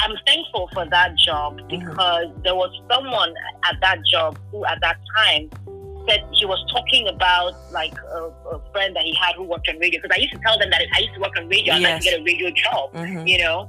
I'm 0.00 0.14
thankful 0.26 0.68
for 0.72 0.86
that 0.86 1.16
job 1.16 1.60
because 1.68 2.28
there 2.44 2.54
was 2.54 2.70
someone 2.90 3.34
at 3.64 3.76
that 3.80 3.98
job 4.10 4.38
who, 4.50 4.64
at 4.66 4.80
that 4.80 4.96
time, 5.16 5.50
said 6.08 6.24
he 6.32 6.46
was 6.46 6.64
talking 6.72 7.08
about 7.08 7.52
like 7.72 7.92
a, 7.98 8.30
a 8.54 8.60
friend 8.72 8.94
that 8.96 9.02
he 9.04 9.14
had 9.14 9.34
who 9.36 9.42
worked 9.44 9.68
on 9.68 9.78
radio. 9.78 10.00
Because 10.00 10.16
I 10.16 10.20
used 10.20 10.32
to 10.34 10.38
tell 10.40 10.58
them 10.58 10.70
that 10.70 10.82
I 10.94 11.00
used 11.00 11.14
to 11.14 11.20
work 11.20 11.36
on 11.36 11.48
radio. 11.48 11.74
I'd 11.74 11.82
like 11.82 11.90
Yes. 11.90 12.04
to 12.04 12.10
get 12.10 12.20
a 12.20 12.22
radio 12.22 12.50
job, 12.50 12.92
Mhm. 12.94 13.28
you 13.28 13.38
know. 13.38 13.68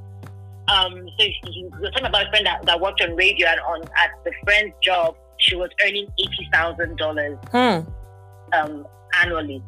Um, 0.67 0.93
so 1.17 1.25
he, 1.25 1.35
he 1.51 1.63
was 1.81 1.91
talking 1.91 2.05
about 2.05 2.27
a 2.27 2.29
friend 2.29 2.45
that, 2.45 2.63
that 2.65 2.79
worked 2.79 3.01
on 3.01 3.15
radio, 3.15 3.47
and 3.47 3.59
on 3.61 3.81
at 3.97 4.11
the 4.23 4.31
friend's 4.43 4.73
job, 4.83 5.15
she 5.39 5.55
was 5.55 5.69
earning 5.83 6.07
eighty 6.19 6.47
thousand 6.53 6.97
dollars 6.97 7.37
Hmm. 7.51 7.79
um, 8.53 8.85
annually, 9.21 9.61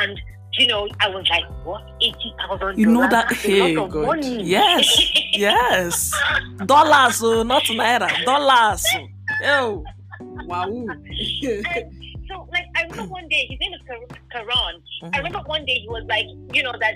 and. 0.00 0.20
You 0.58 0.66
know, 0.68 0.88
I 1.00 1.08
was 1.08 1.26
like, 1.28 1.44
"What? 1.64 1.82
Eighty 2.00 2.34
thousand? 2.38 2.78
You 2.78 2.86
know 2.86 3.06
that- 3.08 3.32
hey, 3.32 3.74
God. 3.74 3.92
money." 3.92 4.42
Yes. 4.42 4.86
Yes. 5.32 6.12
Dollars, 6.66 7.20
oh, 7.22 7.42
not 7.42 7.64
naira. 7.64 8.08
Dollars. 8.24 8.84
Oh. 9.44 9.84
Wow. 10.48 10.66
so, 12.28 12.48
like, 12.52 12.64
I 12.76 12.82
remember 12.88 13.04
one 13.18 13.28
day, 13.28 13.46
his 13.50 13.58
name 13.60 13.72
is 13.74 13.80
Kar- 13.86 14.18
Karan. 14.32 14.82
I 15.02 15.06
Mhm. 15.06 15.16
remember 15.18 15.40
one 15.46 15.64
day 15.66 15.74
he 15.80 15.88
was 15.88 16.04
like, 16.08 16.26
you 16.54 16.62
know, 16.62 16.72
that 16.80 16.94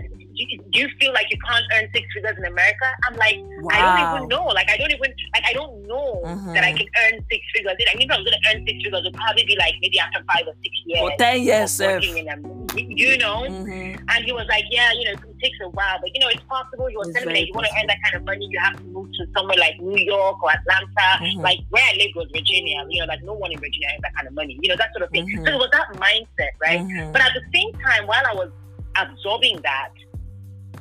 do 0.73 0.81
you, 0.81 0.89
feel 1.01 1.13
like 1.13 1.27
you 1.31 1.39
can't 1.49 1.65
earn 1.75 1.89
six 1.95 2.07
figures 2.15 2.37
in 2.39 2.45
America? 2.45 2.87
I'm 3.07 3.17
like, 3.17 3.37
I 3.73 3.79
don't 3.81 4.01
even 4.17 4.29
know. 4.29 4.47
Like, 4.47 4.69
I 4.71 4.77
don't 4.77 4.91
even, 4.91 5.13
like, 5.35 5.45
I 5.47 5.53
don't 5.53 5.87
know 5.87 6.23
Mhm. 6.25 6.55
that 6.55 6.65
I 6.65 6.73
can 6.73 6.87
earn 7.05 7.25
six 7.31 7.41
figures. 7.55 7.73
I 7.79 7.97
mean, 7.97 8.11
if 8.11 8.17
I'm 8.17 8.25
going 8.25 8.37
to 8.39 8.49
earn 8.51 8.67
six 8.67 8.77
figures, 8.83 9.01
it'd 9.01 9.15
probably 9.15 9.45
be 9.45 9.57
like 9.57 9.75
maybe 9.81 9.99
after 9.99 10.23
five 10.33 10.47
or 10.47 10.55
six 10.63 10.75
years. 10.87 11.01
For 11.01 11.17
10 11.19 11.43
years, 11.43 11.81
working 11.81 12.19
in 12.19 12.25
them, 12.27 12.67
you 12.77 13.17
know? 13.19 13.43
Mhm. 13.49 14.01
And 14.11 14.25
he 14.25 14.33
was 14.33 14.47
like, 14.49 14.65
yeah, 14.71 14.93
you 14.93 15.05
know, 15.07 15.13
it 15.13 15.39
takes 15.43 15.59
a 15.63 15.69
while, 15.71 15.99
but 16.01 16.11
you 16.15 16.21
know, 16.21 16.29
it's 16.29 16.43
possible. 16.45 16.87
He 16.87 16.97
was 16.97 17.13
telling 17.13 17.29
me 17.29 17.35
that 17.41 17.47
you 17.47 17.55
want 17.55 17.67
to 17.67 17.73
earn 17.81 17.87
that 17.87 17.99
kind 18.05 18.17
of 18.17 18.25
money, 18.25 18.47
you 18.51 18.59
have 18.61 18.77
to 18.77 18.83
move 18.85 19.09
to 19.13 19.27
somewhere 19.37 19.57
like 19.59 19.79
New 19.81 19.97
York 20.03 20.43
or 20.43 20.51
Atlanta. 20.51 21.25
Mhm. 21.25 21.43
Like 21.43 21.61
where 21.71 21.83
I 21.85 21.97
lived 21.97 22.15
was 22.17 22.29
Virginia. 22.33 22.85
You 22.89 23.01
know, 23.01 23.07
like 23.07 23.23
no 23.23 23.35
one 23.35 23.53
in 23.53 23.59
Virginia 23.59 23.89
earns 23.93 24.03
that 24.03 24.15
kind 24.15 24.29
of 24.29 24.35
money. 24.35 24.59
You 24.61 24.69
know, 24.71 24.77
that 24.77 24.91
sort 24.93 25.05
of 25.05 25.11
thing. 25.11 25.27
So 25.45 25.53
it 25.53 25.59
was 25.59 25.71
that 25.73 25.89
mindset, 25.95 26.53
right? 26.61 26.81
Mhm. 26.81 27.13
But 27.13 27.23
at 27.23 27.33
the 27.35 27.43
same 27.55 27.73
time, 27.81 28.07
while 28.07 28.23
I 28.27 28.35
was 28.35 28.51
absorbing 28.97 29.61
that, 29.63 29.91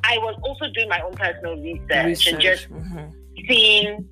I 0.03 0.17
was 0.17 0.35
also 0.43 0.71
doing 0.73 0.89
my 0.89 0.99
own 1.01 1.13
personal 1.15 1.55
research, 1.57 2.27
and 2.27 2.41
just 2.41 2.69
Mhm. 2.69 3.13
seeing 3.47 4.09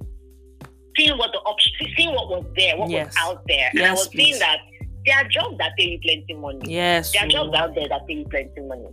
seeing 0.96 1.18
what 1.18 1.32
the 1.32 1.38
option, 1.40 1.72
seeing 1.96 2.14
what 2.16 2.28
was 2.28 2.46
there, 2.56 2.76
what 2.76 2.90
Yes. 2.90 3.08
was 3.08 3.16
out 3.20 3.44
there. 3.48 3.70
and 3.72 3.84
I 3.84 3.92
was 3.92 4.08
please. 4.08 4.24
seeing 4.24 4.40
that 4.40 4.60
there 5.06 5.16
are 5.18 5.24
jobs 5.30 5.58
that 5.60 5.72
pay 5.78 5.90
you 5.90 6.00
plenty 6.00 6.34
money. 6.34 6.74
Yes. 6.74 7.12
There 7.12 7.24
are 7.24 7.28
jobs 7.28 7.52
oh. 7.54 7.58
out 7.58 7.76
there 7.76 7.88
that 7.88 8.08
pay 8.08 8.16
you 8.16 8.26
plenty 8.26 8.62
money. 8.62 8.88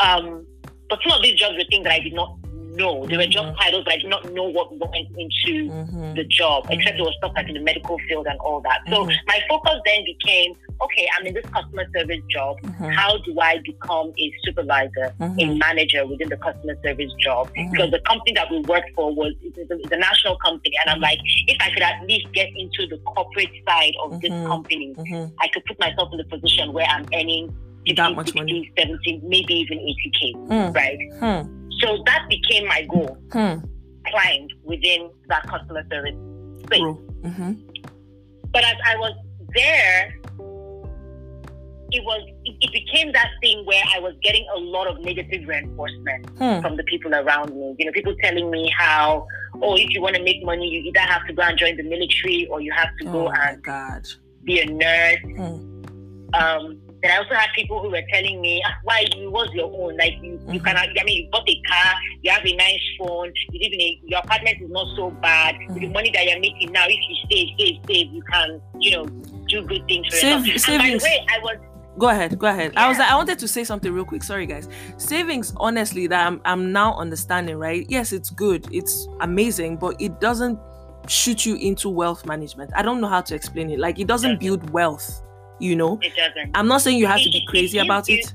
Um, 0.00 0.46
but 0.90 0.98
some 1.02 1.12
of 1.16 1.22
these 1.22 1.38
jobs 1.40 1.56
were 1.56 1.64
things 1.70 1.84
that 1.84 1.94
I 1.94 2.00
did 2.00 2.12
not 2.12 2.36
know. 2.80 3.06
There 3.08 3.18
were 3.18 3.26
job 3.26 3.46
Mhm. 3.46 3.58
titles, 3.60 3.82
but 3.84 3.92
I 3.94 3.98
did 4.02 4.10
not 4.16 4.22
know 4.36 4.44
what 4.56 4.66
went 4.82 5.08
into 5.24 5.54
Mhm. 5.70 6.14
the 6.18 6.24
job, 6.24 6.64
Mhm. 6.64 6.74
except 6.74 6.98
it 6.98 7.02
was 7.08 7.14
stuff 7.20 7.32
like 7.36 7.48
in 7.48 7.54
the 7.54 7.60
medical 7.70 7.96
field 8.06 8.26
and 8.26 8.38
all 8.40 8.60
that. 8.68 8.80
So 8.92 8.96
Mhm. 9.04 9.14
my 9.32 9.38
focus 9.48 9.76
then 9.88 10.00
became, 10.04 10.50
okay, 10.84 11.06
I'm 11.14 11.26
in 11.26 11.34
this 11.34 11.46
customer 11.56 11.86
service 11.96 12.22
job. 12.36 12.52
Mhm. 12.62 12.92
How 13.00 13.18
do 13.18 13.32
I 13.40 13.58
become 13.72 14.12
a 14.24 14.26
supervisor, 14.44 15.06
a 15.20 15.44
manager 15.66 16.06
within 16.06 16.28
the 16.28 16.36
customer 16.46 16.76
service 16.84 17.12
job? 17.26 17.50
Because 17.70 17.90
the 17.90 18.00
company 18.00 18.32
that 18.38 18.50
we 18.50 18.58
worked 18.72 18.90
for 18.94 19.06
was 19.14 19.32
a, 19.92 19.96
national 20.10 20.36
company, 20.36 20.74
and 20.80 20.86
I'm 20.90 21.00
like, 21.00 21.18
if 21.46 21.56
I 21.60 21.68
could 21.70 21.82
at 21.82 22.06
least 22.08 22.26
get 22.32 22.48
into 22.56 22.86
the 22.86 22.96
corporate 23.12 23.50
side 23.68 23.94
of 24.02 24.20
this 24.22 24.30
company. 24.46 24.94
I 25.44 25.46
could 25.52 25.64
put 25.66 25.78
myself 25.78 26.08
in 26.12 26.18
the 26.18 26.24
position 26.24 26.72
where 26.72 26.86
I'm 26.86 27.06
earning 27.14 27.48
50, 27.86 27.94
That 27.94 28.14
much 28.14 28.34
money. 28.34 28.64
60, 28.76 28.82
70, 28.82 29.20
maybe 29.24 29.54
even 29.54 29.78
80k, 29.78 30.32
Hmm. 30.48 30.72
right? 30.72 30.98
Hmm. 31.20 31.59
So 31.80 32.02
that 32.06 32.26
became 32.28 32.66
my 32.66 32.82
goal, 32.90 33.16
Hmm. 33.32 33.58
climb 34.06 34.48
within 34.64 35.10
that 35.28 35.46
customer 35.48 35.84
service 35.90 36.14
space. 36.64 36.96
Mhm. 37.22 37.56
But 38.52 38.64
as 38.64 38.76
I 38.84 38.96
was 38.96 39.12
there, 39.54 40.14
it 41.92 42.04
was 42.04 42.22
it, 42.44 42.54
it 42.60 42.72
became 42.72 43.12
that 43.12 43.28
thing 43.40 43.64
where 43.66 43.82
I 43.94 43.98
was 43.98 44.14
getting 44.22 44.46
a 44.54 44.58
lot 44.58 44.86
of 44.86 45.00
negative 45.00 45.46
reinforcement 45.48 46.28
Hmm. 46.38 46.60
from 46.60 46.76
the 46.76 46.84
people 46.84 47.14
around 47.14 47.54
me. 47.54 47.74
You 47.78 47.86
know, 47.86 47.92
people 47.92 48.14
telling 48.22 48.50
me 48.50 48.70
how, 48.78 49.26
oh, 49.62 49.74
if 49.76 49.90
you 49.90 50.00
want 50.00 50.14
to 50.16 50.22
make 50.22 50.42
money, 50.44 50.68
you 50.68 50.80
either 50.82 51.00
have 51.00 51.26
to 51.26 51.32
go 51.32 51.42
and 51.42 51.58
join 51.58 51.76
the 51.76 51.82
military 51.82 52.46
or 52.50 52.60
you 52.60 52.72
have 52.72 52.90
to 53.00 53.08
Oh 53.08 53.12
go 53.12 53.28
and 53.30 53.62
God. 53.62 54.02
be 54.44 54.60
a 54.60 54.66
nurse. 54.66 55.18
Hmm. 55.36 55.66
Um, 56.34 56.78
then 57.02 57.10
I 57.12 57.16
also 57.18 57.34
had 57.34 57.48
people 57.54 57.80
who 57.82 57.90
were 57.90 58.02
telling 58.12 58.40
me, 58.40 58.62
ah, 58.66 58.74
why 58.84 59.06
you 59.16 59.30
was 59.30 59.48
your 59.52 59.66
own? 59.72 59.96
Like 59.96 60.14
you, 60.22 60.32
you 60.52 60.60
Mhm. 60.60 60.64
cannot. 60.64 60.88
I 61.00 61.04
mean, 61.04 61.24
you 61.24 61.28
bought 61.30 61.48
a 61.48 61.60
car, 61.62 61.94
you 62.22 62.30
have 62.30 62.44
a 62.44 62.54
nice 62.56 62.80
phone, 62.98 63.32
you 63.50 63.60
live 63.60 63.72
in 63.72 63.80
a, 63.80 64.00
your 64.04 64.18
apartment 64.20 64.56
is 64.60 64.70
not 64.70 64.86
so 64.96 65.10
bad. 65.22 65.56
With 65.68 65.80
the 65.80 65.86
Mhm. 65.86 65.92
money 65.92 66.10
that 66.12 66.26
you're 66.28 66.40
making 66.40 66.72
now, 66.72 66.84
if 66.86 66.96
you 67.08 67.16
save, 67.30 67.48
save, 67.58 67.80
save, 67.86 68.12
you 68.12 68.22
can, 68.22 68.60
you 68.80 68.90
know, 68.92 69.06
do 69.48 69.62
good 69.66 69.86
things 69.88 70.06
for 70.08 70.16
Save- 70.16 70.46
yourself. 70.46 70.68
And 70.74 70.78
by 70.78 70.84
savings. 70.84 71.02
the 71.02 71.08
way, 71.08 71.26
I 71.30 71.38
was 71.40 71.56
Go 71.98 72.08
ahead, 72.08 72.38
go 72.38 72.46
ahead. 72.46 72.72
I 72.76 72.88
was 72.88 72.98
I 72.98 73.14
wanted 73.16 73.38
to 73.40 73.48
say 73.48 73.62
something 73.64 73.92
real 73.92 74.04
quick. 74.06 74.22
Sorry, 74.22 74.46
guys. 74.46 74.68
Savings, 74.96 75.52
honestly, 75.56 76.06
that 76.06 76.26
I'm, 76.26 76.40
I'm 76.46 76.72
now 76.72 76.94
understanding, 76.96 77.56
right? 77.56 77.84
Yes, 77.90 78.12
it's 78.12 78.30
good, 78.30 78.66
it's 78.72 79.06
amazing, 79.20 79.76
but 79.76 80.00
it 80.00 80.18
doesn't 80.20 80.58
shoot 81.08 81.44
you 81.44 81.56
into 81.56 81.88
wealth 81.90 82.24
management. 82.24 82.70
I 82.76 82.82
don't 82.82 83.00
know 83.00 83.08
how 83.08 83.20
to 83.22 83.34
explain 83.34 83.70
it. 83.70 83.78
Like, 83.80 83.98
it 83.98 84.06
doesn't 84.06 84.38
build 84.40 84.70
wealth, 84.70 85.20
you 85.60 85.76
know? 85.76 85.98
it 86.02 86.14
doesn't. 86.16 86.56
I'm 86.56 86.66
not 86.68 86.80
saying 86.82 86.98
you 86.98 87.06
have 87.06 87.20
to 87.22 87.30
be 87.30 87.44
crazy 87.46 87.78
gives 87.78 87.84
about 87.86 88.08
you- 88.08 88.18
it, 88.18 88.32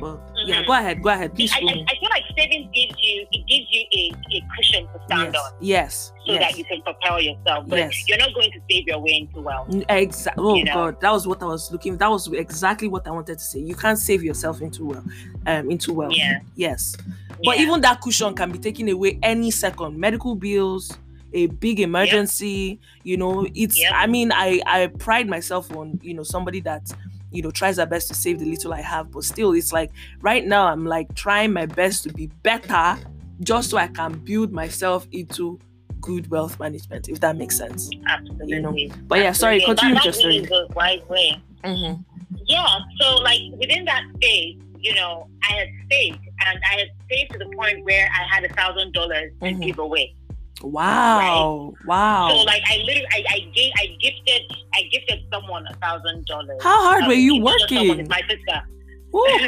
but 0.00 0.20
yeah, 0.46 0.62
Mhm. 0.62 0.66
go 0.66 0.72
ahead, 0.74 1.02
go 1.02 1.08
ahead. 1.08 1.34
Please 1.34 1.52
I. 1.54 1.58
I, 1.58 1.60
I 1.88 1.94
feel 1.98 2.08
like 2.10 2.22
savings 2.36 2.68
gives 2.74 2.94
you 3.02 3.26
it 3.32 3.46
gives 3.46 3.66
you 3.70 3.82
a, 3.94 4.36
a 4.36 4.42
cushion 4.56 4.86
to 4.88 5.00
stand 5.06 5.32
Yes, 5.32 5.42
on 5.42 5.52
yes, 5.60 6.12
so 6.26 6.32
yes. 6.34 6.40
that 6.52 6.58
you 6.58 6.64
can 6.66 6.82
propel 6.82 7.20
yourself. 7.20 7.64
But 7.66 7.78
Yes. 7.78 8.04
you're 8.06 8.18
not 8.18 8.34
going 8.34 8.50
to 8.52 8.60
save 8.70 8.86
your 8.86 8.98
way 8.98 9.26
into 9.26 9.40
wealth. 9.40 9.68
Exactly. 9.88 10.44
Oh 10.44 10.54
you 10.54 10.64
know? 10.64 10.74
God, 10.74 11.00
that 11.00 11.10
was 11.12 11.26
what 11.26 11.42
I 11.42 11.46
was 11.46 11.72
looking. 11.72 11.96
That 11.96 12.10
was 12.10 12.28
exactly 12.32 12.88
what 12.88 13.06
I 13.08 13.10
wanted 13.10 13.38
to 13.38 13.44
say. 13.44 13.60
You 13.60 13.74
can't 13.74 13.98
save 13.98 14.22
yourself 14.22 14.60
into 14.60 14.84
well, 14.84 15.04
um, 15.46 15.70
into 15.70 15.94
wealth. 15.94 16.12
Yeah. 16.14 16.40
Yes, 16.56 16.94
but 17.42 17.56
Yeah. 17.56 17.62
even 17.62 17.80
that 17.80 18.00
cushion 18.02 18.34
can 18.34 18.52
be 18.52 18.58
taken 18.58 18.88
away 18.90 19.18
any 19.22 19.50
second. 19.50 19.98
Medical 19.98 20.34
bills, 20.34 20.92
a 21.32 21.46
big 21.46 21.80
emergency. 21.80 22.80
You 23.04 23.16
know, 23.16 23.46
it's. 23.54 23.78
Yep. 23.78 23.92
I 23.94 24.06
mean, 24.06 24.32
I 24.32 24.60
I 24.66 24.86
pride 24.86 25.28
myself 25.28 25.70
on 25.76 25.98
you 26.02 26.14
know 26.14 26.22
somebody 26.22 26.60
that 26.60 26.90
you 27.32 27.42
know 27.42 27.50
tries 27.50 27.76
their 27.76 27.86
best 27.86 28.08
to 28.08 28.14
save 28.14 28.38
the 28.38 28.46
little 28.46 28.72
I 28.72 28.80
have, 28.80 29.10
but 29.10 29.24
still, 29.24 29.52
it's 29.52 29.72
like 29.72 29.90
right 30.20 30.44
now 30.46 30.66
I'm 30.66 30.84
like 30.84 31.14
trying 31.14 31.52
my 31.52 31.66
best 31.66 32.02
to 32.04 32.12
be 32.12 32.26
better, 32.42 32.96
just 33.40 33.70
so 33.70 33.76
I 33.78 33.88
can 33.88 34.18
build 34.20 34.52
myself 34.52 35.06
into 35.12 35.58
good 36.00 36.30
wealth 36.30 36.58
management. 36.60 37.08
If 37.08 37.20
that 37.20 37.36
makes 37.36 37.56
sense. 37.56 37.90
absolutely. 38.06 38.48
you 38.48 38.60
know, 38.60 38.76
But 39.08 39.18
yeah, 39.18 39.32
sorry. 39.32 39.56
Absolutely. 39.56 39.74
Continue 39.74 39.94
that, 39.94 40.06
with 40.06 40.20
your 40.20 40.28
really 40.28 40.46
story. 40.46 41.02
a 41.08 41.12
way. 41.12 41.42
Mm-hmm. 41.64 42.02
Yeah. 42.46 42.78
So 43.00 43.16
like 43.16 43.40
within 43.58 43.84
that 43.86 44.04
space, 44.14 44.56
you 44.78 44.94
know, 44.94 45.26
I 45.42 45.52
had 45.52 45.68
saved 45.90 46.18
and 46.46 46.60
I 46.70 46.78
had 46.78 46.88
saved 47.10 47.32
to 47.32 47.38
the 47.38 47.46
point 47.56 47.84
where 47.84 48.08
I 48.08 48.34
had 48.34 48.44
a 48.44 48.52
thousand 48.54 48.92
dollars 48.92 49.32
to 49.42 49.46
Mhm. 49.48 49.64
give 49.66 49.78
away. 49.80 50.14
Wow! 50.70 51.74
Wow! 51.86 52.28
So 52.30 52.42
like 52.42 52.62
I 52.68 52.76
literally 52.78 53.06
I, 53.12 53.24
I 53.30 53.38
gave 53.54 53.72
I 53.76 53.86
gifted 54.00 54.42
I 54.74 54.82
gifted 54.92 55.20
someone 55.32 55.66
a 55.68 55.74
thousand 55.74 56.26
dollars. 56.26 56.60
How 56.62 56.82
hard 56.82 57.02
Um, 57.02 57.08
were 57.08 57.14
you 57.14 57.36
it's 57.36 57.62
just 57.62 57.68
someone, 57.68 57.88
working? 57.88 58.08
My 58.08 58.20
sister. 58.28 58.62
No, 59.16 59.22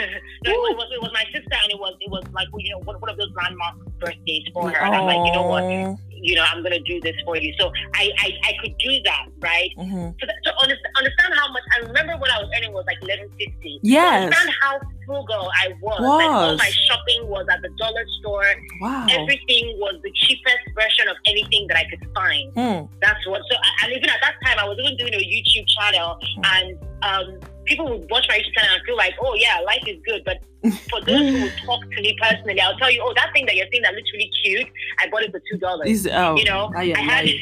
it, 0.47 0.77
was, 0.77 0.89
it 0.95 1.03
was 1.03 1.11
my 1.13 1.25
sister, 1.25 1.57
and 1.63 1.71
it 1.71 1.79
was 1.79 1.95
it 2.01 2.11
was 2.11 2.25
like 2.33 2.49
you 2.57 2.71
know 2.71 2.79
one, 2.85 2.97
one 3.01 3.11
of 3.11 3.19
those 3.19 3.31
landmark 3.37 3.77
birthdays 3.99 4.45
for 4.55 4.71
her. 4.71 4.81
And 4.81 4.95
I'm 4.95 5.05
like, 5.05 5.27
you 5.27 5.33
know 5.33 5.47
what, 5.47 5.65
you 6.11 6.35
know, 6.37 6.45
I'm 6.51 6.63
gonna 6.63 6.81
do 6.81 7.01
this 7.01 7.17
for 7.25 7.37
you. 7.37 7.53
So 7.59 7.71
I 7.95 8.11
I, 8.19 8.33
I 8.45 8.53
could 8.63 8.79
do 8.79 9.03
that, 9.05 9.27
right? 9.41 9.71
Mm-hmm. 9.77 10.11
So 10.21 10.27
that, 10.27 10.37
to 10.45 10.57
understand, 10.63 10.95
understand 10.97 11.35
how 11.35 11.53
much 11.53 11.63
I 11.77 11.87
remember 11.87 12.17
what 12.17 12.31
I 12.31 12.39
was 12.41 12.51
earning 12.57 12.73
was 12.73 12.85
like 12.87 12.97
eleven 13.03 13.29
fifty. 13.39 13.81
Yes. 13.83 14.25
Understand 14.25 14.51
how 14.61 14.81
frugal 15.09 15.49
I 15.65 15.73
was. 15.81 15.99
Like 16.01 16.29
all 16.29 16.57
my 16.57 16.71
shopping 16.87 17.27
was 17.29 17.47
at 17.51 17.63
the 17.63 17.71
dollar 17.81 18.05
store. 18.21 18.45
Wow. 18.81 19.07
Everything 19.11 19.65
was 19.81 19.97
the 20.05 20.13
cheapest 20.15 20.63
version 20.77 21.09
of 21.09 21.17
anything 21.27 21.67
that 21.69 21.79
I 21.79 21.85
could 21.89 22.05
find. 22.15 22.53
Hmm. 22.53 22.87
That's 23.01 23.27
what. 23.27 23.41
So, 23.51 23.57
and 23.83 23.93
even 23.97 24.09
at 24.09 24.21
that 24.21 24.35
time, 24.45 24.59
I 24.61 24.69
was 24.69 24.77
even 24.85 24.97
doing 24.99 25.15
a 25.15 25.25
YouTube 25.25 25.67
channel, 25.67 26.19
and 26.45 26.79
um, 27.03 27.41
people 27.65 27.89
would 27.89 28.07
watch 28.11 28.27
my 28.29 28.37
YouTube 28.39 28.55
channel 28.55 28.77
and 28.77 28.85
feel 28.85 28.97
like, 28.97 29.15
"Oh 29.21 29.35
yeah, 29.35 29.59
life 29.65 29.83
is 29.89 29.99
good." 30.05 30.23
But 30.29 30.39
for 30.93 31.01
those 31.01 31.25
who 31.27 31.43
would 31.43 31.57
talk 31.65 31.81
to 31.83 32.01
me 32.03 32.15
personally, 32.21 32.61
I'll 32.61 32.77
tell 32.79 32.91
you, 32.93 33.01
"Oh, 33.03 33.13
that 33.17 33.33
thing 33.33 33.47
that 33.47 33.57
you're 33.57 33.67
seeing 33.73 33.83
that 33.83 33.95
looks 33.95 34.13
really 34.13 34.31
cute, 34.45 34.69
I 35.01 35.09
bought 35.09 35.23
it 35.23 35.33
for 35.33 35.41
two 35.51 35.59
dollars." 35.59 36.07
Oh, 36.13 36.37
You 36.37 36.45
know, 36.45 36.71
aye, 36.77 36.93
I 36.95 37.01
had. 37.01 37.25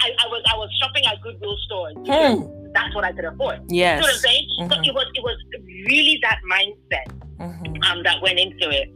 I, 0.00 0.10
I 0.24 0.26
was 0.26 0.42
I 0.52 0.56
was 0.56 0.68
shopping 0.80 1.04
at 1.06 1.20
Goodwill 1.22 1.56
stores. 1.66 1.94
aye. 2.08 2.61
That's 2.74 2.94
what 2.94 3.04
I 3.04 3.12
could 3.12 3.24
afford. 3.24 3.60
Yes. 3.68 3.96
You 3.96 4.00
know 4.00 4.06
what 4.06 4.14
I'm 4.14 4.20
saying? 4.20 4.46
So 4.58 4.64
Mhm. 4.76 4.86
it 4.88 4.94
was 4.94 5.06
it 5.14 5.22
was 5.22 5.36
really 5.88 6.18
that 6.22 6.38
mindset 6.50 7.08
Mhm. 7.38 7.84
um, 7.90 8.02
that 8.04 8.20
went 8.22 8.38
into 8.38 8.70
it. 8.70 8.88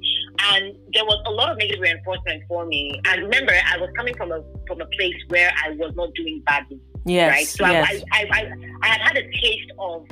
And 0.50 0.74
there 0.92 1.04
was 1.04 1.20
a 1.26 1.30
lot 1.30 1.50
of 1.52 1.58
negative 1.58 1.80
reinforcement 1.80 2.42
for 2.48 2.66
me. 2.66 3.00
And 3.06 3.22
remember, 3.22 3.52
I 3.72 3.76
was 3.78 3.90
coming 3.96 4.14
from 4.14 4.32
a 4.32 4.42
from 4.66 4.80
a 4.80 4.86
place 4.86 5.16
where 5.28 5.50
I 5.64 5.70
was 5.70 5.94
not 5.96 6.12
doing 6.14 6.42
badly, 6.46 6.78
Yes. 7.04 7.30
right? 7.30 7.46
So 7.46 7.66
yes. 7.66 8.02
I, 8.12 8.20
I, 8.20 8.22
I, 8.38 8.52
I 8.82 8.86
had 8.88 9.00
had 9.00 9.16
a 9.16 9.22
taste 9.40 9.70
of 9.78 10.06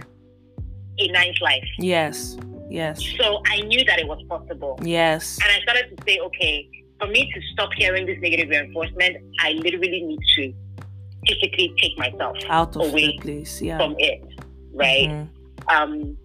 a 0.98 1.08
nice 1.08 1.40
life. 1.40 1.68
yes. 1.78 2.36
Yes. 2.70 3.00
So 3.18 3.40
I 3.46 3.60
knew 3.60 3.84
that 3.84 3.98
it 4.00 4.08
was 4.08 4.20
possible. 4.28 4.78
Yes. 4.82 5.38
And 5.42 5.50
I 5.52 5.60
started 5.62 5.96
to 5.96 6.02
say, 6.06 6.18
okay, 6.18 6.66
for 6.98 7.06
me 7.08 7.30
to 7.32 7.40
stop 7.52 7.70
hearing 7.76 8.06
this 8.06 8.18
negative 8.20 8.48
reinforcement, 8.48 9.16
I 9.40 9.52
literally 9.52 10.02
need 10.02 10.18
to 10.36 10.52
physically 11.26 11.72
take 11.78 11.96
myself 11.98 12.36
Out 12.48 12.76
of 12.76 12.82
away 12.88 13.18
place. 13.18 13.60
Yeah. 13.62 13.78
from 13.78 13.94
it, 13.98 14.22
right? 14.72 15.08
Mhm. 15.08 15.28
Um, 15.68 16.16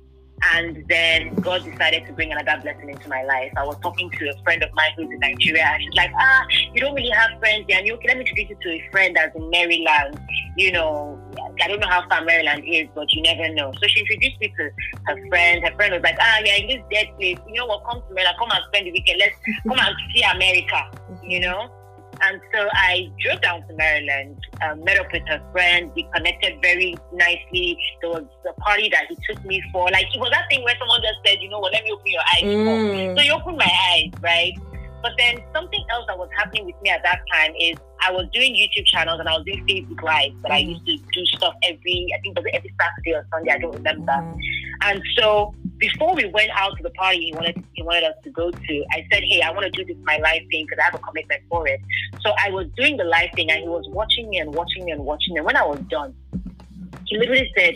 and 0.55 0.85
then 0.87 1.35
God 1.35 1.65
decided 1.65 2.05
to 2.07 2.13
bring 2.13 2.31
another 2.31 2.61
blessing 2.61 2.89
into 2.89 3.09
my 3.09 3.23
life. 3.23 3.51
I 3.57 3.65
was 3.65 3.77
talking 3.81 4.09
to 4.09 4.29
a 4.29 4.43
friend 4.43 4.63
of 4.63 4.69
mine 4.73 4.91
who's 4.95 5.09
in 5.11 5.19
Nigeria, 5.19 5.65
and 5.65 5.83
she's 5.83 5.93
like, 5.95 6.11
"Ah, 6.17 6.45
you 6.73 6.79
don't 6.79 6.95
really 6.95 7.09
have 7.09 7.37
friends 7.39 7.65
there. 7.67 7.77
And 7.79 7.85
you 7.87 7.95
okay? 7.95 8.07
Let 8.07 8.17
me 8.19 8.21
introduce 8.21 8.49
you 8.51 8.55
to 8.61 8.69
a 8.71 8.89
friend 8.89 9.15
that's 9.17 9.35
in 9.35 9.49
Maryland. 9.49 10.17
You 10.55 10.71
know, 10.71 11.19
I 11.61 11.67
don't 11.67 11.81
know 11.81 11.89
how 11.89 12.07
far 12.07 12.23
Maryland 12.23 12.63
is, 12.65 12.87
but 12.95 13.11
you 13.13 13.21
never 13.21 13.53
know." 13.53 13.73
So 13.81 13.87
she 13.87 13.99
introduced 13.99 14.39
me 14.39 14.47
to 14.57 14.71
her 15.07 15.27
friend. 15.27 15.61
Her 15.65 15.75
friend 15.75 15.93
was 15.93 16.03
like, 16.03 16.15
"Ah, 16.21 16.39
yeah, 16.45 16.55
in 16.55 16.67
this 16.67 16.83
dead 16.89 17.07
place. 17.17 17.37
You 17.45 17.55
know 17.55 17.65
what? 17.65 17.83
Come 17.83 18.01
to 18.07 18.13
Maryland. 18.13 18.37
Come 18.39 18.49
and 18.51 18.63
spend 18.69 18.87
the 18.87 18.91
weekend. 18.91 19.19
Let's 19.19 19.35
come 19.67 19.77
and 19.79 19.95
see 20.15 20.23
America." 20.23 20.89
You 21.27 21.41
know. 21.41 21.69
And 22.21 22.41
so 22.53 22.67
I 22.73 23.09
drove 23.19 23.41
down 23.41 23.65
to 23.67 23.73
Maryland, 23.73 24.37
um, 24.61 24.83
met 24.83 24.99
up 24.99 25.07
with 25.11 25.23
her 25.27 25.41
friend. 25.51 25.91
We 25.95 26.07
connected 26.13 26.61
very 26.61 26.95
nicely. 27.13 27.77
There 28.01 28.09
was 28.09 28.25
a 28.47 28.53
party 28.61 28.89
that 28.89 29.05
he 29.09 29.17
took 29.27 29.43
me 29.45 29.61
for. 29.71 29.89
Like, 29.89 30.05
it 30.13 30.19
was 30.19 30.29
that 30.31 30.45
thing 30.49 30.63
where 30.63 30.75
someone 30.79 31.01
just 31.01 31.19
said, 31.25 31.41
you 31.41 31.49
know 31.49 31.59
what, 31.59 31.71
let 31.73 31.83
me 31.83 31.91
open 31.91 32.07
your 32.07 32.21
eyes. 32.35 32.43
Mm. 32.43 33.15
So 33.17 33.21
he 33.23 33.31
opened 33.31 33.57
my 33.57 33.71
eyes, 33.93 34.11
right? 34.21 34.53
But 35.01 35.13
then 35.17 35.39
something 35.53 35.83
else 35.91 36.05
that 36.07 36.17
was 36.17 36.29
happening 36.37 36.65
with 36.65 36.75
me 36.81 36.89
at 36.89 37.01
that 37.03 37.21
time 37.31 37.53
is 37.57 37.77
I 38.05 38.11
was 38.11 38.27
doing 38.33 38.53
YouTube 38.53 38.85
channels 38.85 39.19
and 39.19 39.29
I 39.29 39.37
was 39.37 39.45
doing 39.45 39.65
Facebook 39.65 40.01
Live, 40.03 40.33
but 40.41 40.51
I 40.51 40.61
Mhm. 40.61 40.69
used 40.71 40.85
to 40.87 40.97
do 40.97 41.25
stuff 41.37 41.53
every, 41.63 42.07
I 42.13 42.19
think 42.19 42.37
it 42.37 42.43
was 42.43 42.51
every 42.53 42.73
Saturday 42.79 43.13
or 43.13 43.25
Sunday, 43.31 43.51
I 43.51 43.57
don't 43.59 43.75
remember. 43.75 44.11
Mhm. 44.11 44.39
And 44.81 45.01
so 45.17 45.53
before 45.79 46.13
we 46.13 46.25
went 46.25 46.51
out 46.53 46.75
to 46.77 46.83
the 46.83 46.89
party 46.91 47.25
he 47.25 47.33
wanted 47.33 47.63
he 47.73 47.81
wanted 47.81 48.03
us 48.03 48.15
to 48.23 48.29
go 48.29 48.51
to, 48.51 48.85
I 48.91 49.05
said, 49.11 49.23
Hey, 49.23 49.41
I 49.41 49.51
want 49.51 49.63
to 49.63 49.71
do 49.71 49.85
this 49.85 49.97
my 50.03 50.17
live 50.17 50.41
thing 50.51 50.65
because 50.65 50.79
I 50.79 50.83
have 50.83 50.95
a 50.95 50.99
commitment 50.99 51.41
for 51.49 51.67
it. 51.67 51.79
So 52.21 52.33
I 52.43 52.49
was 52.49 52.67
doing 52.75 52.97
the 52.97 53.05
live 53.05 53.29
thing 53.33 53.49
and 53.49 53.61
he 53.61 53.67
was 53.67 53.87
watching 53.89 54.29
me 54.29 54.37
and 54.37 54.53
watching 54.53 54.85
me 54.85 54.91
and 54.91 55.03
watching 55.03 55.33
me. 55.33 55.39
And 55.39 55.45
when 55.45 55.57
I 55.57 55.65
was 55.65 55.79
done, 55.89 56.13
he 57.05 57.17
literally 57.17 57.51
said, 57.57 57.75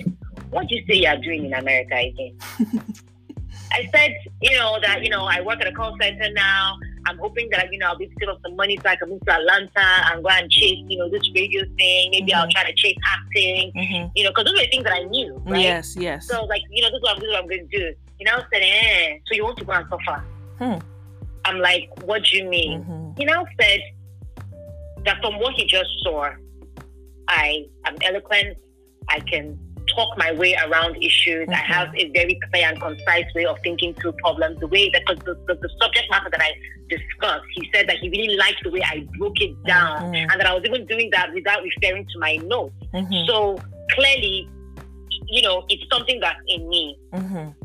What 0.49 0.67
do 0.67 0.75
you 0.75 0.85
say 0.87 0.95
you're 0.95 1.17
doing 1.17 1.45
in 1.45 1.53
America 1.53 1.95
again? 1.95 2.37
I 3.71 3.89
said, 3.91 4.13
you 4.39 4.55
know, 4.57 4.77
that, 4.81 5.03
you 5.03 5.09
know, 5.09 5.25
I 5.25 5.41
work 5.41 5.59
at 5.61 5.67
a 5.67 5.71
call 5.71 5.97
center 5.99 6.31
now. 6.31 6.77
I'm 7.05 7.17
hoping 7.17 7.49
that, 7.51 7.71
you 7.71 7.79
know, 7.79 7.87
I'll 7.87 7.97
be 7.97 8.05
able 8.05 8.13
to 8.13 8.19
save 8.21 8.29
up 8.29 8.39
some 8.43 8.55
money 8.55 8.77
so 8.81 8.89
I 8.89 8.95
can 8.95 9.09
move 9.09 9.21
to 9.25 9.33
Atlanta 9.33 9.85
and 10.11 10.23
go 10.23 10.29
and 10.29 10.49
chase, 10.49 10.79
you 10.87 10.97
know, 10.97 11.09
this 11.09 11.29
radio 11.35 11.63
thing. 11.77 12.11
Maybe 12.11 12.33
I'll 12.33 12.47
Mhm. 12.47 12.51
try 12.51 12.63
to 12.69 12.73
chase 12.75 12.95
acting, 13.05 13.71
Mhm. 13.75 14.11
you 14.15 14.23
know, 14.23 14.29
because 14.29 14.45
those 14.45 14.53
are 14.59 14.63
the 14.63 14.69
things 14.71 14.83
that 14.85 14.93
I 14.93 15.03
knew, 15.03 15.33
right? 15.45 15.61
Yes, 15.61 15.95
yes. 15.97 16.27
So 16.27 16.45
like, 16.45 16.61
you 16.71 16.81
know, 16.81 16.89
this 16.89 16.97
is 16.97 17.03
what 17.03 17.15
I'm, 17.15 17.19
this 17.19 17.27
is 17.27 17.33
what 17.33 17.41
I'm 17.43 17.47
going 17.49 17.67
to 17.69 17.77
do. 17.77 17.93
You 18.19 18.25
know, 18.25 18.35
I 18.37 18.43
said, 18.53 18.61
eh, 18.63 19.17
so 19.27 19.35
you 19.35 19.43
want 19.43 19.57
to 19.57 19.65
go 19.65 19.73
and 19.73 19.85
suffer? 19.89 20.23
Hmm. 20.59 20.79
I'm 21.45 21.59
like, 21.59 21.89
what 22.05 22.23
do 22.23 22.37
you 22.37 22.45
mean? 22.45 22.83
Mhm. 22.85 23.17
He 23.17 23.25
now 23.25 23.45
said 23.59 23.81
that 25.05 25.19
from 25.21 25.39
what 25.39 25.53
he 25.55 25.65
just 25.65 25.89
saw, 26.03 26.29
I 27.27 27.65
am 27.85 27.95
eloquent. 28.01 28.57
I 29.09 29.19
can 29.19 29.59
talk 29.95 30.17
my 30.17 30.31
way 30.33 30.55
around 30.65 30.95
issues. 31.01 31.47
I 31.49 31.53
Mhm. 31.53 31.73
have 31.75 31.89
a 31.95 32.09
very 32.09 32.39
clear 32.51 32.67
and 32.69 32.79
concise 32.81 33.25
way 33.35 33.45
of 33.45 33.57
thinking 33.63 33.93
through 33.95 34.13
problems. 34.23 34.59
The 34.59 34.67
way 34.67 34.89
that 34.89 35.03
the, 35.07 35.15
the, 35.47 35.55
the 35.55 35.69
subject 35.81 36.05
matter 36.09 36.29
that 36.31 36.41
I 36.41 36.51
discussed, 36.89 37.45
he 37.55 37.69
said 37.73 37.87
that 37.89 37.97
he 37.97 38.09
really 38.09 38.35
liked 38.37 38.63
the 38.63 38.69
way 38.71 38.81
I 38.83 39.05
broke 39.17 39.39
it 39.41 39.53
down, 39.65 40.13
Mhm. 40.13 40.27
and 40.31 40.39
that 40.39 40.47
I 40.47 40.53
was 40.53 40.63
even 40.65 40.85
doing 40.85 41.09
that 41.11 41.33
without 41.33 41.63
referring 41.63 42.05
to 42.05 42.19
my 42.19 42.35
notes. 42.37 42.75
Mhm. 42.93 43.25
So 43.27 43.59
clearly, 43.91 44.47
you 45.27 45.41
know, 45.41 45.65
it's 45.69 45.83
something 45.91 46.19
that's 46.19 46.39
in 46.47 46.67
me 46.69 46.97
Mhm. 47.13 47.55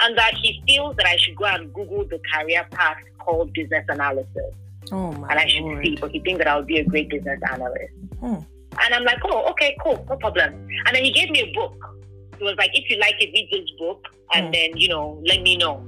and 0.00 0.18
that 0.18 0.34
he 0.34 0.62
feels 0.66 0.96
that 0.96 1.06
I 1.06 1.16
should 1.16 1.36
go 1.36 1.44
and 1.46 1.72
Google 1.74 2.04
the 2.04 2.20
career 2.32 2.64
path 2.70 2.96
called 3.18 3.52
business 3.52 3.84
analysis, 3.88 4.54
Oh 4.92 5.12
my 5.12 5.28
and 5.30 5.38
I 5.40 5.46
should 5.46 5.62
lord. 5.62 5.84
see, 5.84 5.96
but 6.00 6.10
he 6.12 6.20
thinks 6.20 6.38
that 6.38 6.46
I'll 6.48 6.62
be 6.62 6.78
a 6.78 6.84
great 6.84 7.08
business 7.10 7.40
analyst. 7.52 7.92
Hmm. 8.20 8.36
And 8.84 8.94
I'm 8.94 9.04
like, 9.04 9.18
oh, 9.24 9.50
okay, 9.50 9.76
cool, 9.82 10.04
no 10.08 10.16
problem. 10.16 10.54
And 10.86 10.94
then 10.94 11.04
he 11.04 11.12
gave 11.12 11.30
me 11.30 11.40
a 11.40 11.52
book. 11.52 11.74
He 12.38 12.44
was 12.44 12.54
like, 12.58 12.70
if 12.74 12.88
you 12.90 12.96
like 12.98 13.14
it, 13.20 13.30
read 13.32 13.48
this 13.50 13.70
book, 13.78 14.04
and 14.34 14.46
Hmm. 14.46 14.52
then 14.52 14.76
you 14.76 14.88
know, 14.88 15.20
let 15.26 15.42
me 15.42 15.56
know, 15.56 15.84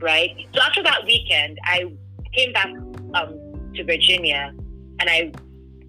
right? 0.00 0.30
So 0.54 0.60
after 0.62 0.82
that 0.82 1.04
weekend, 1.06 1.58
I 1.64 1.84
came 2.34 2.52
back 2.52 2.66
um, 3.14 3.38
to 3.74 3.84
Virginia, 3.84 4.52
and 5.00 5.08
I 5.08 5.32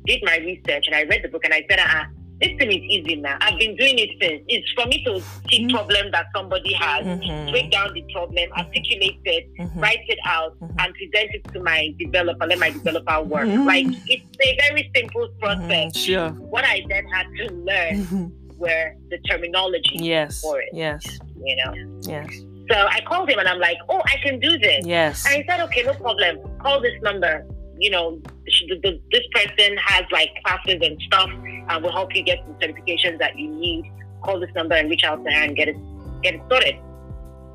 did 0.06 0.24
my 0.24 0.38
research, 0.38 0.86
and 0.88 0.96
I 0.96 1.04
read 1.04 1.22
the 1.24 1.30
book, 1.30 1.44
and 1.44 1.54
I 1.54 1.66
said, 1.70 1.80
ah. 1.82 2.06
This 2.42 2.58
thing 2.58 2.72
is 2.72 2.82
easy 2.90 3.16
now. 3.18 3.38
I've 3.40 3.60
been 3.60 3.76
doing 3.76 4.00
it 4.00 4.10
since. 4.20 4.42
It's 4.48 4.70
for 4.74 4.88
me 4.88 5.04
to 5.06 5.22
see 5.50 5.66
Mhm. 5.66 5.72
problem 5.72 6.10
that 6.12 6.26
somebody 6.36 6.74
has, 6.74 7.06
Mhm. 7.06 7.52
break 7.52 7.70
down 7.70 7.94
the 7.94 8.02
problem, 8.12 8.50
articulate 8.58 9.20
it, 9.26 9.46
Mhm. 9.60 9.80
write 9.82 10.04
it 10.08 10.18
out, 10.26 10.60
Mhm. 10.60 10.76
and 10.80 10.94
present 10.96 11.36
it 11.36 11.44
to 11.54 11.60
my 11.62 11.94
developer. 12.00 12.46
Let 12.48 12.58
my 12.58 12.72
developer 12.72 13.22
work. 13.22 13.48
Mhm. 13.48 13.66
Like 13.68 13.86
it's 14.08 14.26
a 14.42 14.58
very 14.68 14.90
simple 14.96 15.28
process. 15.40 15.96
Sure. 15.96 16.30
What 16.30 16.66
I 16.66 16.82
then 16.90 17.06
had 17.10 17.28
to 17.38 17.54
learn 17.54 18.32
were 18.58 18.96
the 19.12 19.20
terminology 19.30 19.98
Yes. 20.00 20.42
for 20.42 20.60
it. 20.62 20.70
Yes. 20.74 21.04
You 21.46 21.56
know. 21.58 21.74
Yes. 22.02 22.28
So 22.72 22.78
I 22.90 23.02
called 23.02 23.30
him 23.30 23.38
and 23.38 23.48
I'm 23.50 23.60
like, 23.60 23.78
oh, 23.90 24.02
I 24.06 24.16
can 24.24 24.40
do 24.40 24.58
this. 24.58 24.86
Yes. 24.86 25.26
And 25.28 25.36
he 25.42 25.44
said, 25.48 25.60
okay, 25.62 25.84
no 25.84 25.94
problem. 25.94 26.40
Call 26.60 26.80
this 26.80 26.94
number. 27.04 27.46
You 27.82 27.90
know, 27.90 28.22
the, 28.46 28.76
the, 28.84 29.02
this 29.12 29.26
person 29.34 29.76
has 29.78 30.04
like 30.12 30.30
classes 30.46 30.80
and 30.82 31.02
stuff, 31.08 31.30
and 31.70 31.84
will 31.84 31.92
help 31.92 32.16
you 32.16 32.24
get 32.24 32.38
the 32.48 32.54
certifications 32.66 33.18
that 33.18 33.38
you 33.38 33.48
need. 33.50 33.92
Call 34.24 34.40
this 34.40 34.54
number 34.56 34.76
and 34.76 34.88
reach 34.88 35.04
out 35.04 35.24
to 35.26 35.32
her 35.32 35.44
and 35.44 35.56
get 35.56 35.68
it 35.68 35.78
get 36.22 36.36
it 36.36 36.42
sorted. 36.50 36.76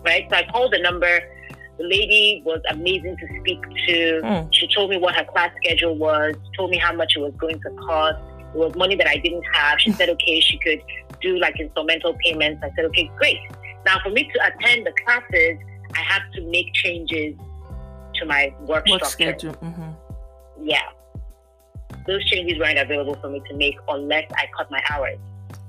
Right. 0.04 0.26
So 0.28 0.36
I 0.36 0.44
called 0.50 0.72
the 0.72 0.80
number. 0.80 1.20
The 1.78 1.84
lady 1.84 2.42
was 2.44 2.60
amazing 2.70 3.16
to 3.18 3.26
speak 3.40 3.60
to. 3.86 4.20
Mm. 4.24 4.48
She 4.52 4.66
told 4.74 4.90
me 4.90 4.96
what 4.96 5.14
her 5.14 5.24
class 5.24 5.52
schedule 5.62 5.94
was. 5.96 6.34
Told 6.56 6.70
me 6.70 6.78
how 6.78 6.92
much 6.92 7.12
it 7.16 7.20
was 7.20 7.34
going 7.38 7.60
to 7.60 7.70
cost. 7.86 8.18
It 8.54 8.58
was 8.58 8.74
money 8.74 8.96
that 8.96 9.06
I 9.06 9.18
didn't 9.18 9.44
have. 9.52 9.78
She 9.80 9.92
said, 9.92 10.08
okay, 10.08 10.40
she 10.40 10.58
could 10.58 10.82
do 11.20 11.38
like 11.38 11.60
instrumental 11.60 12.16
payments. 12.24 12.62
I 12.64 12.70
said, 12.74 12.86
okay, 12.86 13.10
great. 13.16 13.38
Now, 13.84 14.00
for 14.02 14.10
me 14.10 14.28
to 14.32 14.38
attend 14.48 14.86
the 14.86 14.92
classes, 15.04 15.58
I 15.94 16.00
have 16.00 16.22
to 16.34 16.40
make 16.50 16.72
changes 16.72 17.36
to 18.14 18.26
my 18.26 18.52
work 18.60 18.88
structure. 18.88 19.06
schedule? 19.06 19.54
Mhm. 19.54 19.94
Yeah. 20.62 20.82
Those 22.06 22.24
changes 22.30 22.58
weren't 22.58 22.78
available 22.78 23.16
for 23.20 23.28
me 23.28 23.42
to 23.48 23.54
make 23.56 23.76
unless 23.88 24.24
I 24.36 24.46
cut 24.56 24.70
my 24.70 24.82
hours. 24.90 25.18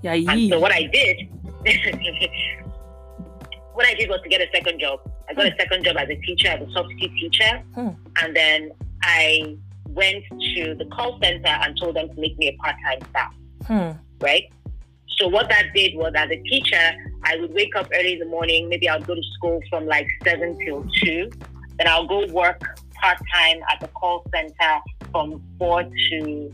Yeah. 0.01 0.13
And 0.13 0.49
so 0.49 0.59
what 0.59 0.71
I 0.71 0.83
did, 0.83 1.27
what 3.73 3.85
I 3.85 3.93
did 3.93 4.09
was 4.09 4.19
to 4.23 4.29
get 4.29 4.41
a 4.41 4.47
second 4.53 4.79
job. 4.79 4.99
I 5.29 5.33
got 5.33 5.45
a 5.47 5.55
second 5.59 5.83
job 5.83 5.97
as 5.97 6.09
a 6.09 6.15
teacher, 6.21 6.47
as 6.49 6.61
a 6.67 6.71
substitute 6.71 7.11
teacher, 7.19 7.63
Hmm. 7.75 7.89
and 8.21 8.35
then 8.35 8.71
I 9.03 9.57
went 9.89 10.23
to 10.55 10.75
the 10.75 10.85
call 10.85 11.19
center 11.21 11.47
and 11.47 11.77
told 11.79 11.95
them 11.95 12.07
to 12.09 12.15
make 12.21 12.37
me 12.37 12.47
a 12.49 12.53
part-time 12.63 12.99
staff. 13.09 13.33
Hmm. 13.65 13.91
right? 14.21 14.43
So 15.17 15.27
what 15.27 15.49
that 15.49 15.73
did 15.73 15.95
was, 15.95 16.13
as 16.15 16.29
a 16.29 16.37
teacher, 16.43 16.91
I 17.23 17.37
would 17.37 17.51
wake 17.53 17.75
up 17.75 17.89
early 17.93 18.13
in 18.13 18.19
the 18.19 18.25
morning. 18.25 18.69
Maybe 18.69 18.87
I'll 18.87 19.01
go 19.01 19.15
to 19.15 19.23
school 19.35 19.59
from 19.69 19.85
like 19.87 20.07
seven 20.23 20.57
till 20.63 20.85
two. 21.01 21.29
Then 21.77 21.87
I'll 21.87 22.07
go 22.07 22.27
work 22.27 22.61
part 23.01 23.17
time 23.33 23.57
at 23.71 23.79
the 23.79 23.87
call 23.89 24.25
center 24.33 24.79
from 25.11 25.41
four 25.57 25.83
to, 25.83 26.53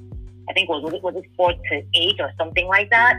I 0.50 0.54
think 0.54 0.70
was 0.70 0.84
was 0.84 0.94
it 0.94 1.04
was 1.04 1.16
it 1.16 1.26
four 1.36 1.54
to 1.54 1.84
eight 1.94 2.20
or 2.20 2.32
something 2.38 2.68
like 2.68 2.90
that. 2.90 3.18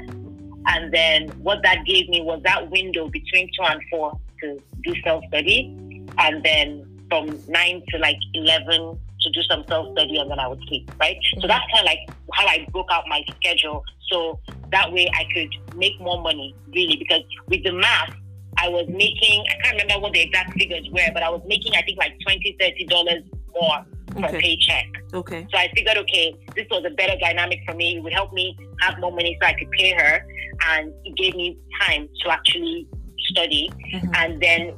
And 0.67 0.93
then 0.93 1.29
what 1.43 1.63
that 1.63 1.85
gave 1.85 2.09
me 2.09 2.23
was 2.23 2.41
that 2.45 2.71
window 2.71 3.09
between 3.09 3.51
two 3.57 3.65
and 3.65 3.81
four 3.91 4.19
to 4.41 4.63
do 4.83 4.95
self 5.03 5.25
study, 5.29 5.77
and 6.19 6.43
then 6.43 7.05
from 7.11 7.39
nine 7.49 7.83
to 7.91 7.99
like 7.99 8.17
eleven 8.33 8.99
to 9.21 9.31
do 9.31 9.43
some 9.43 9.65
self 9.69 9.93
study, 9.93 10.17
and 10.19 10.31
then 10.31 10.39
I 10.39 10.49
would 10.49 10.63
sleep. 10.69 10.91
Right. 10.99 11.17
So 11.23 11.39
mm-hmm. 11.39 11.49
that's 11.49 11.65
kind 11.73 11.81
of 11.81 11.85
like 11.87 11.99
how 12.33 12.47
I 12.47 12.67
broke 12.73 12.89
out 12.91 13.05
my 13.09 13.23
schedule. 13.37 13.85
So 14.11 14.39
that 14.71 14.93
way 14.93 15.11
I 15.15 15.25
could 15.33 15.77
make 15.77 16.01
more 16.01 16.21
money, 16.21 16.55
really, 16.75 16.97
because 16.97 17.23
with 17.49 17.63
the 17.65 17.73
math, 17.73 18.15
I 18.65 18.69
was 18.69 18.87
making, 18.89 19.45
I 19.51 19.63
can't 19.63 19.83
remember 19.83 20.01
what 20.03 20.13
the 20.15 20.21
exact 20.21 20.55
figures 20.59 20.89
were, 20.91 21.11
but 21.13 21.23
I 21.23 21.29
was 21.29 21.43
making, 21.47 21.75
I 21.77 21.83
think, 21.83 21.99
like 21.99 22.15
$20, 22.27 22.57
$30 22.59 23.25
more 23.53 23.85
per 24.11 24.29
Okay. 24.29 24.41
paycheck. 24.41 24.87
Okay. 25.13 25.47
So 25.53 25.59
I 25.59 25.69
figured, 25.77 25.99
okay, 25.99 26.35
this 26.57 26.67
was 26.71 26.85
a 26.87 26.91
better 26.91 27.17
dynamic 27.21 27.61
for 27.67 27.75
me. 27.75 27.97
It 27.97 28.03
would 28.03 28.13
help 28.15 28.33
me 28.33 28.57
have 28.81 28.99
more 29.01 29.13
money 29.13 29.37
so 29.41 29.47
I 29.49 29.53
could 29.53 29.71
pay 29.73 29.93
her. 29.93 30.25
And 30.71 30.93
it 31.05 31.15
gave 31.17 31.35
me 31.35 31.59
time 31.81 32.09
to 32.23 32.31
actually 32.31 32.87
study. 33.31 33.71
Mhm. 33.93 34.17
And 34.17 34.41
then, 34.41 34.73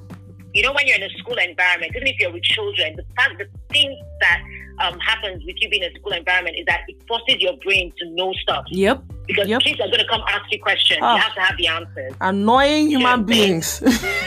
you 0.54 0.62
know, 0.62 0.72
when 0.72 0.86
you're 0.86 0.96
in 0.96 1.04
a 1.04 1.10
school 1.18 1.36
environment, 1.36 1.92
even 1.94 2.08
if 2.08 2.18
you're 2.18 2.32
with 2.32 2.42
children, 2.42 2.96
the 2.96 3.04
fact, 3.16 3.38
the 3.38 3.46
thing 3.72 3.96
that 4.20 4.42
um, 4.78 4.98
happens 5.00 5.44
with 5.44 5.56
you 5.60 5.68
being 5.68 5.82
in 5.82 5.90
a 5.94 5.98
school 5.98 6.12
environment 6.12 6.56
is 6.58 6.64
that 6.66 6.82
it 6.88 6.96
forces 7.08 7.36
your 7.40 7.54
brain 7.64 7.92
to 7.98 8.10
know 8.10 8.32
stuff 8.42 8.64
Yep. 8.68 9.02
because 9.26 9.48
Yep. 9.48 9.62
kids 9.62 9.80
are 9.80 9.86
going 9.88 9.98
to 10.00 10.06
come 10.08 10.22
ask 10.28 10.44
you 10.52 10.60
questions. 10.60 11.00
Ah. 11.02 11.14
You 11.16 11.20
have 11.22 11.34
to 11.34 11.40
have 11.40 11.56
the 11.56 11.66
answers. 11.68 12.12
Annoying 12.20 12.88
human 12.88 13.24
beings. 13.24 13.82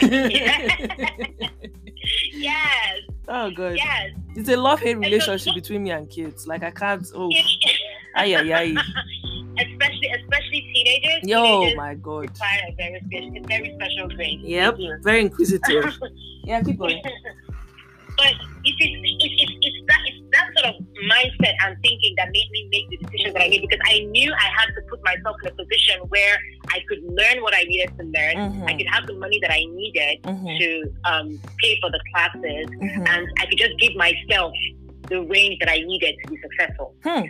yes, 2.32 2.98
oh 3.28 3.50
god. 3.50 3.76
yes. 3.76 4.10
It's 4.36 4.48
a 4.48 4.56
love 4.56 4.80
hate 4.80 4.96
relationship 4.98 5.54
between 5.54 5.82
me 5.84 5.90
and 5.90 6.08
kids. 6.08 6.46
Like 6.46 6.62
I 6.62 6.70
can't 6.70 7.06
oh 7.14 7.30
ay 8.16 8.34
ay 8.34 8.52
ay. 8.52 8.74
especially, 9.58 10.08
especially 10.18 10.60
teenagers. 10.72 11.20
Yo 11.28 11.42
teenagers 11.42 11.76
my 11.76 11.94
god. 11.94 12.22
require 12.30 12.60
a 12.68 12.74
very 12.76 13.00
special, 13.06 13.36
a 13.36 13.40
very 13.46 13.74
special. 13.76 14.08
Yep. 14.48 14.78
Very 15.02 15.20
inquisitive. 15.20 15.98
Yeah, 16.44 16.62
keep 16.62 16.78
going. 16.78 17.02
But 18.20 18.34
it's, 18.64 18.76
if, 18.80 19.32
if, 19.40 19.50
if 19.62 19.86
that 19.88 20.00
if 20.04 20.16
that 20.32 20.74
mindset 21.08 21.54
and 21.64 21.76
thinking 21.82 22.14
that 22.16 22.28
made 22.32 22.48
me 22.52 22.68
make 22.70 22.88
the 22.90 22.96
decisions 22.98 23.32
that 23.34 23.42
I 23.42 23.48
made 23.48 23.62
because 23.62 23.80
I 23.88 24.00
knew 24.10 24.32
I 24.32 24.48
had 24.58 24.66
to 24.76 24.82
put 24.88 25.02
myself 25.04 25.36
in 25.42 25.48
a 25.48 25.54
position 25.54 26.00
where 26.08 26.36
I 26.68 26.80
could 26.88 27.02
learn 27.04 27.42
what 27.42 27.54
I 27.54 27.62
needed 27.64 27.90
to 27.98 28.04
learn. 28.04 28.36
Mhm. 28.36 28.68
I 28.68 28.74
could 28.76 28.86
have 28.92 29.06
the 29.06 29.14
money 29.14 29.38
that 29.40 29.50
I 29.52 29.64
needed 29.64 30.22
Mhm. 30.22 30.58
to 30.60 30.92
um, 31.10 31.40
pay 31.58 31.78
for 31.80 31.90
the 31.90 32.00
classes, 32.12 32.66
Mhm. 32.68 33.08
and 33.08 33.26
I 33.40 33.46
could 33.46 33.58
just 33.58 33.76
give 33.78 33.94
myself 33.96 34.52
the 35.08 35.22
range 35.22 35.58
that 35.60 35.70
I 35.70 35.78
needed 35.78 36.14
to 36.22 36.30
be 36.30 36.38
successful. 36.40 36.94
Hmm. 37.02 37.24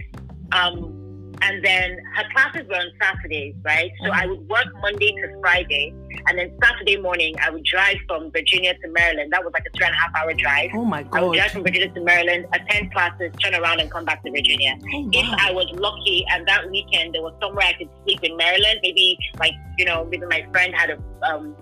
Um, 0.52 0.99
and 1.42 1.64
then 1.64 1.98
her 2.16 2.24
classes 2.32 2.68
were 2.68 2.76
on 2.76 2.90
Saturdays, 3.00 3.54
right? 3.64 3.90
So. 4.04 4.10
I 4.12 4.26
would 4.26 4.46
work 4.48 4.66
Monday 4.82 5.12
to 5.12 5.40
Friday, 5.40 5.94
and 6.28 6.38
then 6.38 6.52
Saturday 6.62 6.96
morning 6.98 7.34
I 7.40 7.50
would 7.50 7.64
drive 7.64 7.96
from 8.06 8.30
Virginia 8.30 8.74
to 8.74 8.88
Maryland. 8.88 9.32
That 9.32 9.42
was 9.44 9.52
like 9.52 9.64
a 9.66 9.76
three 9.76 9.86
and 9.86 9.94
a 9.94 9.98
half 9.98 10.10
hour 10.16 10.34
drive. 10.34 10.70
Oh 10.74 10.84
my 10.84 11.02
God. 11.02 11.18
I 11.18 11.22
would 11.24 11.36
drive 11.36 11.50
from 11.52 11.62
Virginia 11.62 11.88
to 11.92 12.00
Maryland, 12.02 12.46
attend 12.52 12.92
classes, 12.92 13.32
turn 13.42 13.54
around 13.54 13.80
and 13.80 13.90
come 13.90 14.04
back 14.04 14.22
to 14.24 14.30
Virginia. 14.30 14.74
Oh, 14.94 15.08
If. 15.12 15.26
I 15.38 15.52
was 15.52 15.66
lucky 15.72 16.24
and 16.30 16.46
that 16.46 16.70
weekend 16.70 17.14
there 17.14 17.22
was 17.22 17.34
somewhere 17.40 17.66
I 17.66 17.72
could 17.74 17.88
sleep 18.04 18.22
in 18.22 18.36
Maryland, 18.36 18.80
maybe 18.82 19.18
like, 19.38 19.54
you 19.78 19.84
know, 19.84 20.04
maybe 20.04 20.26
my 20.26 20.46
friend 20.52 20.74
had 20.74 20.90
a, 20.90 20.98
um, 21.26 21.56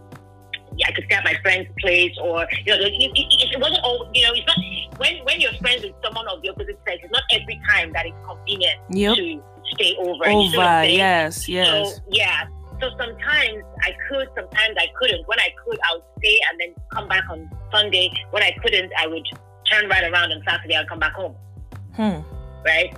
yeah, 0.76 0.88
I 0.88 0.92
could 0.92 1.04
stay 1.04 1.16
at 1.16 1.24
my 1.24 1.34
friend's 1.42 1.68
place 1.80 2.12
or, 2.22 2.46
you 2.64 2.72
know, 2.72 2.80
it, 2.80 2.92
it, 2.92 3.10
it, 3.14 3.54
it 3.54 3.60
wasn't 3.60 3.80
all, 3.82 4.08
you 4.14 4.22
know, 4.24 4.32
it's 4.32 4.46
not, 4.46 4.56
when, 4.98 5.24
when 5.24 5.40
you're 5.40 5.52
friends 5.54 5.82
with 5.82 5.94
someone 6.04 6.26
of 6.28 6.40
the 6.42 6.50
opposite 6.50 6.78
sex, 6.86 6.98
it's 7.02 7.12
not 7.12 7.22
every 7.32 7.60
time 7.68 7.92
that 7.92 8.06
it's 8.06 8.16
convenient 8.26 8.76
Yep. 8.90 9.16
to 9.16 9.42
stay 9.74 9.96
over. 10.00 10.30
You 10.30 10.50
see 10.50 10.56
what 10.56 10.66
Over. 10.66 10.84
Yes. 10.86 11.48
Yes. 11.48 11.96
So, 11.96 12.02
yeah. 12.10 12.44
So 12.80 12.88
sometimes 12.96 13.64
I 13.82 13.92
could, 14.08 14.28
sometimes 14.36 14.76
I 14.78 14.86
couldn't. 14.98 15.26
When 15.26 15.40
I 15.40 15.48
could, 15.64 15.78
I 15.90 15.94
would 15.94 16.04
stay 16.18 16.38
and 16.50 16.60
then 16.60 16.74
come 16.92 17.08
back 17.08 17.24
on 17.30 17.50
Sunday. 17.72 18.10
When 18.30 18.42
I 18.42 18.52
couldn't, 18.62 18.92
I 18.98 19.06
would 19.08 19.26
turn 19.70 19.88
right 19.88 20.04
around 20.04 20.32
on 20.32 20.42
Saturday 20.46 20.74
and 20.74 20.88
come 20.88 20.98
back 20.98 21.12
home 21.12 21.34
Hmm. 21.96 22.20
right? 22.64 22.96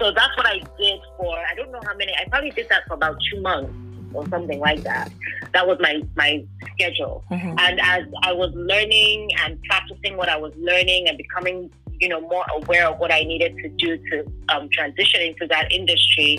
So 0.00 0.10
that's 0.12 0.34
what 0.36 0.46
I 0.46 0.60
did 0.78 1.00
for 1.16 1.36
I 1.36 1.54
don't 1.54 1.70
know 1.70 1.80
how 1.86 1.94
many. 1.96 2.12
I 2.14 2.24
probably 2.30 2.50
did 2.50 2.68
that 2.70 2.82
for 2.88 2.94
about 2.94 3.16
two 3.30 3.40
months 3.42 3.72
or 4.14 4.26
something 4.28 4.58
like 4.60 4.82
that. 4.84 5.12
That 5.52 5.66
was 5.66 5.78
my 5.80 6.00
my 6.16 6.42
schedule. 6.74 7.22
Mhm. 7.30 7.54
And 7.60 7.80
as 7.80 8.04
I 8.22 8.32
was 8.32 8.50
learning 8.54 9.30
and 9.44 9.60
practicing 9.64 10.16
what 10.16 10.28
I 10.28 10.36
was 10.36 10.52
learning 10.56 11.08
and 11.08 11.18
becoming, 11.18 11.70
you 12.00 12.08
know, 12.08 12.20
more 12.20 12.44
aware 12.56 12.88
of 12.88 12.98
what 12.98 13.12
I 13.12 13.22
needed 13.22 13.56
to 13.58 13.68
do 13.70 13.96
to 14.10 14.32
um, 14.54 14.68
transition 14.72 15.20
into 15.20 15.46
that 15.48 15.70
industry, 15.72 16.38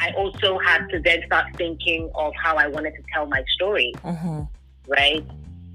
I 0.00 0.10
also 0.16 0.58
had 0.58 0.86
to 0.88 1.00
then 1.00 1.22
start 1.26 1.46
thinking 1.56 2.10
of 2.14 2.32
how 2.42 2.56
I 2.56 2.66
wanted 2.66 2.92
to 2.94 3.02
tell 3.12 3.26
my 3.26 3.42
story 3.54 3.92
Mhm. 4.04 4.48
right? 4.88 5.24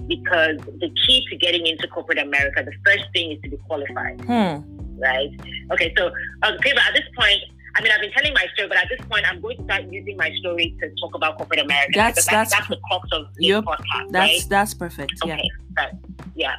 Because 0.08 0.58
the 0.80 0.90
key 1.06 1.26
to 1.30 1.38
getting 1.38 1.66
into 1.66 1.88
corporate 1.88 2.18
America, 2.20 2.64
the 2.64 2.74
first 2.86 3.06
thing 3.14 3.32
is 3.32 3.42
to 3.44 3.50
be 3.50 3.58
qualified, 3.58 4.20
Hmm. 4.22 5.00
right? 5.00 5.30
Okay, 5.72 5.94
so 5.98 6.08
okay, 6.44 6.74
but 6.74 6.84
at 6.88 6.94
this 6.94 7.08
point, 7.18 7.40
I 7.78 7.82
mean, 7.82 7.92
I've 7.92 8.00
been 8.02 8.12
telling 8.12 8.34
my 8.34 8.46
story, 8.54 8.68
but 8.70 8.78
at 8.78 8.88
this 8.90 9.00
point, 9.10 9.26
I'm 9.30 9.42
going 9.42 9.58
to 9.58 9.64
start 9.66 9.84
using 9.92 10.16
my 10.18 10.32
story 10.40 10.76
to 10.80 10.90
talk 11.02 11.14
about 11.14 11.38
corporate 11.38 11.60
America. 11.60 11.92
That's- 11.94 12.26
that's- 12.26 12.52
that's 12.52 12.68
the 12.70 12.78
crux 12.88 13.08
of 13.12 13.28
this 13.36 13.46
Yep. 13.48 13.64
podcast, 13.66 14.12
That's 14.12 14.32
right? 14.32 14.46
that's 14.50 14.74
perfect. 14.74 15.14
Yeah. 15.26 15.34
Okay, 15.36 15.50
right. 15.78 15.92
yeah. 16.36 16.56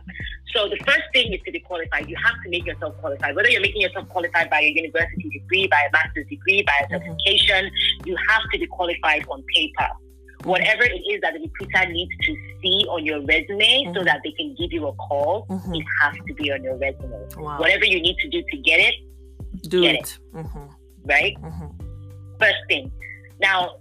So 0.53 0.69
the 0.69 0.77
first 0.87 1.03
thing 1.13 1.33
is 1.33 1.41
to 1.47 1.53
be 1.53 1.61
qualified. 1.61 2.09
You 2.09 2.17
have 2.23 2.35
to 2.45 2.49
make 2.51 2.65
yourself 2.67 2.97
qualified. 2.99 3.35
Whether 3.35 3.51
you're 3.51 3.61
making 3.63 3.81
yourself 3.83 4.09
qualified 4.11 4.49
by 4.51 4.61
a 4.61 4.69
university 4.71 5.29
degree, 5.31 5.67
by 5.67 5.81
a 5.89 5.91
master's 5.93 6.27
degree, 6.29 6.63
by 6.63 6.73
a 6.81 6.87
Mhm. 6.87 6.91
certification, 6.93 7.71
you 8.05 8.17
have 8.29 8.43
to 8.53 8.59
be 8.59 8.67
qualified 8.67 9.25
on 9.29 9.43
paper. 9.55 9.89
Whatever 10.45 10.85
it 10.85 11.01
is 11.13 11.21
that 11.23 11.33
the 11.35 11.41
recruiter 11.41 11.91
needs 11.93 12.11
to 12.27 12.37
see 12.63 12.87
on 12.89 13.05
your 13.05 13.21
resume 13.23 13.85
so 13.95 14.01
Mhm. 14.01 14.05
that 14.05 14.21
they 14.23 14.33
can 14.33 14.55
give 14.55 14.73
you 14.73 14.87
a 14.87 14.93
call, 14.95 15.47
Mhm. 15.49 15.79
it 15.81 15.85
has 16.03 16.15
to 16.27 16.35
be 16.35 16.53
on 16.53 16.63
your 16.63 16.77
resume. 16.77 17.27
Wow. 17.39 17.59
Whatever 17.59 17.85
you 17.87 18.01
need 18.01 18.17
to 18.19 18.29
do 18.29 18.43
to 18.43 18.57
get 18.59 18.81
it, 18.81 18.95
Do 19.69 19.81
get 19.83 19.95
it. 19.97 20.19
Mhm. 20.35 20.71
Right? 21.07 21.35
Mhm. 21.41 21.71
First 22.39 22.63
thing. 22.69 22.91
Now, 23.41 23.77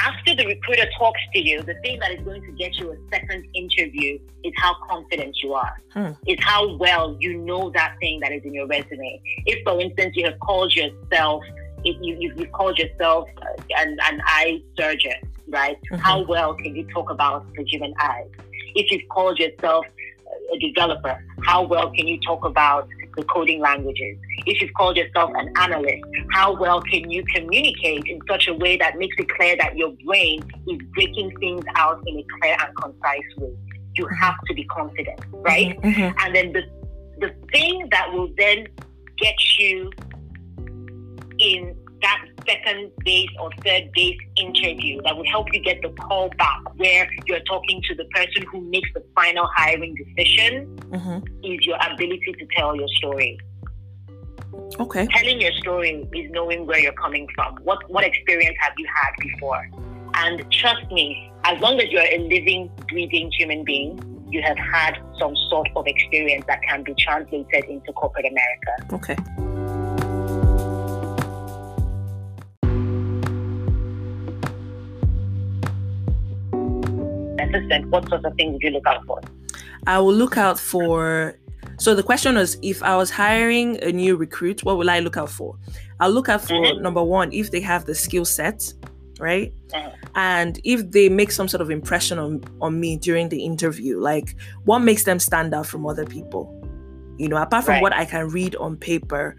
after 0.00 0.34
the 0.34 0.46
recruiter 0.46 0.86
talks 0.98 1.20
to 1.34 1.38
you, 1.38 1.62
the 1.62 1.74
thing 1.82 1.98
that 2.00 2.12
is 2.12 2.20
going 2.24 2.42
to 2.42 2.52
get 2.52 2.76
you 2.78 2.92
a 2.92 2.96
second 3.10 3.46
interview 3.54 4.18
is 4.42 4.52
how 4.56 4.74
confident 4.90 5.36
you 5.42 5.54
are. 5.54 5.76
Hmm. 5.92 6.10
Is 6.26 6.38
how 6.40 6.76
well 6.76 7.16
you 7.20 7.38
know 7.38 7.70
that 7.70 7.94
thing 8.00 8.20
that 8.20 8.32
is 8.32 8.42
in 8.44 8.52
your 8.54 8.66
resume. 8.66 9.20
If, 9.46 9.62
for 9.64 9.80
instance, 9.80 10.16
you 10.16 10.24
have 10.24 10.38
called 10.40 10.74
yourself, 10.74 11.44
if 11.84 11.96
you, 12.00 12.16
you, 12.18 12.32
you've 12.36 12.52
called 12.52 12.78
yourself 12.78 13.28
uh, 13.40 13.62
an, 13.78 13.96
an 14.10 14.20
eye 14.26 14.60
surgeon, 14.78 15.14
right? 15.48 15.78
Mhm. 15.92 15.98
How 16.00 16.22
well 16.24 16.54
can 16.54 16.74
you 16.74 16.84
talk 16.92 17.10
about 17.10 17.46
the 17.54 17.64
human 17.64 17.94
eye? 17.98 18.24
If 18.74 18.90
you've 18.90 19.08
called 19.08 19.38
yourself 19.38 19.86
a 20.52 20.58
developer, 20.58 21.24
how 21.44 21.62
well 21.62 21.90
can 21.92 22.08
you 22.08 22.18
talk 22.20 22.44
about 22.44 22.88
the 23.16 23.24
coding 23.24 23.60
languages? 23.60 24.16
If 24.46 24.60
you've 24.60 24.74
called 24.74 24.96
yourself 24.96 25.30
an 25.34 25.52
analyst, 25.56 26.04
how 26.32 26.56
well 26.56 26.80
can 26.82 27.10
you 27.10 27.24
communicate 27.34 28.04
in 28.06 28.20
such 28.28 28.48
a 28.48 28.54
way 28.54 28.76
that 28.76 28.98
makes 28.98 29.16
it 29.18 29.28
clear 29.30 29.56
that 29.56 29.76
your 29.76 29.92
brain 30.04 30.42
is 30.68 30.78
breaking 30.94 31.36
things 31.38 31.64
out 31.76 32.02
in 32.06 32.18
a 32.18 32.24
clear 32.38 32.56
and 32.60 32.76
concise 32.76 33.36
way? 33.38 33.54
You 33.94 34.08
have 34.20 34.34
to 34.48 34.54
be 34.54 34.64
confident, 34.64 35.20
right? 35.30 35.80
Mhm. 35.80 36.14
And 36.18 36.34
then 36.34 36.52
the 36.52 36.62
the 37.18 37.32
thing 37.52 37.88
that 37.92 38.12
will 38.12 38.28
then 38.36 38.66
get 39.18 39.36
you 39.58 39.90
in 41.38 41.76
that 42.04 42.22
second 42.46 42.90
base 43.02 43.28
or 43.40 43.50
third 43.64 43.90
base 43.94 44.18
interview 44.36 45.00
that 45.04 45.16
will 45.16 45.26
help 45.26 45.46
you 45.54 45.60
get 45.60 45.80
the 45.80 45.88
call 45.88 46.28
back 46.36 46.60
where 46.76 47.08
you're 47.26 47.40
talking 47.40 47.80
to 47.88 47.94
the 47.94 48.04
person 48.16 48.42
who 48.52 48.60
makes 48.70 48.90
the 48.94 49.02
final 49.14 49.48
hiring 49.56 49.94
decision 50.02 50.66
Mhm. 50.90 51.18
is 51.42 51.64
your 51.64 51.78
ability 51.90 52.32
to 52.40 52.46
tell 52.56 52.76
your 52.76 52.88
story. 53.00 53.38
Okay. 54.78 55.06
Telling 55.06 55.40
your 55.40 55.52
story 55.52 56.06
is 56.12 56.30
knowing 56.30 56.66
where 56.66 56.78
you're 56.78 57.00
coming 57.04 57.26
from. 57.34 57.56
What 57.68 57.78
what 57.90 58.04
experience 58.04 58.56
have 58.60 58.74
you 58.76 58.86
had 59.00 59.12
before? 59.28 59.62
And 60.22 60.36
trust 60.52 60.86
me, 60.92 61.06
as 61.44 61.60
long 61.60 61.80
as 61.80 61.88
you're 61.90 62.10
a 62.18 62.18
living, 62.18 62.70
breathing 62.88 63.30
human 63.38 63.64
being, 63.64 63.92
you 64.28 64.42
have 64.42 64.58
had 64.58 64.94
some 65.18 65.34
sort 65.50 65.68
of 65.74 65.86
experience 65.86 66.44
that 66.46 66.60
can 66.68 66.82
be 66.82 66.94
translated 66.98 67.64
into 67.64 67.92
corporate 67.92 68.26
America. 68.34 68.72
Okay. 68.98 69.16
Assistant, 77.54 77.88
what 77.90 78.08
sorts 78.08 78.24
of 78.24 78.34
things 78.34 78.52
would 78.52 78.62
you 78.62 78.70
look 78.70 78.86
out 78.86 79.04
for? 79.06 79.20
I 79.86 79.98
will 79.98 80.14
look 80.14 80.36
out 80.36 80.58
for. 80.58 81.38
So 81.78 81.94
the 81.94 82.02
question 82.02 82.36
was, 82.36 82.56
if 82.62 82.82
I 82.82 82.96
was 82.96 83.10
hiring 83.10 83.82
a 83.82 83.92
new 83.92 84.16
recruit, 84.16 84.64
what 84.64 84.76
will 84.78 84.90
I 84.90 85.00
look 85.00 85.16
out 85.16 85.30
for? 85.30 85.56
I'll 86.00 86.10
look 86.10 86.28
out 86.28 86.42
for 86.42 86.54
Mhm. 86.54 86.80
number 86.80 87.02
one, 87.02 87.32
if 87.32 87.50
they 87.50 87.60
have 87.60 87.84
the 87.84 87.94
skill 87.94 88.24
set, 88.24 88.72
right? 89.18 89.52
Mhm. 89.72 89.92
And 90.14 90.60
if 90.64 90.90
they 90.90 91.08
make 91.08 91.30
some 91.32 91.48
sort 91.48 91.60
of 91.60 91.70
impression 91.70 92.18
on, 92.18 92.42
on 92.60 92.78
me 92.78 92.96
during 92.96 93.28
the 93.28 93.44
interview, 93.44 93.98
like 93.98 94.36
what 94.64 94.80
makes 94.80 95.04
them 95.04 95.18
stand 95.18 95.54
out 95.54 95.66
from 95.66 95.86
other 95.86 96.04
people? 96.04 96.52
You 97.18 97.28
know, 97.28 97.36
apart 97.36 97.64
from 97.64 97.74
Right. 97.74 97.82
what 97.82 97.92
I 97.92 98.04
can 98.04 98.28
read 98.28 98.56
on 98.56 98.76
paper, 98.76 99.36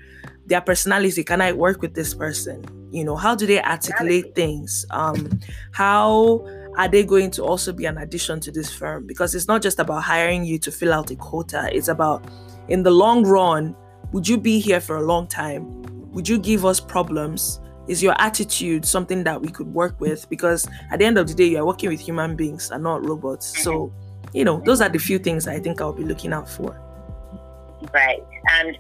their 0.48 0.62
personality, 0.62 1.24
can 1.24 1.42
I 1.42 1.52
work 1.54 1.82
with 1.82 1.94
this 1.94 2.14
person? 2.14 2.64
You 2.92 3.04
know, 3.04 3.16
how 3.16 3.36
do 3.36 3.46
they 3.46 3.62
articulate 3.62 4.36
things? 4.36 4.86
Um, 4.92 5.40
how 5.72 6.46
are 6.78 6.88
they 6.88 7.04
going 7.04 7.32
to 7.32 7.44
also 7.44 7.72
be 7.74 7.86
an 7.86 7.98
addition 7.98 8.40
to 8.42 8.52
this 8.52 8.74
firm? 8.74 9.06
Because 9.08 9.36
it's 9.36 9.48
not 9.48 9.62
just 9.62 9.80
about 9.80 10.04
hiring 10.04 10.44
you 10.44 10.58
to 10.60 10.72
fill 10.72 10.94
out 10.94 11.12
a 11.12 11.16
quota, 11.16 11.70
it's 11.72 11.88
about 11.88 12.26
in 12.68 12.84
the 12.84 12.92
long 12.92 13.24
run, 13.24 13.76
would 14.12 14.28
you 14.28 14.38
be 14.38 14.60
here 14.60 14.80
for 14.80 14.98
a 14.98 15.02
long 15.02 15.28
time? 15.28 15.84
Would 16.12 16.28
you 16.28 16.38
give 16.38 16.66
us 16.66 16.80
problems? 16.80 17.60
Is 17.88 18.02
your 18.02 18.20
attitude 18.20 18.86
something 18.86 19.24
that 19.26 19.42
we 19.42 19.50
could 19.50 19.68
work 19.74 20.00
with? 20.00 20.28
Because 20.30 20.68
at 20.92 21.00
the 21.00 21.06
end 21.06 21.18
of 21.18 21.28
the 21.28 21.34
day, 21.34 21.46
you're 21.46 21.66
working 21.66 21.90
with 21.90 22.00
human 22.00 22.36
beings 22.36 22.72
and 22.72 22.84
not 22.84 23.06
robots. 23.06 23.62
So, 23.62 23.94
you 24.34 24.44
know, 24.44 24.62
those 24.66 24.82
are 24.82 24.90
the 24.90 24.98
few 24.98 25.20
things 25.20 25.48
I 25.48 25.60
think 25.60 25.82
I'll 25.82 25.94
be 25.94 26.04
looking 26.04 26.34
out 26.34 26.50
for. 26.50 26.80
Right. 27.94 28.24
And 28.54 28.78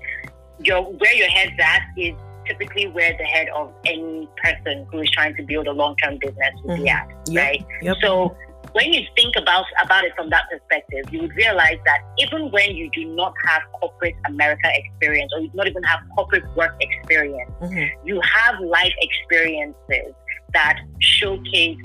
your 0.59 0.83
where 0.83 1.13
your 1.13 1.29
head's 1.29 1.59
at 1.59 1.81
is 1.97 2.15
typically 2.45 2.87
where 2.87 3.15
the 3.17 3.23
head 3.23 3.47
of 3.55 3.73
any 3.85 4.27
person 4.43 4.85
who 4.91 4.99
is 4.99 5.09
trying 5.11 5.35
to 5.35 5.43
build 5.43 5.67
a 5.67 5.71
long 5.71 5.95
term 5.97 6.17
business 6.19 6.53
would 6.63 6.77
be 6.77 6.89
at. 6.89 7.07
Right. 7.31 7.65
Yep. 7.81 7.97
So 8.01 8.35
when 8.73 8.91
you 8.93 9.01
think 9.15 9.35
about 9.37 9.65
about 9.83 10.03
it 10.03 10.13
from 10.15 10.29
that 10.31 10.43
perspective, 10.51 11.05
you 11.11 11.21
would 11.21 11.35
realize 11.35 11.77
that 11.85 11.99
even 12.17 12.51
when 12.51 12.75
you 12.75 12.89
do 12.91 13.05
not 13.05 13.33
have 13.45 13.61
corporate 13.79 14.15
America 14.27 14.69
experience 14.73 15.31
or 15.33 15.41
you 15.41 15.49
do 15.49 15.55
not 15.57 15.67
even 15.67 15.83
have 15.83 15.99
corporate 16.15 16.43
work 16.55 16.75
experience, 16.81 17.51
Mhm. 17.61 17.89
you 18.03 18.19
have 18.21 18.59
life 18.59 18.93
experiences 19.01 20.13
that 20.53 20.79
showcase 20.99 21.77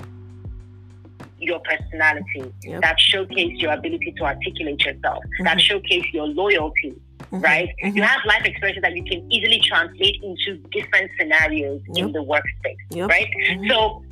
your 1.39 1.59
personality, 1.61 2.53
Yep. 2.63 2.81
that 2.81 2.99
showcase 2.99 3.53
your 3.57 3.71
ability 3.73 4.13
to 4.17 4.23
articulate 4.23 4.83
yourself, 4.85 5.23
that 5.43 5.57
Mhm. 5.57 5.61
showcase 5.61 6.05
your 6.13 6.27
loyalty. 6.27 6.93
Right? 7.31 7.69
Mhm. 7.83 7.95
You 7.95 8.01
have 8.03 8.21
life 8.25 8.43
experiences 8.45 8.81
that 8.81 8.95
you 8.95 9.03
can 9.03 9.31
easily 9.31 9.59
translate 9.59 10.21
into 10.23 10.57
different 10.71 11.11
scenarios 11.19 11.81
in 11.95 12.11
the 12.11 12.23
workspace, 12.23 12.77
Yep. 12.91 13.09
right? 13.09 13.27
Mhm. 13.49 13.69
So 13.69 14.03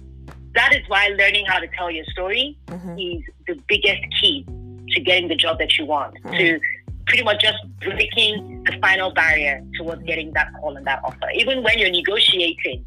that 0.54 0.74
is 0.74 0.82
why 0.88 1.08
learning 1.10 1.46
how 1.48 1.60
to 1.60 1.68
tell 1.78 1.90
your 1.92 2.06
story 2.06 2.58
Mhm. 2.68 3.18
is 3.20 3.24
the 3.48 3.56
biggest 3.68 4.02
key 4.20 4.46
to 4.90 5.00
getting 5.00 5.28
the 5.28 5.36
job 5.36 5.60
that 5.60 5.78
you 5.78 5.86
want, 5.86 6.16
Mhm. 6.24 6.38
to 6.38 6.60
pretty 7.06 7.24
much 7.24 7.42
just 7.42 7.58
breaking 7.80 8.64
the 8.64 8.78
final 8.82 9.12
barrier 9.12 9.64
towards 9.78 10.04
getting 10.04 10.32
that 10.34 10.48
call 10.60 10.76
and 10.78 10.86
that 10.86 11.00
offer. 11.04 11.30
Even 11.34 11.64
when 11.64 11.78
you're 11.80 11.92
negotiating, 11.92 12.86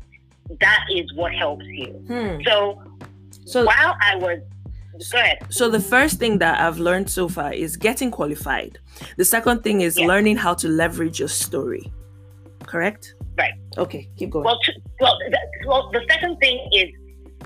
that 0.61 0.85
is 0.93 1.12
what 1.14 1.33
helps 1.35 1.64
you. 1.66 1.87
Hmm. 2.07 2.41
So, 2.45 2.81
So 3.45 3.64
while 3.64 3.97
I 4.01 4.14
was, 4.16 4.39
go 5.11 5.18
ahead. 5.18 5.38
So 5.51 5.70
the 5.70 5.80
first 5.80 6.18
thing 6.18 6.38
that 6.38 6.61
I've 6.61 6.78
learned 6.78 7.11
so 7.11 7.28
far 7.28 7.53
is 7.53 7.76
getting 7.76 8.11
qualified. 8.11 8.78
The 9.16 9.24
second 9.24 9.62
thing 9.62 9.80
is 9.80 9.99
Yeah. 9.99 10.07
learning 10.07 10.36
how 10.36 10.55
to 10.55 10.68
leverage 10.68 11.18
your 11.18 11.28
story. 11.28 11.93
Correct? 12.66 13.14
Right. 13.38 13.53
Okay, 13.78 14.09
keep 14.16 14.30
going. 14.30 14.45
Well, 14.45 14.59
to, 14.64 14.72
well, 15.01 15.16
the, 15.30 15.38
well, 15.66 15.90
the 15.93 16.03
second 16.11 16.36
thing 16.38 16.59
is 16.72 16.88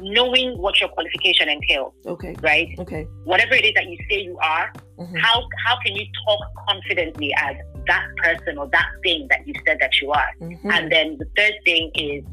knowing 0.03 0.59
what 0.59 0.79
your 0.81 0.91
qualification 0.91 1.49
entails, 1.49 1.95
okay. 2.07 2.35
right? 2.43 2.69
Okay. 2.79 3.05
Whatever 3.25 3.55
it 3.55 3.65
is 3.65 3.73
that 3.75 3.87
you 3.89 3.97
say 4.11 4.21
you 4.21 4.37
are, 4.43 4.71
Mhm. 4.99 5.19
how 5.19 5.49
how 5.65 5.77
can 5.85 5.95
you 5.97 6.05
talk 6.27 6.41
confidently 6.69 7.33
as 7.39 7.57
that 7.87 8.07
person 8.23 8.59
or 8.59 8.67
that 8.69 8.87
thing 9.03 9.27
that 9.31 9.47
you 9.47 9.55
said 9.67 9.79
that 9.81 9.93
you 10.03 10.11
are? 10.11 10.29
Mhm. 10.41 10.59
And 10.71 10.93
then 10.93 11.17
the 11.19 11.27
third 11.37 11.55
thing 11.65 11.91
is 11.95 12.25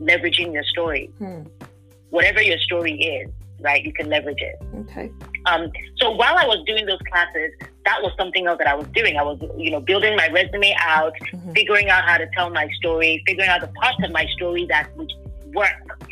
leveraging 0.00 0.52
your 0.52 0.64
story. 0.64 1.10
Hmm. 1.18 1.42
Whatever 2.10 2.42
your 2.42 2.58
story 2.58 2.94
is, 3.00 3.30
right? 3.62 3.84
You 3.84 3.92
can 3.92 4.08
leverage 4.08 4.40
it. 4.40 4.56
Okay. 4.80 5.10
Um, 5.46 5.70
so 5.96 6.10
while 6.10 6.36
I 6.38 6.46
was 6.46 6.62
doing 6.66 6.86
those 6.86 7.00
classes, 7.10 7.50
that 7.84 7.98
was 8.02 8.12
something 8.18 8.46
else 8.46 8.58
that 8.58 8.68
I 8.68 8.74
was 8.74 8.86
doing. 8.94 9.16
I 9.16 9.22
was, 9.22 9.38
you 9.56 9.70
know, 9.70 9.80
building 9.80 10.14
my 10.16 10.28
resume 10.28 10.74
out, 10.80 11.12
Mhm. 11.32 11.54
figuring 11.54 11.88
out 11.88 12.04
how 12.04 12.16
to 12.18 12.26
tell 12.36 12.50
my 12.50 12.68
story, 12.78 13.22
figuring 13.26 13.48
out 13.48 13.60
the 13.60 13.68
parts 13.68 13.98
of 14.04 14.10
my 14.12 14.26
story 14.36 14.66
that 14.66 14.88
would 14.96 15.12
work 15.54 15.68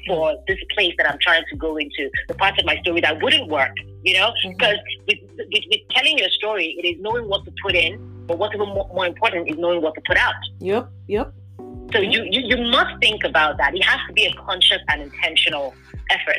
for 0.07 0.35
this 0.49 0.59
place 0.75 0.93
that 0.99 1.11
I'm 1.11 1.19
trying 1.21 1.45
to 1.51 1.57
go 1.57 1.77
into, 1.77 2.11
the 2.29 2.35
parts 2.35 2.59
of 2.59 2.67
my 2.67 2.77
story 2.81 3.01
that 3.01 3.23
wouldn't 3.23 3.49
work, 3.49 3.73
you 4.03 4.15
know? 4.19 4.33
Mhm. 4.45 4.59
Because 4.59 4.77
with, 5.07 5.19
with, 5.39 5.65
with 5.71 5.81
telling 5.91 6.19
your 6.19 6.29
story, 6.31 6.75
it 6.79 6.87
is 6.87 7.01
knowing 7.01 7.29
what 7.29 7.45
to 7.45 7.53
put 7.63 7.75
in, 7.75 7.99
but 8.27 8.39
what's 8.39 8.55
even 8.55 8.69
more, 8.69 8.89
more 8.93 9.07
important 9.07 9.49
is 9.49 9.57
knowing 9.57 9.81
what 9.81 9.95
to 9.95 10.01
put 10.07 10.17
out. 10.17 10.35
Yep. 10.61 10.89
Yep. 11.09 11.33
So 11.93 11.99
you, 12.01 12.23
you 12.31 12.41
you 12.43 12.57
must 12.71 13.01
think 13.01 13.25
about 13.25 13.57
that. 13.59 13.75
It 13.75 13.83
has 13.83 14.01
to 14.07 14.13
be 14.13 14.27
a 14.27 14.33
conscious 14.35 14.79
and 14.89 15.03
intentional 15.03 15.75
effort, 16.11 16.39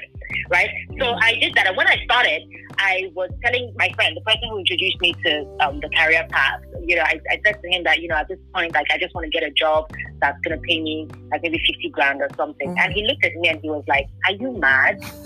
right? 0.50 0.70
So 1.00 1.14
I 1.22 1.36
did 1.36 1.54
that, 1.56 1.68
and 1.68 1.76
when 1.76 1.88
I 1.88 1.98
started, 2.06 2.44
I 2.78 3.12
was 3.16 3.30
telling 3.44 3.74
my 3.78 3.92
friend, 3.96 4.16
the 4.16 4.22
person 4.22 4.50
who 4.50 4.60
introduced 4.60 5.00
me 5.02 5.14
to 5.26 5.58
um, 5.60 5.80
the 5.80 5.90
career 5.90 6.26
path. 6.30 6.62
You 6.84 6.96
know, 6.96 7.04
I, 7.04 7.20
I 7.30 7.40
said 7.46 7.62
to 7.62 7.70
him 7.70 7.84
that 7.84 8.02
you 8.02 8.08
know 8.08 8.16
at 8.16 8.28
this 8.28 8.40
point, 8.54 8.74
like 8.74 8.88
I 8.92 8.98
just 8.98 9.14
want 9.14 9.26
to 9.26 9.30
get 9.30 9.44
a 9.44 9.52
job 9.52 9.92
that's 10.22 10.40
gonna 10.42 10.60
pay 10.60 10.82
me 10.82 11.08
like 11.32 11.42
maybe 11.44 11.60
fifty 11.68 11.90
grand 11.90 12.22
or 12.22 12.30
something. 12.38 12.70
Mhm. 12.70 12.80
And 12.80 12.94
he 12.94 13.06
looked 13.06 13.26
at 13.26 13.36
me 13.36 13.50
and 13.50 13.60
he 13.62 13.70
was 13.70 13.84
like, 13.88 14.08
"Are 14.28 14.34
you 14.34 14.58
mad? 14.58 15.02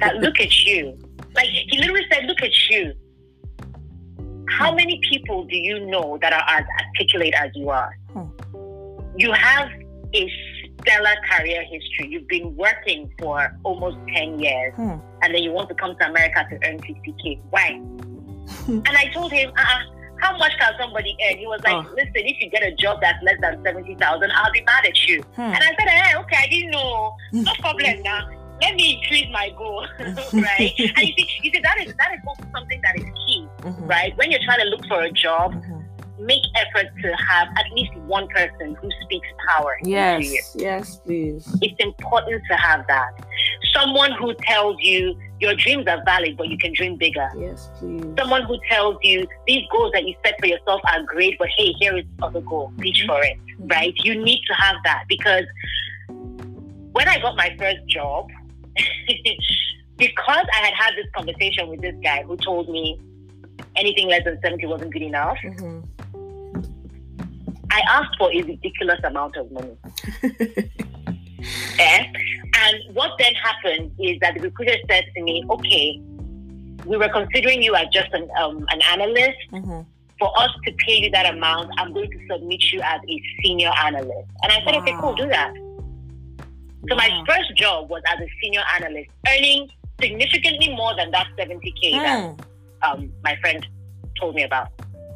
that 0.00 0.16
look 0.20 0.40
at 0.40 0.64
you." 0.64 0.98
Like 1.34 1.48
he 1.48 1.78
literally 1.78 2.06
said, 2.10 2.24
"Look 2.24 2.42
at 2.42 2.52
you." 2.70 2.94
How 4.48 4.74
many 4.74 5.00
people 5.08 5.44
do 5.44 5.56
you 5.56 5.86
know 5.86 6.18
that 6.20 6.32
are 6.32 6.44
as 6.48 6.64
articulate 6.80 7.34
as 7.34 7.50
you 7.54 7.70
are? 7.70 7.96
Hmm. 8.12 8.24
You 9.20 9.32
have 9.32 9.68
a 10.14 10.32
stellar 10.80 11.14
career 11.30 11.62
history. 11.64 12.08
You've 12.08 12.26
been 12.26 12.56
working 12.56 13.12
for 13.18 13.54
almost 13.64 13.98
10 14.14 14.38
years, 14.40 14.72
Hmm. 14.76 14.96
and 15.22 15.34
then 15.34 15.42
you 15.42 15.52
want 15.52 15.68
to 15.68 15.74
come 15.74 15.94
to 16.00 16.08
America 16.08 16.46
to 16.50 16.54
earn 16.66 16.78
50K. 16.80 17.38
Why? 17.50 17.68
and 18.66 18.88
I 18.88 19.10
told 19.12 19.30
him, 19.30 19.50
uh-uh, 19.58 19.78
how 20.22 20.38
much 20.38 20.52
can 20.58 20.72
somebody 20.80 21.14
earn? 21.28 21.36
He 21.36 21.46
was 21.46 21.60
like, 21.64 21.74
Oh. 21.84 21.90
listen, 21.94 22.22
if 22.32 22.40
you 22.40 22.48
get 22.48 22.62
a 22.62 22.72
job 22.76 23.00
that's 23.02 23.22
less 23.22 23.36
than 23.42 23.62
70,000, 23.62 24.32
I'll 24.32 24.52
be 24.52 24.62
mad 24.62 24.86
at 24.86 25.06
you. 25.06 25.20
Hmm. 25.36 25.42
And 25.42 25.62
I 25.62 25.68
said, 25.78 25.88
hey, 25.88 26.16
okay, 26.20 26.36
I 26.38 26.46
didn't 26.46 26.70
know. 26.70 27.14
No 27.32 27.52
problem 27.60 28.02
now. 28.02 28.26
Let 28.62 28.74
me 28.76 29.00
increase 29.00 29.26
my 29.32 29.50
goal, 29.56 29.86
right? 29.98 30.72
and 30.78 31.08
you 31.08 31.14
see, 31.16 31.26
you 31.42 31.50
see, 31.52 31.60
that 31.62 31.78
is 31.80 31.94
that 31.96 32.12
is 32.14 32.20
also 32.26 32.44
something 32.54 32.80
that 32.82 32.96
is 32.96 33.04
key, 33.26 33.46
Mhm. 33.60 33.88
right? 33.88 34.14
When 34.18 34.30
you're 34.30 34.44
trying 34.44 34.60
to 34.60 34.66
look 34.66 34.84
for 34.86 35.00
a 35.02 35.10
job, 35.12 35.54
Mhm. 35.54 35.79
Make 36.20 36.42
effort 36.56 36.86
to 37.02 37.12
have 37.16 37.48
at 37.56 37.64
least 37.74 37.94
one 38.06 38.28
person 38.28 38.74
who 38.80 38.88
speaks 39.02 39.26
power. 39.48 39.76
Yes. 39.82 40.54
Yes, 40.56 40.96
please. 40.98 41.48
It's 41.62 41.76
important 41.78 42.42
to 42.50 42.56
have 42.56 42.86
that. 42.88 43.10
Someone 43.72 44.12
who 44.12 44.34
tells 44.42 44.76
you 44.80 45.16
your 45.40 45.54
dreams 45.54 45.86
are 45.86 46.02
valid, 46.04 46.36
but 46.36 46.48
you 46.48 46.58
can 46.58 46.72
dream 46.74 46.96
bigger. 46.96 47.28
Yes, 47.38 47.70
please. 47.78 48.04
Someone 48.18 48.42
who 48.44 48.58
tells 48.68 48.96
you 49.02 49.26
these 49.46 49.62
goals 49.72 49.92
that 49.92 50.06
you 50.06 50.14
set 50.24 50.38
for 50.40 50.46
yourself 50.46 50.80
are 50.92 51.02
great, 51.04 51.38
but 51.38 51.48
hey, 51.56 51.72
here 51.78 51.96
is 51.96 52.04
other 52.22 52.40
goal. 52.42 52.72
Reach 52.76 53.04
for 53.06 53.22
it, 53.22 53.36
right? 53.60 53.94
You 54.04 54.22
need 54.22 54.42
to 54.46 54.54
have 54.54 54.76
that 54.84 55.04
because 55.08 55.44
when 56.92 57.08
I 57.08 57.18
got 57.20 57.36
my 57.36 57.54
first 57.58 57.86
job, 57.86 58.28
because 59.96 60.46
I 60.54 60.66
had 60.66 60.74
had 60.74 60.94
this 60.96 61.06
conversation 61.14 61.68
with 61.68 61.80
this 61.80 61.94
guy 62.02 62.22
who 62.24 62.36
told 62.36 62.68
me 62.68 62.98
anything 63.76 64.08
less 64.08 64.24
than 64.24 64.38
70 64.42 64.66
wasn't 64.66 64.92
good 64.92 65.02
enough, 65.02 65.38
Mhm. 65.44 65.84
I 67.70 67.80
asked 67.88 68.16
for 68.18 68.30
a 68.32 68.42
ridiculous 68.42 69.00
amount 69.04 69.36
of 69.36 69.50
money. 69.52 69.76
Eh? 71.78 72.04
And 72.54 72.94
what 72.94 73.12
then 73.18 73.32
happened 73.42 73.92
is 73.98 74.18
that 74.20 74.34
the 74.34 74.40
recruiter 74.40 74.74
said 74.90 75.04
to 75.16 75.22
me, 75.22 75.42
okay, 75.48 75.98
we 76.84 76.98
were 76.98 77.08
considering 77.08 77.62
you 77.62 77.74
as 77.74 77.86
just 77.92 78.12
an, 78.12 78.28
um, 78.38 78.66
an 78.68 78.80
analyst. 78.90 79.38
Mhm. 79.52 79.86
For 80.18 80.30
us 80.38 80.50
to 80.66 80.72
pay 80.86 80.96
you 81.00 81.10
that 81.12 81.32
amount, 81.34 81.70
I'm 81.78 81.94
going 81.94 82.10
to 82.10 82.18
submit 82.30 82.62
you 82.70 82.82
as 82.82 83.00
a 83.08 83.22
senior 83.42 83.70
analyst. 83.78 84.28
And 84.42 84.52
I 84.52 84.62
said, 84.66 84.74
okay, 84.82 84.94
cool, 85.00 85.14
do 85.14 85.26
that. 85.28 85.54
So 86.90 86.94
my 86.94 87.08
Wow. 87.08 87.24
first 87.26 87.56
job 87.56 87.88
was 87.88 88.02
as 88.06 88.20
a 88.20 88.28
senior 88.42 88.62
analyst, 88.76 89.08
earning 89.26 89.70
significantly 89.98 90.74
more 90.74 90.94
than 90.96 91.10
that 91.12 91.26
70K 91.38 91.92
that 92.02 92.18
Hmm. 92.20 93.00
um, 93.00 93.12
my 93.24 93.34
friend 93.36 93.66
told 94.20 94.34
me 94.34 94.42
about. 94.42 94.68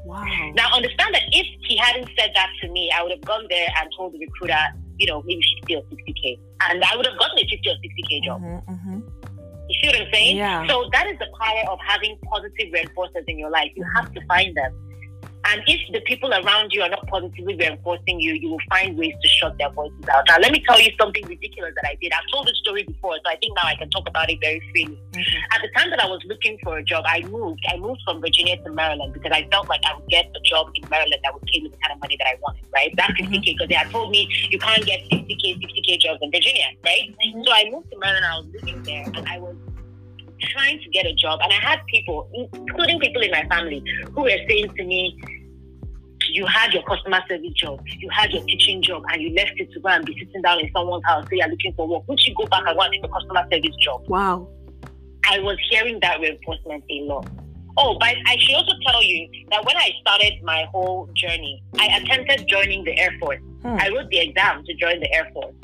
Wow. 0.05 0.25
Now, 0.55 0.69
understand 0.73 1.15
that 1.15 1.23
if 1.33 1.47
he 1.67 1.77
hadn't 1.77 2.09
said 2.19 2.31
that 2.35 2.51
to 2.63 2.69
me, 2.69 2.91
I 2.95 3.03
would 3.03 3.13
have 3.13 3.23
gone 3.23 3.47
there 3.49 3.69
and 3.81 3.91
told 3.97 4.13
the 4.13 4.19
recruiter, 4.19 4.61
you 4.99 5.07
know, 5.07 5.23
maybe 5.25 5.43
50 5.61 5.77
or 5.77 5.83
60K. 5.83 6.39
And 6.69 6.85
I 6.85 6.97
would 6.97 7.07
have 7.07 7.19
gotten 7.19 7.39
a 7.39 7.49
50 7.49 7.69
or 7.71 7.75
60K 7.75 8.25
job. 8.25 8.43
Mhm, 8.43 8.65
mhm. 8.67 9.03
You 9.69 9.81
see 9.81 9.87
what 9.89 9.97
I'm 9.97 10.13
saying? 10.13 10.37
Yeah. 10.37 10.67
So 10.69 10.89
that 10.93 11.07
is 11.07 11.19
the 11.19 11.29
power 11.41 11.71
of 11.71 11.79
having 11.87 12.19
positive 12.31 12.69
reinforcers 12.73 13.25
in 13.27 13.39
your 13.39 13.51
life. 13.51 13.73
You 13.75 13.85
have 13.95 14.13
to 14.13 14.21
find 14.27 14.55
them. 14.55 14.73
And 15.47 15.63
if 15.67 15.81
the 15.93 16.01
people 16.01 16.33
around 16.33 16.73
you 16.73 16.83
are 16.83 16.89
not 16.89 17.07
positively 17.07 17.55
reinforcing 17.57 18.19
you, 18.19 18.33
you 18.35 18.51
will 18.51 18.65
find 18.71 18.97
ways 18.97 19.15
to 19.21 19.29
shut 19.29 19.57
their 19.59 19.71
voices 19.71 20.09
out. 20.11 20.25
Now, 20.29 20.39
let 20.41 20.53
me 20.53 20.63
tell 20.67 20.81
you 20.81 20.91
something 20.99 21.25
ridiculous 21.27 21.75
that 21.77 21.87
I 21.89 21.97
did. 22.01 22.13
I've 22.13 22.27
told 22.33 22.47
this 22.47 22.59
story 22.59 22.83
before, 22.83 23.17
so 23.17 23.31
I 23.31 23.37
think 23.37 23.55
now 23.57 23.69
I 23.69 23.77
can 23.77 23.91
talk 23.91 24.09
about 24.09 24.31
it 24.31 24.41
very 24.41 24.61
freely. 24.73 24.99
Mhm. 25.13 25.25
At 25.53 25.61
the 25.63 25.69
time 25.77 25.91
that 25.91 26.03
I 26.03 26.07
was 26.07 26.21
looking 26.25 26.59
for 26.65 26.79
a 26.79 26.83
job, 26.83 27.05
I 27.07 27.21
moved. 27.23 27.65
I 27.69 27.77
moved 27.77 28.01
from 28.05 28.21
Virginia 28.21 28.57
to 28.57 28.71
Maryland 28.71 29.13
because 29.13 29.33
I 29.33 29.47
felt 29.51 29.69
like 29.69 29.81
I 29.85 29.95
would 29.95 30.09
get 30.09 30.27
a 30.35 30.41
job 30.41 30.71
in 30.75 30.89
Maryland 30.89 31.21
that 31.23 31.35
would 31.35 31.43
pay 31.45 31.61
me 31.61 31.69
the 31.69 31.77
kind 31.79 31.93
of 31.93 32.01
money 32.01 32.17
that 32.19 32.27
I 32.27 32.37
wanted, 32.41 32.65
right? 32.73 32.93
That's 32.97 33.13
50K, 33.21 33.53
because 33.53 33.69
they 33.69 33.75
had 33.75 33.91
told 33.91 34.11
me 34.11 34.29
you 34.51 34.59
can't 34.59 34.85
get 34.87 35.01
60K, 35.11 35.55
60K 35.61 35.99
jobs 35.99 36.21
in 36.23 36.31
Virginia, 36.31 36.69
right? 36.85 37.15
Mhm. 37.19 37.45
So 37.45 37.53
I 37.53 37.71
moved 37.71 37.91
to 37.91 37.99
Maryland. 37.99 38.25
I 38.25 38.37
was 38.39 38.47
living 38.55 38.83
there, 38.83 39.05
and 39.05 39.29
I 39.29 39.39
was 39.39 39.57
trying 40.53 40.79
to 40.81 40.89
get 40.91 41.07
a 41.07 41.15
job, 41.15 41.41
and 41.43 41.53
I 41.53 41.57
had 41.57 41.81
people, 41.87 42.29
including 42.53 43.01
people 43.01 43.23
in 43.23 43.31
my 43.31 43.45
family, 43.49 43.83
who 44.13 44.23
were 44.23 44.41
saying 44.49 44.69
to 44.77 44.85
me, 44.85 45.19
"You 46.31 46.47
had 46.47 46.73
your 46.73 46.83
customer 46.83 47.21
service 47.29 47.53
job, 47.55 47.81
you 47.99 48.09
had 48.11 48.33
your 48.33 48.45
teaching 48.45 48.83
job, 48.83 49.05
and 49.13 49.23
you 49.23 49.35
left 49.35 49.53
it 49.57 49.71
to 49.73 49.81
go 49.81 49.89
and 49.89 50.05
be 50.05 50.13
sitting 50.19 50.43
down 50.43 50.61
in 50.61 50.71
someone's 50.73 51.05
house, 51.05 51.25
say 51.31 51.37
you're 51.37 51.49
looking 51.49 51.73
for 51.75 51.87
work. 51.87 52.09
Would 52.09 52.21
you 52.27 52.35
go 52.35 52.47
back 52.47 52.65
and 52.67 52.77
want 52.77 52.93
take 52.93 53.05
a 53.05 53.09
customer 53.09 53.47
service 53.51 53.77
job?" 53.81 54.03
Wow. 54.09 54.49
I 55.31 55.39
was 55.41 55.57
hearing 55.71 56.01
that 56.01 56.21
reinforcement 56.21 56.85
a 56.91 57.01
lot. 57.03 57.29
Oh, 57.77 57.97
but 57.99 58.15
I 58.27 58.37
should 58.39 58.55
also 58.55 58.73
tell 58.87 59.03
you 59.03 59.29
that 59.51 59.65
when 59.65 59.77
I 59.77 59.91
started 60.01 60.35
my 60.45 60.65
whole 60.71 61.09
journey, 61.17 61.63
I 61.79 61.87
attempted 61.87 62.47
joining 62.47 62.85
the 62.85 62.97
Air 62.97 63.11
Force. 63.19 63.41
Hmm. 63.63 63.77
I 63.81 63.89
wrote 63.89 64.09
the 64.11 64.21
exam 64.21 64.63
to 64.65 64.75
join 64.75 65.01
the 65.01 65.13
Air 65.13 65.29
Force. 65.33 65.55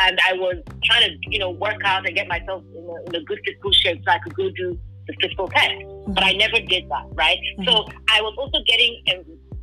And 0.00 0.18
I 0.28 0.32
was 0.34 0.56
trying 0.84 1.02
to, 1.10 1.16
you 1.30 1.38
know, 1.38 1.50
work 1.50 1.80
out 1.84 2.06
and 2.06 2.14
get 2.14 2.28
myself 2.28 2.62
in 2.74 2.84
a, 2.84 3.08
in 3.08 3.14
a 3.16 3.24
good 3.24 3.40
physical 3.44 3.72
shape 3.72 4.00
so 4.06 4.12
I 4.12 4.18
could 4.20 4.34
go 4.34 4.48
do 4.50 4.78
the 5.06 5.14
physical 5.20 5.48
test. 5.48 5.74
But 6.08 6.22
I 6.24 6.32
never 6.32 6.60
did 6.60 6.88
that, 6.88 7.04
right? 7.14 7.38
So 7.64 7.86
I 8.08 8.20
was 8.22 8.34
also 8.38 8.58
getting 8.66 9.02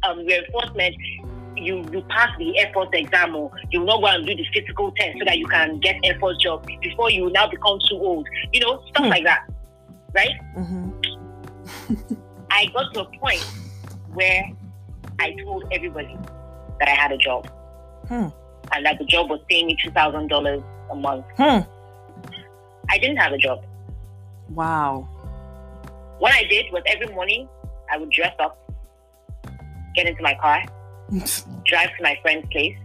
um, 0.04 0.12
um, 0.20 0.26
reinforcement. 0.26 0.96
You 1.58 1.86
you 1.92 2.04
pass 2.10 2.30
the 2.38 2.60
Air 2.60 2.70
Force 2.74 2.90
exam 2.94 3.34
or 3.36 3.50
you 3.72 3.84
not 3.86 4.02
go 4.02 4.08
and 4.08 4.26
do 4.28 4.36
the 4.36 4.46
physical 4.54 4.92
test 4.98 5.18
so 5.20 5.26
that 5.26 5.38
you 5.38 5.48
can 5.48 5.80
get 5.80 5.96
Air 6.04 6.20
Force 6.20 6.38
job 6.38 6.68
before 6.82 7.10
you 7.10 7.30
now 7.32 7.48
become 7.48 7.80
too 7.90 7.96
old. 7.96 8.28
You 8.52 8.60
know, 8.60 8.84
stuff 8.90 9.06
Hmm. 9.06 9.10
like 9.10 9.24
that, 9.24 9.48
right? 10.14 10.32
Mhm. 10.58 10.92
I 12.52 12.66
got 12.68 12.94
to 12.94 13.02
a 13.02 13.06
point 13.20 13.44
where 14.14 14.44
I 15.20 15.32
told 15.44 15.64
everybody 15.72 16.18
that 16.80 16.90
I 16.90 16.92
had 16.92 17.12
a 17.14 17.18
job 17.18 17.48
Hmm. 18.10 18.28
And 18.74 18.86
that 18.86 18.98
the 19.00 19.06
job 19.06 19.30
was 19.30 19.40
paying 19.50 19.68
me 19.68 19.78
two 19.84 19.92
thousand 19.92 20.28
dollars 20.28 20.62
a 20.92 20.96
month. 20.96 21.26
Hmm. 21.38 21.60
I 22.90 22.98
didn't 23.00 23.18
have 23.18 23.34
a 23.34 23.38
job. 23.38 23.64
Wow. 24.50 25.08
What 26.20 26.34
I 26.34 26.44
did 26.44 26.66
was 26.72 26.84
every 26.86 27.08
morning 27.08 27.48
I 27.92 27.98
would 27.98 28.12
dress 28.12 28.34
up, 28.40 28.58
get 29.96 30.08
into 30.08 30.22
my 30.22 30.36
car, 30.42 30.64
drive 31.66 31.90
to 31.98 32.04
my 32.04 32.18
friend's 32.22 32.48
place, 32.52 32.78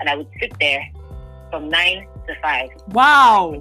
and 0.00 0.08
I 0.08 0.16
would 0.16 0.28
sit 0.40 0.52
there 0.58 0.82
from 1.50 1.68
nine 1.68 2.06
to 2.26 2.34
five. 2.40 2.68
wow. 2.88 3.54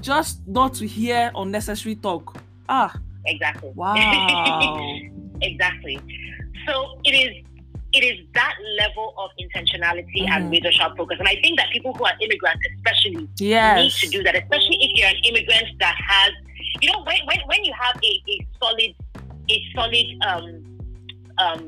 Just 0.00 0.46
not 0.46 0.74
to 0.74 0.86
hear 0.86 1.32
unnecessary 1.34 1.96
talk. 1.96 2.36
Ah. 2.68 2.94
Exactly. 3.24 3.72
Wow. 3.74 3.96
exactly. 5.40 5.98
So 6.66 6.98
it 7.04 7.10
is 7.12 7.45
it 7.96 8.02
is 8.10 8.18
that 8.34 8.54
level 8.82 9.14
of 9.22 9.30
intentionality 9.44 10.20
Mhm. 10.22 10.30
and 10.32 10.50
razor 10.50 10.72
sharp 10.72 10.96
focus. 10.96 11.16
And 11.18 11.28
I 11.28 11.36
think 11.42 11.58
that 11.58 11.68
people 11.70 11.92
who 11.94 12.04
are 12.04 12.12
immigrants 12.20 12.62
especially 12.76 13.28
need 13.38 13.92
to 14.02 14.08
do 14.16 14.22
that, 14.24 14.34
especially 14.42 14.76
if 14.80 14.90
you're 14.96 15.08
an 15.08 15.20
immigrant 15.24 15.66
that 15.80 15.96
has, 16.08 16.30
you 16.82 16.88
know, 16.92 17.00
when, 17.08 17.18
when, 17.28 17.40
when 17.46 17.64
you 17.64 17.72
have 17.84 17.96
a, 18.10 18.12
a 18.32 18.46
solid, 18.60 18.92
a 19.48 19.56
solid 19.74 20.06
um, 20.28 20.78
um, 21.38 21.62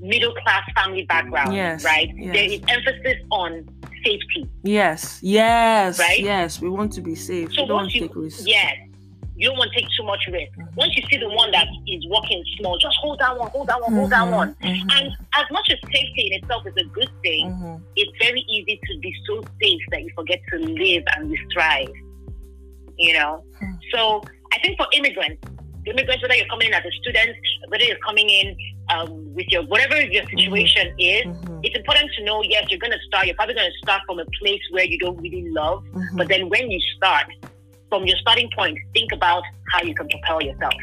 middle 0.00 0.34
class 0.42 0.62
family 0.74 1.04
background, 1.04 1.54
Yes, 1.54 1.84
right? 1.84 2.10
yes. 2.16 2.32
There 2.34 2.44
is 2.44 2.60
emphasis 2.68 3.22
on 3.30 3.68
safety. 4.04 4.46
Yes. 4.62 5.18
Yes. 5.22 5.98
Right? 5.98 6.20
Yes. 6.20 6.60
We 6.60 6.68
want 6.68 6.92
to 6.94 7.00
be 7.00 7.14
safe. 7.14 7.52
So 7.54 7.62
we 7.62 7.68
don't 7.68 7.94
you, 7.94 8.00
take 8.02 8.14
risks. 8.16 8.44
yes, 8.46 8.74
you 9.36 9.48
don't 9.48 9.58
want 9.58 9.70
to 9.72 9.80
take 9.80 9.88
too 9.96 10.04
much 10.04 10.20
risk. 10.30 10.52
Mhm. 10.56 10.76
Once 10.76 10.96
you 10.96 11.02
see 11.10 11.16
the 11.16 11.28
one 11.28 11.50
that 11.50 11.66
is 11.88 12.06
working 12.08 12.42
small, 12.58 12.78
just 12.78 12.96
hold 12.98 13.18
that 13.18 13.36
one, 13.38 13.50
hold 13.50 13.66
that 13.68 13.80
one, 13.80 13.92
hold 13.92 14.10
that 14.10 14.26
Mhm, 14.26 14.36
one. 14.36 14.54
mhm, 14.62 14.92
And 14.96 15.06
as 15.36 15.46
much 15.50 15.68
as 15.70 15.78
safety 15.92 16.28
in 16.30 16.32
itself 16.42 16.62
is 16.66 16.74
a 16.78 16.84
good 16.90 17.10
thing, 17.22 17.50
mhm. 17.50 17.80
it's 17.96 18.12
very 18.20 18.40
easy 18.48 18.78
to 18.88 18.98
be 18.98 19.12
so 19.26 19.42
safe 19.60 19.82
that 19.90 20.02
you 20.02 20.10
forget 20.14 20.40
to 20.52 20.58
live 20.58 21.02
and 21.16 21.30
you 21.30 21.38
thrive. 21.52 21.90
You 22.96 23.14
know? 23.14 23.42
Hmm. 23.58 23.72
So 23.92 24.22
I 24.52 24.58
think 24.60 24.76
for 24.78 24.86
immigrants, 24.92 25.42
immigrants, 25.86 26.22
whether 26.22 26.34
you're 26.36 26.46
coming 26.46 26.68
in 26.68 26.74
as 26.74 26.84
a 26.84 26.92
student, 27.02 27.36
whether 27.68 27.84
you're 27.84 27.98
coming 28.06 28.28
in 28.30 28.56
um, 28.90 29.34
with 29.34 29.46
your 29.48 29.62
whatever 29.64 30.00
your 30.00 30.24
situation 30.28 30.94
is, 30.98 31.24
Mhm, 31.24 31.60
it's 31.64 31.76
important 31.76 32.10
to 32.16 32.22
know, 32.24 32.42
yes, 32.42 32.66
you're 32.70 32.78
gonna 32.78 33.00
start, 33.08 33.26
you're 33.26 33.34
probably 33.34 33.54
gonna 33.54 33.70
start 33.82 34.02
from 34.06 34.18
a 34.20 34.24
place 34.40 34.60
where 34.70 34.84
you 34.84 34.98
don't 34.98 35.16
really 35.20 35.48
love. 35.50 35.82
But 36.14 36.28
then 36.28 36.48
when 36.48 36.70
you 36.70 36.80
start, 36.96 37.26
from 37.94 38.06
your 38.06 38.16
starting 38.18 38.50
point, 38.56 38.76
think 38.92 39.12
about 39.12 39.44
how 39.70 39.80
you 39.82 39.94
can 39.94 40.08
propel 40.08 40.42
yourself. 40.42 40.74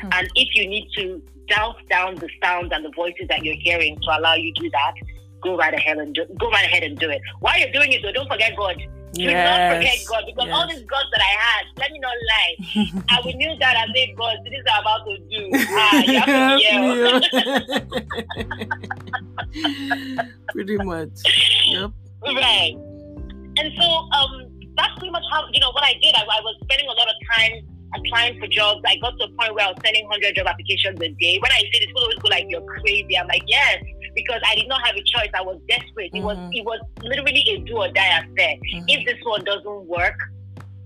Hmm. 0.00 0.08
And 0.12 0.28
if 0.34 0.54
you 0.54 0.68
need 0.68 0.86
to 0.96 1.22
douse 1.48 1.76
down 1.88 2.16
the 2.16 2.28
sounds 2.42 2.70
and 2.72 2.84
the 2.84 2.90
voices 2.94 3.26
that 3.28 3.42
you're 3.42 3.56
hearing 3.56 3.98
to 4.02 4.18
allow 4.18 4.34
you 4.34 4.52
to 4.52 4.60
do 4.60 4.70
that, 4.70 4.92
go 5.42 5.56
right 5.56 5.72
ahead 5.72 5.96
and 5.96 6.14
do 6.14 6.26
go 6.38 6.50
right 6.50 6.66
ahead 6.66 6.82
and 6.82 6.98
do 6.98 7.08
it. 7.08 7.22
While 7.40 7.58
you're 7.58 7.72
doing 7.72 7.92
it 7.92 8.02
though, 8.02 8.12
don't 8.12 8.28
forget 8.28 8.54
God. 8.54 8.76
Do 9.14 9.32
not 9.32 9.76
forget 9.76 9.96
God 10.06 10.24
because 10.26 10.50
all 10.50 10.68
these 10.68 10.82
gods 10.82 11.08
that 11.12 11.22
I 11.22 11.32
had, 11.40 11.64
let 11.78 11.90
me 11.90 11.98
not 12.00 12.12
lie. 12.32 12.56
I 13.08 13.22
will 13.24 13.32
kneel 13.32 13.56
down 13.56 13.74
and 13.76 13.90
say, 13.96 14.14
God, 14.14 14.36
this 14.44 14.52
is 14.52 14.62
what 14.66 14.74
I'm 14.74 14.82
about 14.82 15.06
to 15.06 15.16
do. 15.30 15.50
Ah, 15.70 16.02
you 16.02 16.20
have 16.20 16.26
to 16.26 16.64
yell. 16.68 17.20
Pretty 20.52 20.76
much. 20.76 21.18
Yep. 21.68 21.90
Right. 22.26 22.76
And 23.56 23.72
so 23.76 23.84
um, 24.12 24.47
that's 24.78 24.94
pretty 24.98 25.10
much 25.10 25.24
how, 25.30 25.44
you 25.52 25.60
know, 25.60 25.70
what 25.72 25.84
I 25.84 25.94
did. 26.00 26.14
I, 26.14 26.22
I 26.22 26.40
was 26.40 26.56
spending 26.64 26.86
a 26.88 26.92
lot 26.94 27.08
of 27.08 27.16
time 27.34 27.52
applying 27.96 28.38
for 28.38 28.46
jobs. 28.46 28.80
I 28.86 28.96
got 28.96 29.16
to 29.18 29.24
a 29.24 29.28
point 29.36 29.54
where 29.54 29.66
I 29.66 29.70
was 29.72 29.78
sending 29.84 30.04
100 30.06 30.36
job 30.36 30.46
applications 30.46 30.98
a 31.00 31.08
day. 31.08 31.38
When 31.42 31.50
I 31.52 31.60
say 31.72 31.80
this, 31.80 31.86
people 31.88 32.02
always 32.02 32.18
go 32.18 32.28
like, 32.28 32.46
you're 32.48 32.62
crazy. 32.62 33.16
I'm 33.18 33.26
like, 33.28 33.42
yes, 33.46 33.82
because 34.14 34.40
I 34.46 34.54
did 34.54 34.68
not 34.68 34.84
have 34.86 34.94
a 34.96 35.02
choice. 35.02 35.30
I 35.34 35.42
was 35.42 35.58
desperate. 35.68 36.10
It 36.14 36.22
was 36.22 36.36
Mhm. 36.36 36.50
it 36.52 36.64
was 36.64 36.80
literally 37.02 37.42
a 37.48 37.58
do 37.64 37.76
or 37.78 37.88
die 37.88 38.18
affair. 38.22 38.56
Mhm, 38.56 38.84
If 38.88 39.06
this 39.06 39.18
one 39.24 39.44
doesn't 39.44 39.86
work, 39.86 40.18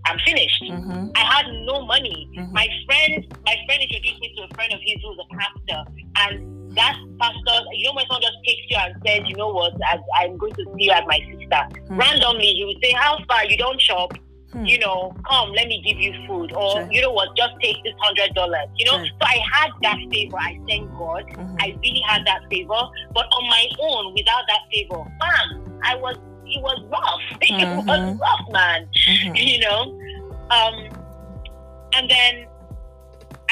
I'm 0.07 0.19
finished. 0.21 0.63
mhm, 0.63 1.11
I 1.17 1.21
had 1.21 1.47
no 1.67 1.83
money. 1.87 2.29
mhm. 2.37 2.53
My 2.53 2.69
friend, 2.87 3.25
my 3.47 3.57
friend 3.67 3.83
introduced 3.83 4.21
me 4.21 4.35
to 4.37 4.43
a 4.45 4.49
friend 4.55 4.73
of 4.73 4.81
his 4.85 4.97
who 5.03 5.09
was 5.15 5.27
a 5.27 5.37
pastor, 5.37 5.81
and 6.23 6.62
that 6.75 6.97
pastor, 7.21 7.65
you 7.75 7.87
know, 7.89 7.95
when 7.95 8.07
someone 8.07 8.23
just 8.23 8.39
takes 8.45 8.63
you 8.71 8.77
and 8.79 8.95
says, 9.07 9.21
you 9.27 9.37
know 9.37 9.49
what, 9.49 9.73
I, 9.91 9.99
I'm 10.23 10.37
going 10.39 10.53
to 10.55 10.65
see 10.77 10.85
you 10.85 10.93
as 10.93 11.03
my 11.07 11.19
sister. 11.31 11.63
Hmm. 11.89 11.99
Randomly, 11.99 12.47
he 12.47 12.65
would 12.65 12.83
say, 12.83 12.93
how 12.93 13.19
far 13.29 13.45
you 13.47 13.57
don't 13.57 13.81
shop? 13.81 14.13
Hmm. 14.53 14.65
You 14.67 14.79
know, 14.81 15.15
come, 15.29 15.53
let 15.53 15.67
me 15.69 15.81
give 15.83 15.99
you 15.99 16.13
food, 16.27 16.53
or 16.53 16.73
Sure. 16.73 16.89
you 16.93 17.01
know 17.01 17.11
what, 17.13 17.35
just 17.37 17.55
take 17.63 17.77
this 17.85 17.95
hundred 18.01 18.35
dollars. 18.35 18.69
You 18.77 18.85
know, 18.85 18.99
Sure. 18.99 19.07
so 19.07 19.27
I 19.27 19.39
had 19.53 19.71
that 19.83 19.97
favor. 20.13 20.37
I 20.39 20.59
thank 20.69 20.91
God. 20.99 21.25
Mhm. 21.27 21.57
I 21.59 21.69
really 21.83 22.03
had 22.07 22.27
that 22.27 22.43
favor, 22.51 22.83
but 23.15 23.27
on 23.33 23.49
my 23.49 23.67
own, 23.81 24.13
without 24.13 24.45
that 24.49 24.61
favor, 24.71 25.03
bam, 25.21 25.81
I 25.83 25.95
was. 25.97 26.17
It 26.45 26.61
was 26.61 26.79
rough. 26.93 27.41
It 27.41 27.87
was 27.87 27.99
Mhm. 27.99 28.21
rough, 28.21 28.47
man 28.51 28.87
Mhm. 29.09 29.37
you 29.53 29.59
know. 29.61 29.99
Um, 30.51 30.89
and 31.95 32.11
then 32.11 32.47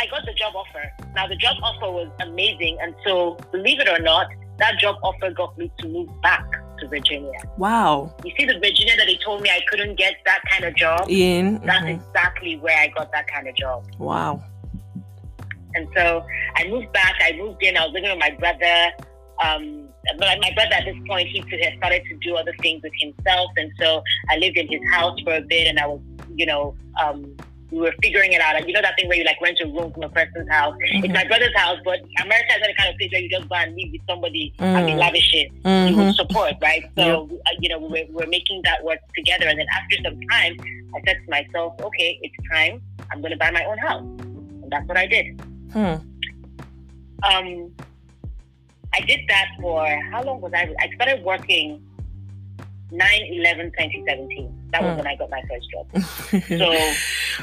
I 0.00 0.06
got 0.06 0.24
the 0.24 0.32
job 0.32 0.54
offer. 0.56 0.90
Now 1.14 1.26
the 1.26 1.36
job 1.36 1.56
offer 1.62 1.90
was 1.90 2.08
amazing, 2.20 2.78
and 2.80 2.94
so 3.04 3.36
believe 3.52 3.80
it 3.80 3.88
or 3.88 3.98
not, 3.98 4.28
that 4.58 4.78
job 4.78 4.96
offer 5.02 5.30
got 5.30 5.56
me 5.58 5.70
to 5.78 5.88
move 5.88 6.08
back 6.22 6.44
to 6.78 6.88
Virginia. 6.88 7.38
Wow. 7.58 8.14
You 8.24 8.32
see, 8.38 8.46
the 8.46 8.54
Virginia 8.54 8.96
that 8.96 9.06
they 9.06 9.18
told 9.24 9.42
me 9.42 9.50
I 9.50 9.60
couldn't 9.68 9.96
get 9.96 10.16
that 10.24 10.40
kind 10.50 10.64
of 10.64 10.74
job. 10.74 11.06
In. 11.08 11.60
That's 11.64 11.84
mhm. 11.84 12.00
exactly 12.00 12.56
where 12.56 12.78
I 12.78 12.88
got 12.88 13.12
that 13.12 13.26
kind 13.26 13.46
of 13.46 13.54
job. 13.56 13.84
Wow. 13.98 14.42
And 15.74 15.86
so 15.94 16.24
I 16.56 16.66
moved 16.68 16.92
back. 16.92 17.14
I 17.22 17.32
moved 17.36 17.62
in. 17.62 17.76
I 17.76 17.84
was 17.84 17.92
living 17.92 18.10
with 18.10 18.18
my 18.18 18.30
brother. 18.30 18.90
Um, 19.44 19.88
but 20.18 20.38
my 20.40 20.52
brother 20.54 20.74
at 20.74 20.84
this 20.84 20.96
point, 21.06 21.28
he 21.28 21.38
had 21.62 21.76
started 21.78 22.02
to 22.08 22.16
do 22.18 22.36
other 22.36 22.54
things 22.60 22.82
with 22.82 22.92
himself. 23.00 23.50
And 23.56 23.70
so 23.78 24.02
I 24.30 24.36
lived 24.36 24.56
in 24.56 24.66
his 24.68 24.80
house 24.92 25.18
for 25.20 25.34
a 25.34 25.42
bit 25.42 25.68
and 25.68 25.78
I 25.78 25.86
was, 25.86 26.00
you 26.34 26.46
know, 26.46 26.74
um, 27.02 27.36
we 27.70 27.78
were 27.80 27.94
figuring 28.02 28.32
it 28.32 28.40
out. 28.40 28.66
You 28.66 28.72
know 28.72 28.82
that 28.82 28.96
thing 28.96 29.08
where 29.08 29.16
you 29.16 29.24
like 29.24 29.40
rent 29.40 29.58
a 29.62 29.66
room 29.66 29.92
from 29.92 30.02
a 30.04 30.08
person's 30.08 30.48
house? 30.50 30.74
It's 30.80 31.06
Mhm. 31.06 31.14
my 31.14 31.24
brother's 31.24 31.56
house, 31.56 31.78
but 31.84 32.00
America 32.20 32.52
is 32.54 32.60
not 32.60 32.68
the 32.68 32.74
kind 32.74 32.90
of 32.90 32.96
place 32.98 33.10
where 33.12 33.20
you 33.22 33.28
just 33.28 33.48
go 33.48 33.54
and 33.54 33.74
live 33.76 33.92
with 33.92 34.00
somebody 34.08 34.52
and 34.58 34.86
be 34.86 34.92
Mm. 34.92 34.98
lavish 34.98 35.30
it. 35.34 35.52
You 35.52 35.60
Mhm. 35.62 35.96
would 35.96 36.14
support, 36.16 36.54
right? 36.60 36.84
So, 36.96 37.28
uh, 37.46 37.50
you 37.60 37.68
know, 37.68 37.78
we 37.78 37.88
were, 37.88 38.06
we 38.08 38.14
were 38.24 38.26
making 38.26 38.62
that 38.62 38.82
work 38.84 38.98
together. 39.14 39.46
And 39.48 39.58
then 39.58 39.66
after 39.72 39.96
some 40.02 40.20
time, 40.30 40.56
I 40.94 41.00
said 41.06 41.16
to 41.24 41.30
myself, 41.30 41.74
okay, 41.80 42.18
it's 42.22 42.34
time. 42.50 42.82
I'm 43.12 43.20
going 43.20 43.32
to 43.32 43.36
buy 43.38 43.50
my 43.50 43.64
own 43.64 43.78
house. 43.78 44.02
And 44.02 44.70
that's 44.70 44.86
what 44.88 44.96
I 44.96 45.06
did. 45.06 45.40
Hmm. 45.72 45.96
Um, 47.22 47.72
I 48.94 49.00
did 49.06 49.20
that 49.28 49.46
for 49.60 49.86
how 50.10 50.22
long 50.24 50.40
was 50.40 50.52
I? 50.54 50.74
I 50.80 50.88
started 50.96 51.22
working 51.22 51.80
9 52.92 53.20
11 53.32 53.66
2017. 53.72 54.68
That 54.72 54.82
was 54.84 54.96
when 54.96 55.06
I 55.06 55.16
got 55.16 55.30
my 55.30 55.42
first 55.48 55.66
job. 55.70 55.86
So 56.58 56.92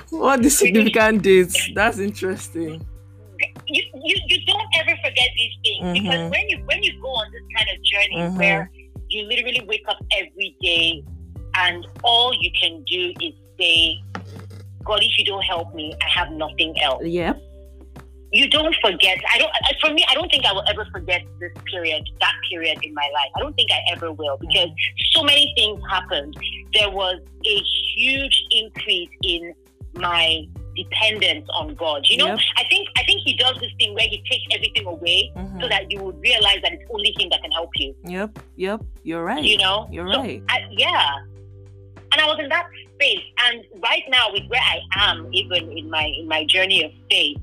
what 0.18 0.42
the 0.44 0.50
significant 0.50 1.22
dates? 1.24 1.70
That's 1.74 2.00
interesting. 2.00 2.86
you, 3.68 3.84
you, 3.94 4.16
you 4.28 4.46
don't 4.46 4.68
ever 4.80 4.96
forget 5.04 5.30
these 5.38 5.54
things 5.64 6.00
because 6.00 6.20
Mhm. 6.20 6.32
when 6.32 6.50
you 6.50 6.58
when 6.66 6.84
you 6.84 6.94
go 7.02 7.10
on 7.10 7.32
this 7.32 7.44
kind 7.56 7.70
of 7.74 7.84
journey 7.84 8.16
Mhm. 8.18 8.38
where 8.38 8.72
you 9.10 9.24
literally 9.28 9.62
wake 9.68 9.84
up 9.90 9.98
every 10.18 10.56
day 10.62 11.04
and 11.56 11.86
all 12.04 12.34
you 12.34 12.52
can 12.60 12.84
do 12.84 13.14
is 13.22 13.34
say, 13.60 14.00
God, 14.84 15.02
if 15.04 15.18
you 15.18 15.26
don't 15.26 15.44
help 15.44 15.74
me, 15.76 15.94
I 16.06 16.10
have 16.10 16.32
nothing 16.32 16.80
else. 16.82 17.04
Yep. 17.06 17.42
You 18.32 18.50
don't 18.50 18.76
forget. 18.82 19.18
I 19.34 19.38
don't. 19.38 19.52
For 19.82 19.92
me, 19.94 20.04
I 20.10 20.14
don't 20.14 20.30
think 20.30 20.46
I 20.46 20.52
will 20.54 20.64
ever 20.70 20.86
forget 20.92 21.24
this 21.40 21.52
period, 21.72 22.04
that 22.20 22.34
period 22.50 22.78
in 22.84 22.94
my 22.94 23.10
life. 23.14 23.32
I 23.36 23.40
don't 23.40 23.54
think 23.56 23.72
I 23.72 23.80
ever 23.94 24.12
will 24.12 24.38
because 24.38 24.70
so 25.12 25.24
many 25.24 25.54
things 25.56 25.82
happened. 25.90 26.36
There 26.74 26.90
was 26.90 27.20
a 27.46 27.62
huge 27.96 28.44
increase 28.52 29.10
in 29.24 29.54
my 29.96 30.46
dependence 30.76 31.48
on 31.56 31.74
God. 31.76 32.06
You 32.08 32.18
know, 32.18 32.28
Yep. 32.28 32.40
I 32.58 32.64
think 32.70 32.88
I 32.98 33.04
think 33.06 33.22
He 33.26 33.36
does 33.38 33.56
this 33.60 33.72
thing 33.80 33.94
where 33.96 34.08
He 34.08 34.22
takes 34.30 34.46
everything 34.52 34.86
away 34.86 35.32
Mhm. 35.36 35.62
so 35.62 35.68
that 35.70 35.90
you 35.92 36.04
would 36.04 36.20
realize 36.20 36.60
that 36.64 36.74
it's 36.74 36.84
only 36.94 37.16
Him 37.18 37.30
that 37.32 37.42
can 37.42 37.52
help 37.52 37.70
you. 37.78 37.96
Yep. 38.06 38.38
Yep. 38.58 38.82
You're 39.04 39.24
right. 39.24 39.44
You 39.44 39.58
know, 39.58 39.88
You're 39.92 40.12
So, 40.14 40.20
right. 40.22 40.44
I, 40.50 40.66
yeah. 40.72 41.10
And 42.12 42.22
I 42.22 42.26
was 42.28 42.40
in 42.40 42.48
that 42.50 42.68
space, 42.96 43.24
and 43.46 43.66
right 43.84 44.04
now, 44.10 44.32
with 44.32 44.44
where 44.48 44.62
I 44.62 44.80
am, 45.10 45.30
even 45.34 45.72
in 45.78 45.90
my 45.90 46.06
in 46.06 46.28
my 46.28 46.46
journey 46.46 46.84
of 46.84 46.92
faith, 47.10 47.38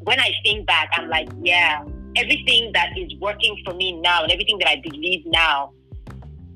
when 0.00 0.20
I 0.20 0.30
think 0.42 0.66
back, 0.66 0.90
I'm 0.94 1.08
like, 1.08 1.28
yeah, 1.42 1.84
everything 2.16 2.70
that 2.74 2.96
is 2.96 3.12
working 3.20 3.56
for 3.64 3.74
me 3.74 3.92
now, 4.00 4.22
and 4.22 4.32
everything 4.32 4.58
that 4.58 4.68
I 4.68 4.80
believe 4.82 5.24
now, 5.26 5.72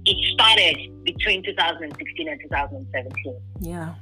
it 0.04 0.16
started 0.34 0.76
between 1.04 1.42
2016 1.42 2.28
and 2.28 2.40
2017. 2.40 3.40
Yeah. 3.60 3.94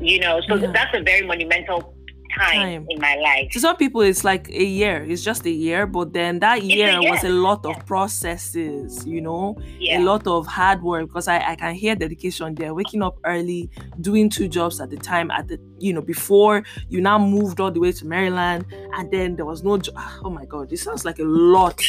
You 0.00 0.20
know, 0.20 0.40
so 0.46 0.56
Yeah. 0.56 0.70
that's 0.72 0.94
a 0.94 1.02
very 1.02 1.26
monumental 1.26 1.94
time, 2.38 2.84
Time. 2.84 2.86
in 2.88 3.00
my 3.00 3.14
life. 3.16 3.50
To 3.52 3.60
some 3.60 3.76
people, 3.76 4.00
it's 4.00 4.24
like 4.24 4.48
a 4.48 4.64
year. 4.64 5.04
It's 5.08 5.22
just 5.22 5.44
a 5.46 5.50
year, 5.50 5.86
but 5.86 6.12
then 6.12 6.38
that 6.40 6.58
a 6.58 6.64
year 6.64 6.98
was 7.00 7.24
a 7.24 7.28
lot 7.30 7.64
of 7.66 7.84
processes. 7.86 9.06
You 9.06 9.20
know, 9.20 9.56
Yeah, 9.78 10.00
a 10.00 10.02
lot 10.02 10.26
of 10.26 10.46
hard 10.46 10.82
work 10.82 11.08
because 11.08 11.28
I, 11.28 11.38
I 11.52 11.56
can 11.56 11.74
hear 11.74 11.94
dedication 11.94 12.54
there 12.54 12.74
waking 12.74 13.02
up 13.02 13.18
early 13.24 13.70
doing 14.00 14.28
two 14.30 14.48
jobs 14.48 14.80
at 14.80 14.90
the 14.90 14.96
time 14.96 15.30
at 15.30 15.48
the 15.48 15.58
you 15.78 15.92
know 15.92 16.00
before 16.02 16.64
you 16.88 17.00
now 17.00 17.18
moved 17.18 17.60
all 17.60 17.70
the 17.70 17.80
way 17.80 17.92
to 17.92 18.06
maryland 18.06 18.64
and 18.94 19.10
then 19.10 19.36
there 19.36 19.44
was 19.44 19.62
no 19.62 19.78
jo- 19.78 19.92
ah, 19.96 20.18
oh 20.24 20.30
my 20.30 20.44
god 20.44 20.68
this 20.70 20.82
sounds 20.82 21.04
like 21.04 21.18
a 21.18 21.24
lot 21.24 21.80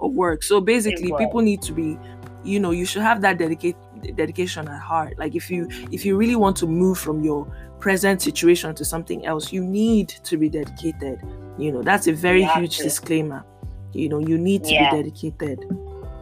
of 0.00 0.12
work 0.12 0.42
so 0.42 0.60
basically 0.60 1.12
people 1.18 1.40
need 1.40 1.60
to 1.62 1.72
be 1.72 1.98
you 2.42 2.58
know 2.60 2.70
you 2.70 2.84
should 2.84 3.02
have 3.02 3.20
that 3.20 3.38
dedicate 3.38 3.76
dedication 4.12 4.68
at 4.68 4.80
heart 4.80 5.18
like 5.18 5.34
if 5.34 5.50
you 5.50 5.68
if 5.92 6.04
you 6.04 6.16
really 6.16 6.36
want 6.36 6.56
to 6.56 6.66
move 6.66 6.98
from 6.98 7.22
your 7.24 7.46
present 7.80 8.20
situation 8.22 8.74
to 8.74 8.84
something 8.84 9.24
else 9.26 9.52
you 9.52 9.62
need 9.62 10.08
to 10.08 10.36
be 10.36 10.48
dedicated 10.48 11.20
you 11.58 11.70
know 11.72 11.82
that's 11.82 12.06
a 12.06 12.12
very 12.12 12.42
have 12.42 12.56
huge 12.60 12.76
to. 12.78 12.82
disclaimer 12.84 13.44
you 13.92 14.08
know 14.08 14.18
you 14.18 14.36
need 14.38 14.64
to 14.64 14.72
Yeah. 14.72 14.90
be 14.90 15.02
dedicated 15.02 15.58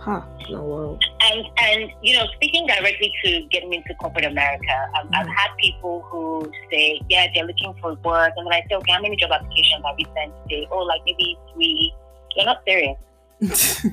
Huh. 0.00 0.20
Wow. 0.50 0.98
And 1.30 1.46
and 1.58 1.88
you 2.02 2.16
know, 2.18 2.26
speaking 2.34 2.66
directly 2.66 3.12
to 3.24 3.42
getting 3.52 3.72
into 3.72 3.94
corporate 4.00 4.24
America, 4.24 4.74
I've, 4.96 5.06
I've 5.14 5.26
Mhm. 5.28 5.36
had 5.36 5.50
people 5.60 6.02
who 6.10 6.50
say, 6.72 7.00
yeah, 7.08 7.28
they're 7.32 7.44
looking 7.46 7.72
for 7.80 7.94
work, 8.02 8.32
and 8.36 8.44
then 8.44 8.52
I 8.52 8.62
say, 8.68 8.74
okay, 8.74 8.92
how 8.94 9.00
many 9.00 9.14
job 9.14 9.30
applications 9.30 9.84
have 9.86 9.94
you 9.96 10.06
sent 10.16 10.32
today? 10.42 10.66
Oh, 10.72 10.78
like 10.78 11.02
maybe 11.06 11.38
three. 11.54 11.94
You're 12.34 12.46
not 12.46 12.62
serious. 12.66 12.98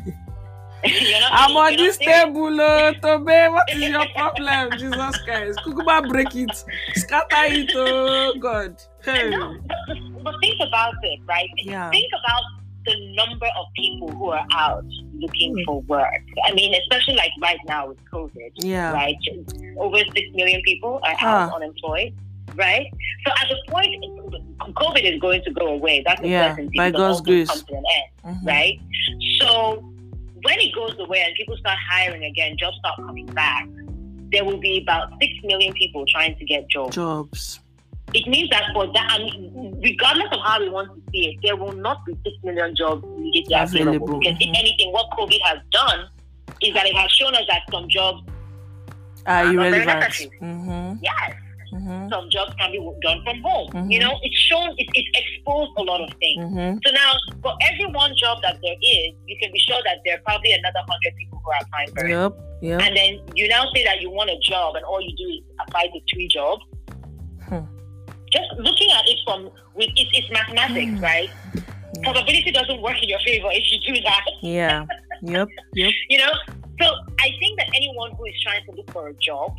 I'm 0.84 1.55
on 1.57 1.75
this 1.75 1.97
table, 1.97 2.59
oh, 2.61 2.93
Tobe. 3.01 3.25
What 3.25 3.69
is 3.73 3.89
your 3.89 4.05
problem? 4.15 4.71
Jesus 4.80 5.17
Christ. 5.23 5.59
Kukuma 5.65 6.07
break 6.07 6.34
it. 6.36 6.63
Scatter 6.95 7.27
it, 7.53 7.71
oh 7.75 8.34
God. 8.39 8.82
Hey. 9.03 9.30
No, 9.30 9.55
but, 9.67 10.23
but 10.23 10.36
think 10.41 10.55
about 10.65 10.93
it, 11.03 11.19
right? 11.25 11.49
Yeah. 11.57 11.89
Think 11.91 12.11
about 12.23 12.43
the 12.86 13.13
number 13.15 13.45
of 13.45 13.65
people 13.75 14.09
who 14.11 14.30
are 14.30 14.45
out 14.53 14.86
looking 15.15 15.53
Mm. 15.55 15.65
for 15.65 15.82
work. 15.82 16.21
I 16.45 16.53
mean, 16.53 16.73
especially 16.73 17.15
like 17.15 17.32
right 17.41 17.59
now 17.67 17.89
with 17.89 17.97
COVID, 18.11 18.51
Yeah. 18.57 18.93
right? 18.93 19.17
Over 19.77 19.97
six 20.13 20.30
million 20.34 20.61
people 20.63 21.01
are 21.03 21.15
out 21.19 21.53
unemployed, 21.53 22.13
right? 22.55 22.88
So 23.25 23.32
at 23.34 23.47
the 23.49 23.71
point, 23.71 23.93
COVID 24.75 25.13
is 25.13 25.19
going 25.19 25.43
to 25.43 25.51
go 25.51 25.67
away. 25.67 26.03
That's 26.05 26.21
a 26.21 26.27
Yeah, 26.27 26.51
certainty. 26.55 26.77
by 26.77 26.91
God's 26.91 27.19
grace. 27.21 27.49
come 27.49 27.59
to 27.59 27.73
an 27.75 27.84
end, 27.97 28.38
Mhm. 28.38 28.47
right? 28.47 28.80
So 29.41 29.84
when 30.44 30.60
it 30.60 30.74
goes 30.76 30.96
away 31.00 31.22
and 31.26 31.34
people 31.36 31.56
start 31.58 31.78
hiring 31.90 32.24
again, 32.24 32.56
jobs 32.58 32.78
start 32.78 32.96
coming 32.98 33.26
back. 33.28 33.68
There 34.32 34.46
will 34.46 34.58
be 34.60 34.82
about 34.82 35.12
six 35.22 35.32
million 35.44 35.74
people 35.74 36.06
trying 36.08 36.38
to 36.38 36.46
get 36.46 36.68
jobs 36.70 36.96
Jobs. 36.96 37.60
it 38.14 38.28
means 38.28 38.50
that 38.52 38.64
for 38.74 38.86
that, 38.94 39.08
I 39.12 39.18
mean, 39.20 39.80
regardless 39.84 40.28
of 40.32 40.40
how 40.44 40.60
we 40.60 40.70
want 40.70 40.90
to 40.94 41.02
see 41.12 41.30
it, 41.30 41.36
there 41.44 41.56
will 41.56 41.74
not 41.74 42.06
be 42.06 42.14
six 42.24 42.36
million 42.44 42.76
jobs 42.76 43.04
immediately 43.06 43.56
available. 43.56 43.90
Available, 44.06 44.20
Because 44.20 44.38
mhm. 44.38 44.50
if 44.50 44.58
anything, 44.60 44.92
what 44.92 45.10
COVID 45.18 45.40
has 45.46 45.58
done 45.72 46.08
is 46.62 46.74
that 46.74 46.86
it 46.86 46.96
has 46.96 47.12
shown 47.12 47.34
us 47.36 47.44
that 47.48 47.62
some 47.72 47.88
jobs, 47.90 48.22
Are 49.26 49.46
irrelevant. 49.52 49.86
necessary. 49.88 50.32
Mm-hmm. 50.42 50.94
yes, 51.02 51.34
Mm-hmm. 51.74 52.09
some 52.09 52.30
jobs 52.30 52.53
can 52.59 52.72
be 52.72 52.80
done 53.01 53.22
from 53.24 53.41
home. 53.41 53.70
Mhm. 53.72 53.91
You 53.91 53.99
know, 53.99 54.17
it's 54.24 54.36
shown, 54.38 54.70
it, 54.78 54.88
it's 54.93 55.09
exposed 55.13 55.72
a 55.78 55.84
lot 55.84 56.01
of 56.01 56.09
things. 56.17 56.43
Mm-hmm. 56.45 56.78
So 56.84 56.91
now, 56.91 57.11
for 57.43 57.53
every 57.70 57.86
one 57.93 58.13
job 58.17 58.39
that 58.41 58.57
there 58.63 58.76
is, 58.82 59.09
you 59.28 59.38
can 59.41 59.51
be 59.51 59.59
sure 59.59 59.78
that 59.86 59.97
there 60.05 60.15
are 60.17 60.22
probably 60.26 60.51
another 60.53 60.80
hundred 60.88 61.15
people 61.17 61.41
who 61.43 61.51
are 61.51 61.59
applying 61.61 61.91
for 61.93 62.05
it. 62.05 62.11
Yep. 62.11 62.32
Yep. 62.61 62.82
And 62.82 62.97
then 62.97 63.11
you 63.36 63.47
now 63.47 63.65
say 63.74 63.84
that 63.86 64.01
you 64.01 64.09
want 64.09 64.30
a 64.30 64.38
job, 64.41 64.76
and 64.76 64.84
all 64.86 65.01
you 65.01 65.15
do 65.15 65.28
is 65.30 65.43
apply 65.67 65.84
to 65.93 65.99
three 66.13 66.28
jobs. 66.28 66.63
Hmm. 67.47 67.65
Just 68.32 68.49
looking 68.57 68.89
at 68.97 69.03
it 69.07 69.20
from, 69.26 69.45
with, 69.76 69.89
it's, 69.95 70.09
it's 70.13 70.30
mathematics, 70.32 70.91
Hmm. 70.97 71.03
right? 71.03 71.30
Probability 72.03 72.51
doesn't 72.51 72.82
work 72.82 73.01
in 73.01 73.09
your 73.09 73.20
favor 73.20 73.49
if 73.51 73.72
you 73.72 73.93
do 73.93 74.01
that. 74.01 74.26
Yeah. 74.41 74.86
Yep. 75.22 75.49
Yep. 75.74 75.91
You 76.09 76.17
know, 76.17 76.32
so 76.82 76.86
I 77.20 77.28
think 77.41 77.59
that 77.59 77.67
anyone 77.76 78.11
who 78.15 78.24
is 78.24 78.36
trying 78.41 78.63
to 78.67 78.72
look 78.72 78.89
for 78.91 79.09
a 79.09 79.13
job, 79.15 79.51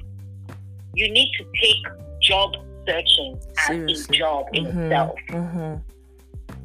you 0.95 1.11
need 1.11 1.31
to 1.39 1.45
take 1.61 1.83
job 2.23 2.55
searching 2.87 3.39
as 3.69 4.09
a 4.09 4.13
job 4.13 4.47
in 4.53 4.65
Mm-hmm. 4.67 4.81
itself. 4.83 5.19
Mm-hmm. 5.29 5.75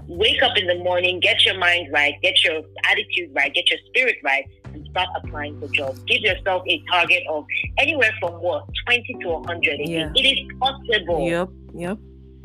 Wake 0.07 0.41
up 0.43 0.55
in 0.55 0.67
the 0.67 0.75
morning, 0.83 1.19
get 1.19 1.43
your 1.45 1.57
mind 1.57 1.87
right, 1.91 2.13
get 2.21 2.43
your 2.43 2.61
attitude 2.89 3.31
right, 3.33 3.51
get 3.53 3.67
your 3.69 3.79
spirit 3.87 4.17
right, 4.23 4.45
and 4.73 4.87
start 4.91 5.09
applying 5.15 5.59
for 5.59 5.67
jobs. 5.69 5.99
Give 6.03 6.21
yourself 6.21 6.63
a 6.67 6.81
target 6.91 7.23
of 7.27 7.43
anywhere 7.79 8.11
from 8.19 8.33
what 8.33 8.65
twenty 8.85 9.15
to 9.23 9.41
hundred. 9.47 9.79
Yeah. 9.79 10.11
It 10.15 10.21
is 10.21 10.39
possible. 10.59 11.27
Yep. 11.27 11.49
Yep. 11.73 11.97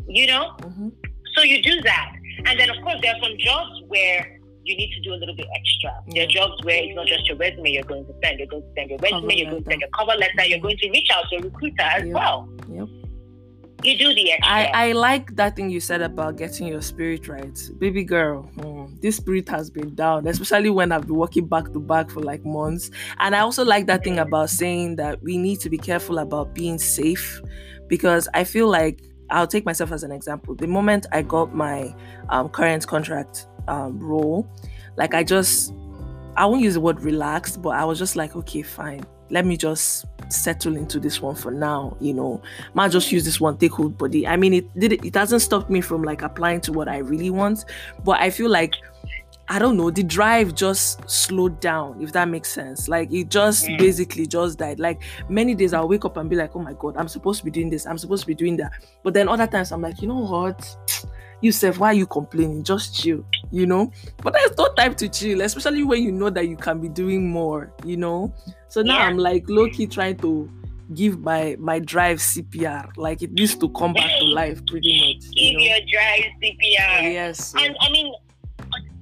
You 0.09 0.27
know, 0.27 0.55
Mm-hmm. 0.61 0.89
so 1.37 1.43
you 1.43 1.61
do 1.63 1.81
that, 1.83 2.13
and 2.47 2.59
then 2.59 2.71
of 2.71 2.83
course 2.83 2.99
there 3.03 3.15
are 3.15 3.21
some 3.23 3.37
jobs 3.39 3.83
where 3.89 4.40
you 4.65 4.77
need 4.77 4.91
to 4.93 5.01
do 5.01 5.15
a 5.15 5.17
little 5.17 5.35
bit 5.35 5.47
extra. 5.55 5.91
There 6.09 6.25
are 6.25 6.27
jobs 6.27 6.63
where 6.65 6.77
it's 6.83 6.95
not 6.95 7.07
just 7.07 7.27
your 7.27 7.37
resume 7.37 7.71
you're 7.71 7.83
going 7.85 8.05
to 8.07 8.15
send. 8.23 8.39
You're 8.39 8.49
going 8.49 8.63
to 8.63 8.69
send 8.77 8.91
your 8.91 8.99
resume. 8.99 9.21
Cover 9.21 9.33
you're 9.33 9.51
going 9.51 9.63
to 9.65 9.71
letter. 9.71 9.71
send 9.71 9.81
your 9.81 9.91
cover 9.99 10.13
letter. 10.19 10.49
You're 10.49 10.59
going 10.61 10.77
to 10.79 10.91
reach 10.91 11.09
out 11.13 11.25
to 11.31 11.37
a 11.37 11.41
recruiter 11.43 11.83
as 11.83 12.05
Yep. 12.05 12.15
well. 12.15 12.49
Yep. 12.71 12.89
You 13.83 13.97
do 13.97 14.13
the 14.15 14.33
extra. 14.33 14.53
I, 14.53 14.89
I 14.89 14.93
like 14.93 15.37
that 15.37 15.57
thing 15.57 15.71
you 15.71 15.81
said 15.81 16.03
about 16.03 16.37
getting 16.37 16.67
your 16.67 16.83
spirit 16.83 17.27
right. 17.29 17.59
Baby 17.79 18.05
girl, 18.05 18.43
hmm, 18.43 18.95
this 19.01 19.17
spirit 19.17 19.49
has 19.49 19.71
been 19.71 19.95
down, 19.95 20.27
especially 20.27 20.69
when 20.69 20.93
I've 20.93 21.07
been 21.07 21.17
working 21.17 21.47
back 21.47 21.73
to 21.73 21.81
back 21.81 22.11
for 22.11 22.21
like 22.21 22.45
months. 22.45 22.91
And 23.21 23.35
I 23.35 23.39
also 23.41 23.65
like 23.65 23.87
that 23.87 24.05
thing 24.05 24.19
about 24.19 24.51
saying 24.51 24.97
that 24.97 25.23
we 25.23 25.39
need 25.39 25.61
to 25.61 25.71
be 25.71 25.79
careful 25.79 26.19
about 26.19 26.55
being 26.55 26.79
safe 26.79 27.41
because 27.89 28.29
I 28.35 28.45
feel 28.45 28.69
like 28.69 29.01
I'll 29.31 29.47
take 29.47 29.65
myself 29.65 29.93
as 29.93 30.03
an 30.03 30.13
example. 30.13 30.55
The 30.57 30.67
moment 30.67 31.07
I 31.13 31.23
got 31.23 31.55
my 31.55 31.95
um, 32.29 32.51
current 32.51 32.87
contract 32.87 33.47
um, 33.71 33.99
role, 33.99 34.47
like 34.97 35.15
I 35.15 35.23
just, 35.25 35.73
I 36.37 36.45
won't 36.47 36.61
use 36.63 36.75
the 36.75 36.81
word 36.81 37.01
relaxed, 37.01 37.63
but 37.63 37.71
I 37.71 37.85
was 37.85 37.99
just 37.99 38.17
like, 38.17 38.37
okay, 38.37 38.63
fine. 38.63 39.05
Let 39.31 39.47
me 39.47 39.57
just 39.57 40.07
settle 40.29 40.77
into 40.77 40.99
this 40.99 41.23
one 41.23 41.37
for 41.37 41.51
now, 41.53 41.97
you 42.01 42.13
know. 42.13 42.43
Might 42.75 42.91
just 42.91 43.11
use 43.13 43.25
this 43.25 43.41
one 43.41 43.57
take 43.59 43.73
hold 43.73 43.97
body. 43.97 44.27
I 44.27 44.37
mean 44.37 44.55
it 44.55 44.79
did 44.79 44.93
it 45.05 45.15
hasn't 45.15 45.43
stopped 45.43 45.71
me 45.71 45.81
from 45.81 46.03
like 46.03 46.23
applying 46.23 46.61
to 46.63 46.73
what 46.73 46.89
i 46.89 46.99
really 46.99 47.31
want 47.31 47.65
but 48.05 48.21
i 48.21 48.31
feel 48.31 48.49
like 48.51 48.75
i 49.49 49.59
don't 49.59 49.77
know 49.77 49.91
the 49.91 50.03
drive 50.05 50.55
just 50.55 51.09
slowed 51.11 51.59
down 51.61 52.01
if 52.03 52.13
that 52.13 52.29
makes 52.29 52.53
sense. 52.53 52.89
Like 52.89 53.13
it 53.13 53.29
just 53.29 53.67
Mm. 53.67 53.79
basically 53.79 54.27
just 54.27 54.59
died. 54.59 54.79
Like 54.81 55.01
many 55.29 55.55
days 55.55 55.73
i'll 55.75 55.89
wake 55.89 56.05
up 56.05 56.17
and 56.17 56.29
be 56.31 56.37
like 56.37 56.55
oh 56.57 56.61
my 56.63 56.75
god 56.75 56.97
i'm 56.97 57.09
supposed 57.09 57.39
to 57.41 57.45
be 57.45 57.51
doing 57.53 57.71
this 57.71 57.87
i'm 57.87 57.99
supposed 57.99 58.23
to 58.23 58.27
be 58.27 58.35
doing 58.35 58.57
that. 58.59 58.73
But 59.05 59.15
then 59.15 59.29
other 59.29 59.47
times 59.47 59.71
i'm 59.73 59.81
like 59.83 60.01
you 60.03 60.09
know 60.09 60.19
what 60.19 60.59
Yusuf, 61.41 61.79
why 61.79 61.89
are 61.89 61.95
you 61.95 62.07
complaining? 62.07 62.63
Just 62.63 62.95
chill, 63.01 63.25
you 63.51 63.67
know? 63.67 63.91
But 64.23 64.35
there's 64.35 64.57
no 64.59 64.69
time 64.75 64.95
to 64.97 65.09
chill, 65.09 65.41
especially 65.41 65.85
when 65.85 66.03
you 66.03 66.13
know 66.13 66.31
that 66.31 66.47
you 66.49 66.57
can 66.57 66.81
be 66.81 66.89
doing 66.89 67.29
more, 67.29 67.73
you 67.85 67.97
know? 67.97 68.33
So 68.69 68.83
now 68.83 68.99
Yeah. 68.99 69.07
I'm 69.07 69.17
like 69.19 69.49
low 69.49 69.69
key 69.71 69.87
trying 69.87 70.17
to 70.19 70.51
give 70.95 71.21
my 71.21 71.57
my 71.59 71.79
drive 71.79 72.19
CPR. 72.19 72.91
Like 72.97 73.23
it 73.23 73.33
needs 73.33 73.57
to 73.57 73.69
come 73.71 73.93
back 73.95 74.11
to 74.19 74.25
life 74.27 74.65
pretty 74.67 74.93
much. 75.01 75.31
Give 75.35 75.55
know? 75.55 75.61
your 75.61 75.79
drive 75.91 76.25
CPR. 76.43 77.13
Yes. 77.13 77.55
And 77.57 77.77
I 77.81 77.91
mean, 77.91 78.13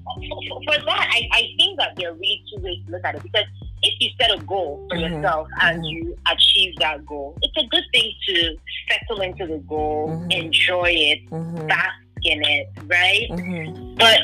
for, 0.05 0.61
for 0.64 0.84
that, 0.84 1.09
I, 1.12 1.28
I 1.32 1.43
think 1.59 1.78
that 1.78 1.95
there 1.97 2.11
are 2.11 2.14
really 2.14 2.43
two 2.55 2.62
ways 2.62 2.78
to 2.86 2.93
look 2.93 3.05
at 3.05 3.14
it. 3.16 3.22
Because 3.22 3.45
if 3.82 3.95
you 4.01 4.11
set 4.20 4.30
a 4.36 4.43
goal 4.45 4.86
for 4.91 4.97
Mhm, 4.97 5.11
yourself 5.16 5.49
and 5.61 5.82
mhm. 5.82 5.91
you 5.91 6.16
achieve 6.32 6.74
that 6.78 7.05
goal, 7.07 7.36
it's 7.43 7.57
a 7.57 7.66
good 7.68 7.84
thing 7.93 8.12
to 8.28 8.57
settle 8.91 9.20
into 9.22 9.47
the 9.47 9.59
goal, 9.68 10.09
Mhm. 10.09 10.32
enjoy 10.32 10.91
it, 10.91 11.20
bask 11.68 11.95
in 12.25 12.43
it, 12.45 12.66
right? 12.87 13.29
mhm, 13.31 13.97
But 13.99 14.21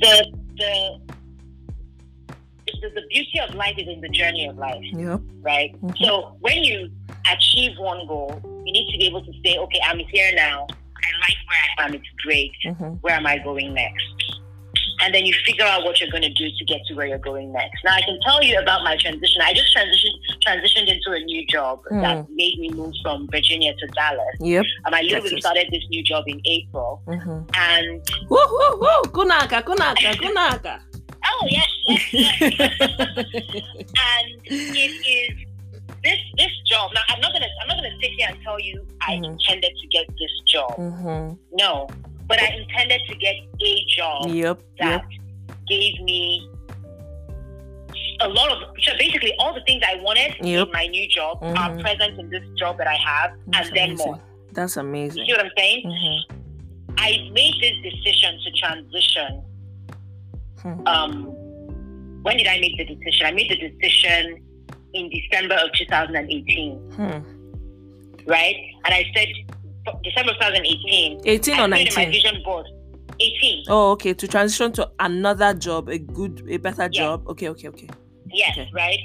the 0.00 0.32
the 0.56 1.00
the, 2.82 2.88
the 2.94 3.02
beauty 3.10 3.40
of 3.46 3.54
life 3.54 3.74
is 3.76 3.88
in 3.88 4.00
the 4.00 4.08
journey 4.10 4.46
of 4.46 4.56
life, 4.56 4.82
Yep. 4.92 5.20
right? 5.42 5.72
Mhm. 5.82 5.98
So 6.04 6.36
when 6.40 6.62
you 6.62 6.88
achieve 7.30 7.72
one 7.78 8.06
goal, 8.06 8.40
you 8.64 8.72
need 8.72 8.90
to 8.92 8.98
be 8.98 9.06
able 9.06 9.24
to 9.24 9.32
say, 9.44 9.56
okay, 9.58 9.80
I'm 9.84 9.98
here 9.98 10.30
now. 10.34 10.66
I 10.70 11.10
like 11.20 11.36
where 11.48 11.64
I 11.78 11.84
am. 11.86 11.94
It's 11.94 12.06
great. 12.24 12.52
mhm, 12.64 12.98
Where 13.02 13.14
am 13.14 13.26
I 13.26 13.38
going 13.38 13.74
next? 13.74 14.04
And 15.02 15.14
then 15.14 15.24
you 15.26 15.34
figure 15.46 15.64
out 15.64 15.84
what 15.84 15.98
you're 16.00 16.10
going 16.10 16.22
to 16.22 16.32
do 16.32 16.48
to 16.50 16.64
get 16.66 16.80
to 16.86 16.94
where 16.94 17.06
you're 17.06 17.18
going 17.18 17.52
next. 17.52 17.82
Now 17.84 17.94
I 17.94 18.02
can 18.02 18.18
tell 18.22 18.42
you 18.42 18.58
about 18.58 18.82
my 18.84 18.96
transition. 18.96 19.40
I 19.42 19.54
just 19.54 19.74
transitioned 19.74 20.18
transitioned 20.46 20.88
into 20.88 21.12
a 21.12 21.20
new 21.20 21.46
job 21.46 21.80
that 21.90 22.26
made 22.30 22.58
me 22.58 22.70
move 22.70 22.94
from 23.02 23.28
Virginia 23.30 23.72
to 23.74 23.86
Dallas. 23.88 24.36
Yep. 24.40 24.64
Um, 24.86 24.94
I 24.94 25.02
literally 25.02 25.30
Texas. 25.30 25.40
started 25.40 25.68
this 25.70 25.84
new 25.90 26.02
job 26.02 26.24
in 26.26 26.40
April, 26.46 27.02
mhm. 27.06 27.48
and 27.56 28.02
Woo, 28.28 28.38
woo, 28.50 28.78
woo. 28.80 29.02
Kunaka, 29.12 29.62
kunaka, 29.62 30.12
kunaka. 30.22 30.80
oh 31.24 31.46
yes, 31.50 31.68
yes, 31.88 32.12
yes. 32.12 32.80
and 33.20 34.28
it 34.44 34.92
is 35.06 35.46
this 36.02 36.18
this 36.36 36.52
job. 36.66 36.90
Now 36.94 37.02
I'm 37.08 37.20
not 37.20 37.32
gonna 37.32 37.46
I'm 37.62 37.68
not 37.68 37.76
gonna 37.76 37.94
sit 38.00 38.10
here 38.12 38.28
and 38.30 38.38
tell 38.42 38.58
you 38.60 38.86
I 39.02 39.12
Mhm. 39.16 39.24
intended 39.32 39.72
to 39.80 39.86
get 39.88 40.06
this 40.08 40.34
job. 40.46 40.72
Mhm. 40.78 41.38
No, 41.52 41.86
but 42.30 42.40
I 42.40 42.46
intended 42.62 43.00
to 43.08 43.14
get 43.16 43.34
a 43.70 43.72
job 43.96 44.28
Yep. 44.28 44.36
Yep. 44.36 44.62
that 44.78 45.04
gave 45.68 46.00
me 46.10 46.48
a 48.22 48.28
lot 48.28 48.48
of 48.52 48.58
so 48.82 48.92
basically 48.98 49.32
all 49.40 49.52
the 49.52 49.62
things 49.66 49.82
I 49.86 49.96
wanted 49.96 50.34
Yep. 50.40 50.66
in 50.68 50.72
my 50.72 50.86
new 50.86 51.06
job 51.08 51.38
are 51.42 51.70
Mhm. 51.70 51.80
present 51.80 52.18
in 52.20 52.30
this 52.30 52.44
job 52.58 52.78
that 52.78 52.86
I 52.86 52.98
have, 53.10 53.30
That's 53.48 53.68
and 53.68 53.76
then 53.76 53.88
amazing. 53.90 54.06
more. 54.06 54.20
That's 54.52 54.76
amazing. 54.76 55.18
You 55.20 55.26
see 55.26 55.32
what 55.32 55.44
I'm 55.46 55.52
saying? 55.58 55.82
Mhm. 55.86 56.18
I 56.98 57.10
made 57.40 57.54
this 57.64 57.76
decision 57.88 58.38
to 58.44 58.50
transition. 58.62 59.30
Hmm. 60.62 60.86
Um, 60.86 61.12
when 62.22 62.36
did 62.36 62.46
I 62.46 62.60
make 62.60 62.76
the 62.76 62.84
decision? 62.94 63.26
I 63.26 63.32
made 63.32 63.48
the 63.50 63.58
decision 63.68 64.22
in 64.92 65.08
December 65.08 65.54
of 65.64 65.72
2018, 65.72 66.72
Hmm. 66.98 67.20
right? 68.26 68.56
And 68.84 68.92
I 69.00 69.02
said 69.14 69.28
December 70.04 70.32
2018. 70.34 71.20
18 71.24 71.54
I 71.54 71.58
or 71.64 71.68
put 71.68 71.78
in 71.78 71.94
my 71.94 72.04
19? 72.04 72.10
vision 72.12 72.42
board. 72.44 72.66
18. 73.20 73.64
Oh, 73.68 73.90
okay. 73.92 74.14
To 74.14 74.28
transition 74.28 74.72
to 74.72 74.90
another 74.98 75.52
job, 75.54 75.88
a 75.88 75.98
good, 75.98 76.42
a 76.48 76.56
better 76.58 76.82
Yeah. 76.84 76.88
job. 76.88 77.28
Okay, 77.28 77.48
okay, 77.50 77.68
okay. 77.68 77.88
Yes, 78.32 78.52
Okay. 78.58 78.70
right. 78.74 78.98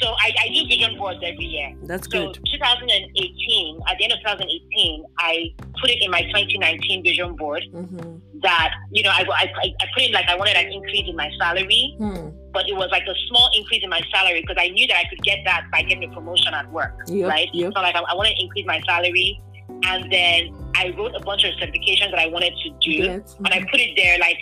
So 0.00 0.08
I, 0.18 0.32
I 0.40 0.48
do 0.48 0.66
vision 0.66 0.96
boards 0.96 1.20
every 1.22 1.44
year. 1.44 1.74
That's 1.84 2.08
So 2.10 2.32
good. 2.32 2.38
2018, 2.50 3.80
at 3.86 3.98
the 3.98 4.04
end 4.04 4.12
of 4.14 4.18
2018, 4.20 5.04
I 5.18 5.52
put 5.78 5.90
it 5.90 5.98
in 6.02 6.10
my 6.10 6.22
2019 6.22 7.02
vision 7.04 7.36
board 7.36 7.62
Mm-hmm. 7.74 8.16
that 8.42 8.72
you 8.90 9.02
know 9.02 9.10
I, 9.10 9.22
I, 9.28 9.44
I 9.80 9.86
put 9.94 10.02
in 10.02 10.12
like 10.12 10.26
I 10.26 10.34
wanted 10.36 10.56
an 10.56 10.72
increase 10.72 11.06
in 11.06 11.14
my 11.16 11.30
salary. 11.38 11.94
Hmm. 11.98 12.30
but 12.52 12.66
it 12.68 12.74
was 12.74 12.88
like 12.90 13.04
a 13.06 13.14
small 13.28 13.48
increase 13.56 13.82
in 13.84 13.90
my 13.90 14.00
salary 14.12 14.40
because 14.40 14.56
I 14.58 14.68
knew 14.70 14.86
that 14.88 14.96
I 14.96 15.04
could 15.10 15.22
get 15.22 15.38
that 15.44 15.66
by 15.70 15.82
getting 15.82 16.02
a 16.10 16.12
promotion 16.14 16.52
at 16.54 16.66
work, 16.72 16.94
Yep, 17.06 17.28
right? 17.28 17.48
yep. 17.52 17.72
So 17.76 17.80
like 17.82 17.94
I, 17.94 18.00
I 18.00 18.14
want 18.16 18.28
to 18.28 18.34
increase 18.42 18.66
my 18.66 18.80
salary, 18.86 19.38
and 19.84 20.10
then 20.12 20.54
I 20.74 20.94
wrote 20.96 21.14
a 21.14 21.20
bunch 21.20 21.44
of 21.44 21.52
certifications 21.54 22.10
that 22.10 22.18
I 22.18 22.26
wanted 22.26 22.54
to 22.62 22.70
do, 22.80 22.90
Yes. 23.04 23.36
and 23.38 23.48
I 23.48 23.60
put 23.70 23.80
it 23.80 23.94
there 23.96 24.18
like 24.18 24.38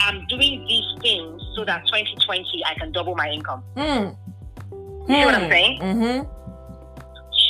I'm 0.00 0.26
doing 0.28 0.64
these 0.66 0.86
things 1.02 1.42
so 1.56 1.64
that 1.64 1.84
2020 1.86 2.64
I 2.64 2.74
can 2.74 2.92
double 2.92 3.14
my 3.16 3.28
income. 3.30 3.62
Hmm. 3.76 4.08
You 5.10 5.14
see 5.14 5.24
what 5.24 5.34
I'm 5.34 5.50
saying? 5.50 5.80
Mm-hmm. 5.80 6.28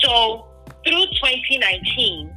So 0.03 0.47
through 0.85 1.07
2019, 1.07 2.33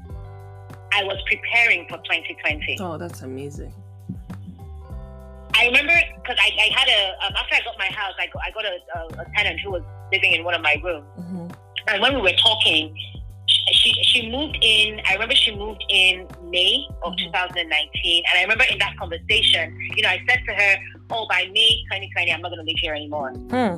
I 0.94 1.04
was 1.04 1.18
preparing 1.28 1.88
for 1.88 1.98
2020. 1.98 2.78
Oh, 2.82 2.98
that's 2.98 3.22
amazing. 3.22 3.74
I 5.54 5.66
remember 5.68 5.94
because 6.16 6.38
I, 6.40 6.50
I 6.60 6.80
had 6.80 6.88
a 6.90 7.26
um, 7.28 7.34
after 7.38 7.56
I 7.56 7.60
got 7.64 7.78
my 7.78 7.86
house, 7.86 8.14
I 8.20 8.28
got, 8.28 8.42
I 8.46 8.52
got 8.52 8.66
a, 8.66 9.20
a, 9.20 9.22
a 9.22 9.26
tenant 9.36 9.60
who 9.62 9.72
was 9.72 9.84
living 10.12 10.34
in 10.34 10.44
one 10.44 10.56
of 10.56 10.62
my 10.62 10.76
rooms, 10.84 11.06
Mm-hmm. 11.20 11.48
and 11.88 12.02
when 12.02 12.16
we 12.16 12.22
were 12.22 12.36
talking, 12.38 12.96
she 13.72 13.94
she 14.04 14.30
moved 14.30 14.58
in. 14.62 15.02
I 15.10 15.14
remember 15.14 15.36
she 15.36 15.52
moved 15.56 15.84
in 15.90 16.28
May 16.50 16.86
of 17.04 17.14
Mhm. 17.14 17.32
2019, 17.32 18.24
and 18.30 18.40
I 18.40 18.42
remember 18.42 18.66
in 18.70 18.78
that 18.80 18.96
conversation, 18.98 19.78
you 19.96 20.04
know, 20.04 20.10
I 20.10 20.20
said 20.28 20.42
to 20.48 20.54
her, 20.54 20.76
"Oh, 21.12 21.28
by 21.30 21.46
May 21.54 21.84
2020, 21.90 22.34
I'm 22.34 22.42
not 22.42 22.50
going 22.50 22.60
to 22.66 22.70
live 22.72 22.80
here 22.80 22.94
anymore." 22.96 23.32
Hmm. 23.50 23.78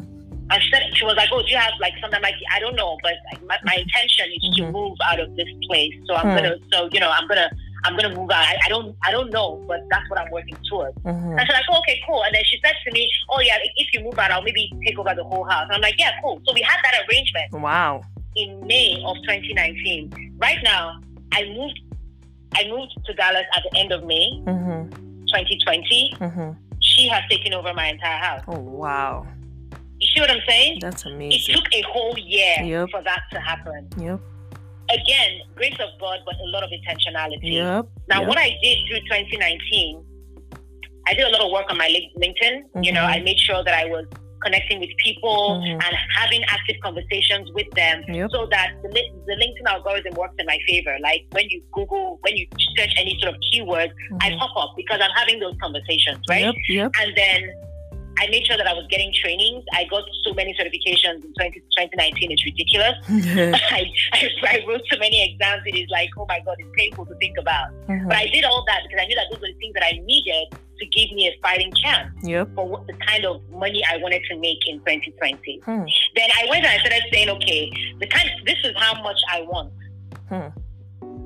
And 0.52 0.62
she 0.62 0.70
said 0.72 0.84
she 0.96 1.06
was 1.06 1.16
like, 1.16 1.30
"Oh, 1.32 1.42
do 1.42 1.48
you 1.50 1.58
have 1.58 1.74
like 1.80 1.94
something 2.02 2.22
like 2.22 2.36
I 2.52 2.60
don't 2.60 2.76
know, 2.76 2.98
but 3.02 3.14
like, 3.32 3.42
my, 3.46 3.58
my 3.64 3.76
intention 3.76 4.28
is 4.36 4.56
to 4.58 4.64
Mhm. 4.64 4.72
move 4.72 4.98
out 5.10 5.20
of 5.20 5.36
this 5.36 5.48
place. 5.68 5.94
So 6.08 6.16
I'm 6.16 6.30
Hmm. 6.30 6.36
gonna, 6.36 6.56
so 6.72 6.90
you 6.92 7.00
know, 7.00 7.10
I'm 7.10 7.28
gonna, 7.28 7.50
I'm 7.86 7.96
gonna 7.96 8.14
move 8.16 8.30
out. 8.30 8.46
I, 8.46 8.58
I 8.66 8.70
don't, 8.70 8.96
I 9.08 9.12
don't 9.12 9.32
know, 9.32 9.64
but 9.68 9.80
that's 9.90 10.08
what 10.10 10.20
I'm 10.20 10.30
working 10.32 10.58
towards." 10.70 10.98
Mm-hmm. 11.00 11.40
And 11.40 11.42
she's 11.48 11.56
like, 11.56 11.66
oh, 11.72 11.80
"Okay, 11.80 12.02
cool." 12.08 12.24
And 12.24 12.36
then 12.36 12.44
she 12.46 12.60
said 12.64 12.76
to 12.86 12.92
me, 12.92 13.10
"Oh 13.30 13.40
yeah, 13.40 13.58
if 13.78 13.88
you 13.94 14.02
move 14.02 14.20
out, 14.20 14.32
I'll 14.32 14.42
maybe 14.44 14.72
take 14.86 15.00
over 15.00 15.14
the 15.16 15.24
whole 15.24 15.46
house." 15.46 15.64
And 15.66 15.74
I'm 15.76 15.82
like, 15.82 15.96
"Yeah, 15.98 16.12
cool." 16.22 16.42
So 16.46 16.54
we 16.54 16.62
had 16.62 16.80
that 16.84 17.02
arrangement 17.08 17.52
Wow. 17.54 18.02
In 18.36 18.66
May 18.68 19.02
of 19.06 19.16
2019. 19.24 20.36
Right 20.38 20.58
now, 20.64 21.00
I 21.34 21.44
moved, 21.46 21.80
I 22.56 22.68
moved 22.68 22.92
to 23.06 23.14
Dallas 23.14 23.46
at 23.56 23.64
the 23.72 23.80
end 23.80 23.92
of 23.92 24.04
May 24.06 24.42
Mm-hmm. 24.46 25.26
2020. 25.28 26.14
Mm-hmm. 26.20 26.52
She 26.82 27.08
has 27.08 27.24
taken 27.30 27.54
over 27.54 27.74
my 27.74 27.88
entire 27.88 28.18
house. 28.22 28.44
Oh, 28.48 28.60
wow. 28.60 29.26
You 30.00 30.08
see 30.14 30.20
what 30.22 30.30
I'm 30.30 30.42
saying? 30.48 30.80
That's 30.82 31.06
amazing. 31.06 31.56
It 31.56 31.58
took 31.58 31.74
a 31.74 31.82
whole 31.84 32.16
year 32.18 32.56
Yep. 32.64 32.90
for 32.92 33.02
that 33.04 33.22
to 33.32 33.40
happen. 33.40 33.88
Yep. 33.98 34.20
Again, 34.92 35.40
grace 35.56 35.76
of 35.80 35.90
God, 36.00 36.20
but 36.26 36.36
a 36.36 36.46
lot 36.50 36.62
of 36.64 36.70
intentionality. 36.70 37.54
Yep. 37.54 37.88
Now, 38.10 38.20
yep. 38.20 38.28
what 38.28 38.38
I 38.38 38.52
did 38.62 38.78
through 38.88 39.00
2019, 39.00 40.04
I 41.08 41.14
did 41.14 41.26
a 41.26 41.30
lot 41.30 41.42
of 41.42 41.52
work 41.52 41.66
on 41.70 41.78
my 41.78 41.88
Link- 41.88 42.12
LinkedIn. 42.18 42.86
You 42.86 42.92
know. 42.92 43.02
I 43.04 43.22
made 43.22 43.40
sure 43.40 43.64
that 43.64 43.74
I 43.74 43.86
was 43.86 44.06
connecting 44.44 44.80
with 44.80 44.90
people 44.98 45.62
Mhm. 45.64 45.74
and 45.86 45.94
having 46.16 46.44
active 46.46 46.78
conversations 46.82 47.52
with 47.54 47.70
them 47.72 48.04
Yep. 48.08 48.30
so 48.32 48.46
that 48.52 48.70
the, 48.84 48.90
the 48.90 49.36
LinkedIn 49.42 49.66
algorithm 49.68 50.14
works 50.16 50.36
in 50.40 50.46
my 50.46 50.60
favor. 50.68 50.96
Like 51.02 51.26
when 51.32 51.50
you 51.50 51.62
Google, 51.74 52.20
when 52.22 52.36
you 52.38 52.46
search 52.78 52.94
any 52.98 53.18
sort 53.20 53.34
of 53.36 53.42
keyword, 53.52 53.92
I 54.22 54.30
Mhm. 54.32 54.40
pop 54.40 54.52
up 54.58 54.74
because 54.76 55.00
I'm 55.02 55.12
having 55.16 55.40
those 55.40 55.56
conversations, 55.62 56.20
right? 56.30 56.46
Yep. 56.46 56.56
Yep. 56.70 56.92
And 57.02 57.16
then 57.16 57.42
I 58.20 58.28
made 58.28 58.46
sure 58.46 58.58
that 58.58 58.68
I 58.68 58.74
was 58.74 58.86
getting 58.92 59.12
trainings. 59.12 59.64
I 59.74 59.86
got 59.86 60.04
so 60.24 60.34
many 60.36 60.54
certifications 60.54 61.26
in 61.26 61.34
20, 61.34 61.60
2019. 61.76 62.32
It's 62.32 62.46
ridiculous. 62.46 62.94
I, 63.72 63.92
I, 64.14 64.30
I 64.54 64.64
wrote 64.68 64.82
so 64.92 64.98
many 65.00 65.18
exams. 65.34 65.64
It 65.66 65.76
is 65.76 65.90
like, 65.90 66.10
oh 66.20 66.26
my 66.30 66.40
God, 66.46 66.56
it's 66.60 66.70
painful 66.78 67.08
to 67.08 67.16
think 67.16 67.38
about. 67.40 67.70
Mhm. 67.88 68.08
But 68.08 68.18
I 68.18 68.28
did 68.28 68.44
all 68.44 68.64
that 68.68 68.82
because 68.84 69.02
I 69.02 69.08
knew 69.08 69.16
that 69.16 69.26
those 69.32 69.42
were 69.42 69.48
the 69.48 69.60
things 69.60 69.74
that 69.74 69.84
I 69.84 69.98
needed 70.06 70.46
to 70.84 70.90
give 70.98 71.16
me 71.16 71.28
a 71.28 71.42
fighting 71.42 71.72
chance 71.74 72.10
Yep. 72.24 72.56
for 72.56 72.68
what, 72.68 72.88
the 72.88 72.94
kind 72.94 73.26
of 73.26 73.42
money 73.50 73.84
I 73.92 73.98
wanted 73.98 74.22
to 74.30 74.38
make 74.40 74.60
in 74.68 74.80
2020. 74.80 75.62
Hmm. 75.66 75.84
Then 76.16 76.30
I 76.40 76.46
went 76.50 76.66
and 76.66 76.74
I 76.74 76.78
started 76.80 77.04
saying, 77.12 77.30
okay, 77.30 77.72
the 78.00 78.08
kind, 78.08 78.30
this 78.46 78.58
is 78.64 78.74
how 78.78 79.02
much 79.02 79.20
I 79.32 79.42
want. 79.42 79.72
Hmm. 80.30 80.48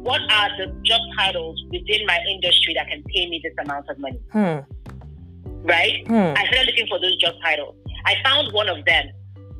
What 0.04 0.22
are 0.32 0.50
the 0.58 0.68
job 0.84 1.02
titles 1.18 1.62
within 1.72 2.06
my 2.06 2.20
industry 2.30 2.74
that 2.76 2.88
can 2.88 3.04
pay 3.04 3.28
me 3.30 3.42
this 3.44 3.54
amount 3.64 3.90
of 3.90 3.98
money? 4.00 4.20
Hmm. 4.32 4.60
Right? 5.64 6.06
Hmm. 6.08 6.34
I 6.38 6.46
started 6.48 6.68
looking 6.68 6.88
for 6.88 7.00
those 7.00 7.16
job 7.18 7.34
titles. 7.44 7.76
I 8.06 8.16
found 8.24 8.54
one 8.54 8.70
of 8.70 8.86
them 8.86 9.10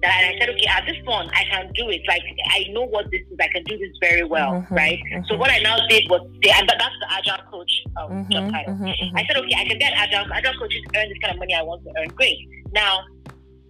that 0.02 0.14
and 0.24 0.36
I 0.36 0.40
said, 0.40 0.50
okay, 0.50 0.68
at 0.68 0.86
this 0.86 0.98
point 1.06 1.30
I 1.34 1.44
can 1.46 1.72
do 1.74 1.90
it. 1.90 2.02
Like 2.08 2.22
I 2.52 2.66
know 2.72 2.84
what 2.84 3.10
this 3.12 3.22
is. 3.32 3.38
I 3.40 3.48
can 3.48 3.64
do 3.64 3.78
this 3.78 3.90
very 4.02 4.24
well, 4.24 4.62
Mhm, 4.62 4.72
right? 4.72 5.00
So 5.28 5.36
mhm. 5.36 5.40
what 5.40 5.52
I 5.52 5.60
now 5.60 5.78
did 5.88 6.04
was, 6.10 6.22
say, 6.44 6.52
and 6.56 6.68
that- 6.70 6.78
that's 6.80 6.96
the 7.02 7.08
agile 7.14 7.44
coach 7.52 7.72
um, 7.98 8.28
job 8.32 8.44
Mhm, 8.46 8.52
title. 8.52 8.74
mhm, 8.76 8.94
mhm. 8.94 9.12
I 9.20 9.26
said, 9.26 9.38
okay, 9.38 9.56
I 9.58 9.66
can 9.66 9.80
get 9.80 9.94
agile. 9.96 10.32
Agile 10.34 10.54
coaches 10.60 10.82
earn 10.96 11.10
this 11.10 11.18
kind 11.20 11.34
of 11.34 11.40
money 11.40 11.54
I 11.56 11.62
want 11.64 11.84
to 11.86 11.92
earn. 11.98 12.08
Great. 12.10 12.38
Now, 12.74 13.00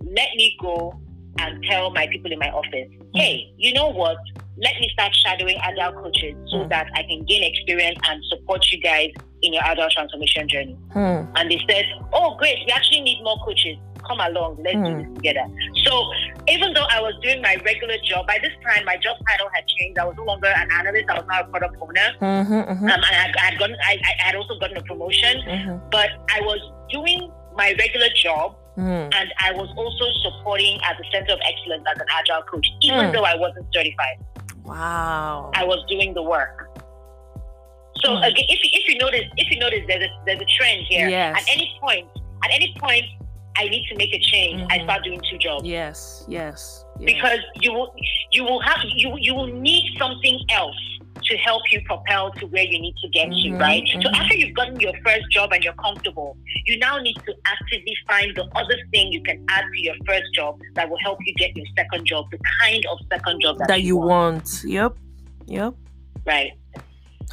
let 0.03 0.29
me 0.35 0.55
go 0.59 0.93
and 1.39 1.63
tell 1.65 1.91
my 1.91 2.07
people 2.07 2.31
in 2.31 2.39
my 2.39 2.49
office, 2.49 2.89
hey, 3.15 3.53
you 3.57 3.73
know 3.73 3.87
what? 3.89 4.17
Let 4.57 4.79
me 4.81 4.89
start 4.91 5.13
shadowing 5.15 5.55
agile 5.61 5.93
coaches 6.01 6.35
so 6.49 6.57
Mm. 6.65 6.69
that 6.69 6.87
I 6.95 7.03
can 7.03 7.23
gain 7.25 7.43
experience 7.43 7.99
and 8.09 8.23
support 8.25 8.65
you 8.71 8.79
guys 8.81 9.11
in 9.43 9.53
your 9.53 9.63
agile 9.63 9.87
transformation 9.91 10.49
journey. 10.49 10.75
Hmm. 10.93 11.25
And 11.35 11.51
they 11.51 11.61
said, 11.69 11.85
oh, 12.11 12.35
great, 12.37 12.57
we 12.65 12.71
actually 12.71 13.01
need 13.01 13.21
more 13.23 13.37
coaches. 13.45 13.77
Come 14.07 14.19
along, 14.21 14.57
let's 14.63 14.75
do 14.75 14.79
Hmm. 14.93 14.97
this 15.03 15.15
together. 15.15 15.45
So 15.85 15.91
even 16.47 16.73
though 16.73 16.87
I 16.89 17.01
was 17.01 17.13
doing 17.21 17.41
my 17.41 17.55
regular 17.65 17.97
job, 18.03 18.25
by 18.27 18.39
this 18.41 18.53
time 18.65 18.85
my 18.85 18.95
job 18.97 19.17
title 19.27 19.49
had 19.53 19.67
changed. 19.67 19.99
I 19.99 20.05
was 20.05 20.15
no 20.17 20.23
longer 20.23 20.47
an 20.47 20.69
analyst. 20.79 21.09
I 21.09 21.15
was 21.19 21.25
now 21.27 21.41
a 21.41 21.43
product 21.45 21.75
owner. 21.81 22.07
Mhm, 22.21 22.47
mhm, 22.47 22.69
Um, 22.71 22.89
and 22.89 23.03
I, 23.05 23.33
I 23.35 23.45
had 23.51 23.59
gotten, 23.59 23.75
I, 23.83 23.99
I 24.01 24.23
had 24.27 24.35
also 24.35 24.57
gotten 24.59 24.77
a 24.77 24.81
promotion 24.83 25.41
mhm, 25.47 25.81
but 25.91 26.09
I 26.35 26.39
was 26.41 26.59
doing 26.89 27.29
my 27.55 27.73
regular 27.79 28.07
job 28.15 28.55
mhm. 28.77 29.11
and 29.13 29.33
I 29.43 29.51
was 29.51 29.67
also 29.75 30.05
supporting 30.23 30.79
at 30.87 30.95
the 30.97 31.05
Center 31.11 31.33
of 31.33 31.39
Excellence 31.43 31.83
as 31.91 31.99
an 31.99 32.07
agile 32.17 32.43
coach, 32.43 32.67
even 32.81 33.07
Hmm. 33.07 33.11
though 33.11 33.23
I 33.25 33.35
wasn't 33.35 33.65
certified. 33.73 34.17
Wow. 34.63 35.51
I 35.55 35.63
was 35.65 35.83
doing 35.89 36.13
the 36.13 36.21
work. 36.23 36.69
So 38.03 38.15
Hmm. 38.15 38.23
again, 38.23 38.45
if 38.47 38.59
you, 38.63 38.69
if 38.73 38.87
you 38.87 38.97
notice, 38.99 39.25
if 39.37 39.51
you 39.51 39.59
notice, 39.59 39.81
there's 39.87 40.03
a, 40.03 40.09
there's 40.25 40.39
a 40.41 40.45
trend 40.57 40.85
here. 40.87 41.09
Yes. 41.09 41.35
At 41.39 41.45
any 41.51 41.75
point, 41.81 42.07
at 42.43 42.51
any 42.53 42.73
point, 42.79 43.05
I 43.59 43.67
need 43.69 43.85
to 43.89 43.95
make 43.95 44.13
a 44.13 44.19
change. 44.19 44.61
I 44.69 44.77
Mhm. 44.79 44.83
start 44.83 45.03
doing 45.03 45.21
two 45.29 45.37
jobs 45.37 45.63
Yes. 45.65 46.23
Yes. 46.27 46.85
yes. 46.99 47.05
because 47.11 47.39
you 47.63 47.71
will 47.73 47.91
you 48.31 48.43
will 48.43 48.59
have 48.61 48.79
you 49.01 49.09
you 49.19 49.33
will 49.33 49.47
need 49.69 49.85
something 49.97 50.37
else 50.49 50.75
to 51.29 51.35
help 51.37 51.63
you 51.71 51.81
propel 51.81 52.31
to 52.39 52.45
where 52.47 52.63
you 52.63 52.79
need 52.79 52.95
to 53.03 53.07
get 53.09 53.27
to, 53.29 53.47
Mhm, 53.49 53.59
right? 53.59 53.83
So 54.03 54.07
mhm. 54.09 54.19
after 54.19 54.35
you've 54.39 54.53
gotten 54.53 54.79
your 54.79 54.93
first 55.05 55.25
job 55.31 55.51
and 55.51 55.63
you're 55.63 55.73
comfortable, 55.87 56.37
you 56.65 56.77
now 56.77 56.97
need 56.99 57.17
to 57.25 57.33
actively 57.45 57.95
find 58.07 58.29
the 58.35 58.45
other 58.55 58.77
thing 58.91 59.11
you 59.11 59.21
can 59.23 59.43
add 59.49 59.65
to 59.73 59.81
your 59.81 59.95
first 60.05 60.29
job 60.33 60.59
that 60.75 60.87
will 60.89 60.99
help 61.07 61.17
you 61.25 61.33
get 61.33 61.57
your 61.57 61.65
second 61.75 62.05
job, 62.05 62.25
the 62.31 62.39
kind 62.61 62.83
of 62.91 62.99
second 63.11 63.41
job 63.41 63.57
that, 63.57 63.67
that 63.67 63.81
you 63.81 63.97
want. 63.97 64.47
Yep. 64.65 64.93
Yep. 65.47 65.73
right? 66.25 66.51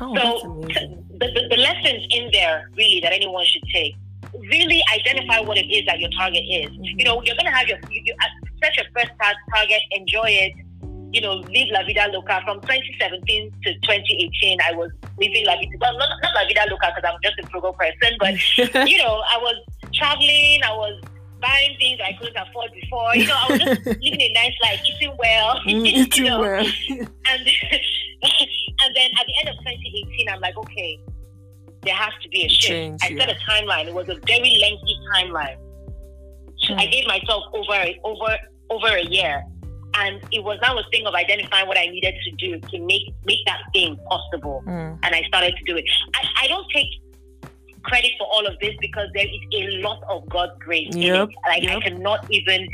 Oh, 0.01 0.15
so 0.17 0.61
the, 1.21 1.27
the, 1.37 1.41
the 1.51 1.57
lessons 1.57 2.03
in 2.11 2.29
there 2.33 2.69
really 2.77 3.01
that 3.01 3.13
anyone 3.13 3.45
should 3.47 3.63
take 3.73 3.95
really 4.51 4.83
identify 4.93 5.41
what 5.41 5.57
it 5.57 5.67
is 5.71 5.85
that 5.87 5.99
your 6.01 6.11
target 6.11 6.43
is 6.49 6.71
Mhm. 6.71 6.99
you 6.99 7.05
know 7.05 7.23
you're 7.23 7.37
gonna 7.37 7.51
have 7.55 7.67
your 7.69 7.79
you, 7.91 8.03
you 8.05 8.15
uh, 8.23 8.29
set 8.63 8.77
your 8.77 8.87
first 8.95 9.11
tar- 9.21 9.35
target 9.55 9.81
enjoy 9.93 10.29
it 10.29 10.53
you 11.13 11.21
know 11.21 11.35
live 11.55 11.69
la 11.71 11.83
vida 11.85 12.09
loca 12.13 12.41
from 12.45 12.61
2017 12.63 13.53
to 13.65 13.73
2018 13.87 14.59
i 14.69 14.73
was 14.75 14.91
living 15.19 15.47
la 15.47 15.57
vida 15.59 15.77
well 15.81 15.97
not, 15.97 16.09
not 16.23 16.35
la 16.35 16.45
vida 16.47 16.65
loca 16.71 16.91
because 16.95 17.07
i'm 17.09 17.19
just 17.23 17.39
a 17.39 17.47
frugal 17.51 17.73
person 17.75 18.11
but 18.19 18.35
you 18.91 18.99
know 18.99 19.23
i 19.35 19.39
was 19.39 19.57
traveling 19.93 20.61
i 20.65 20.73
was 20.75 21.01
buying 21.41 21.77
things 21.79 22.01
i 22.05 22.13
couldn't 22.19 22.37
afford 22.37 22.71
before 22.73 23.15
you 23.15 23.27
know 23.27 23.37
i 23.39 23.47
was 23.53 23.61
just 23.61 23.87
living 24.03 24.21
a 24.21 24.33
nice 24.33 24.57
life 24.63 24.81
eating 24.91 25.15
well 25.19 25.61
Mm, 25.67 25.87
you 26.17 26.25
know? 26.25 26.41
well. 26.41 26.67
and 27.31 27.43
and 28.83 28.91
then 28.97 29.11
at 29.21 29.27
the 29.27 29.35
end 29.41 29.49
of 29.51 29.57
2018, 29.65 30.29
I'm 30.31 30.41
like, 30.41 30.57
okay, 30.57 30.99
there 31.85 31.95
has 31.95 32.13
to 32.23 32.29
be 32.29 32.45
a 32.45 32.49
shift. 32.49 32.69
Change, 32.73 33.01
I 33.03 33.09
set 33.09 33.29
yeah. 33.29 33.35
a 33.35 33.51
timeline. 33.51 33.87
It 33.89 33.95
was 33.95 34.09
a 34.09 34.17
very 34.27 34.59
lengthy 34.61 34.97
timeline. 35.15 35.57
So 36.59 36.73
Hmm. 36.75 36.81
I 36.81 36.87
gave 36.87 37.07
myself 37.07 37.45
over 37.53 37.79
over 38.05 38.39
over 38.71 38.89
a 38.89 39.05
year, 39.05 39.43
and 39.97 40.21
it 40.33 40.43
was 40.43 40.59
now 40.63 40.77
a 40.79 40.83
thing 40.91 41.07
of 41.07 41.15
identifying 41.15 41.67
what 41.69 41.77
I 41.77 41.87
needed 41.87 42.15
to 42.25 42.31
do 42.33 42.59
to 42.59 42.79
make 42.81 43.03
make 43.27 43.45
that 43.47 43.61
thing 43.75 43.97
possible. 44.09 44.63
Mm, 44.67 44.99
And 45.03 45.15
I 45.15 45.23
started 45.29 45.55
to 45.57 45.65
do 45.65 45.77
it. 45.77 45.85
I, 46.15 46.45
I 46.45 46.49
don't 46.49 46.67
take 46.73 46.89
credit 47.83 48.13
for 48.19 48.27
all 48.33 48.47
of 48.47 48.59
this 48.61 48.75
because 48.81 49.09
there 49.15 49.27
is 49.27 49.75
a 49.75 49.83
lot 49.83 50.03
of 50.09 50.27
God's 50.31 50.53
grace 50.61 50.95
in 50.95 51.03
Yep, 51.03 51.29
it. 51.29 51.35
Like 51.47 51.69
I 51.77 51.81
cannot 51.81 52.27
even, 52.31 52.67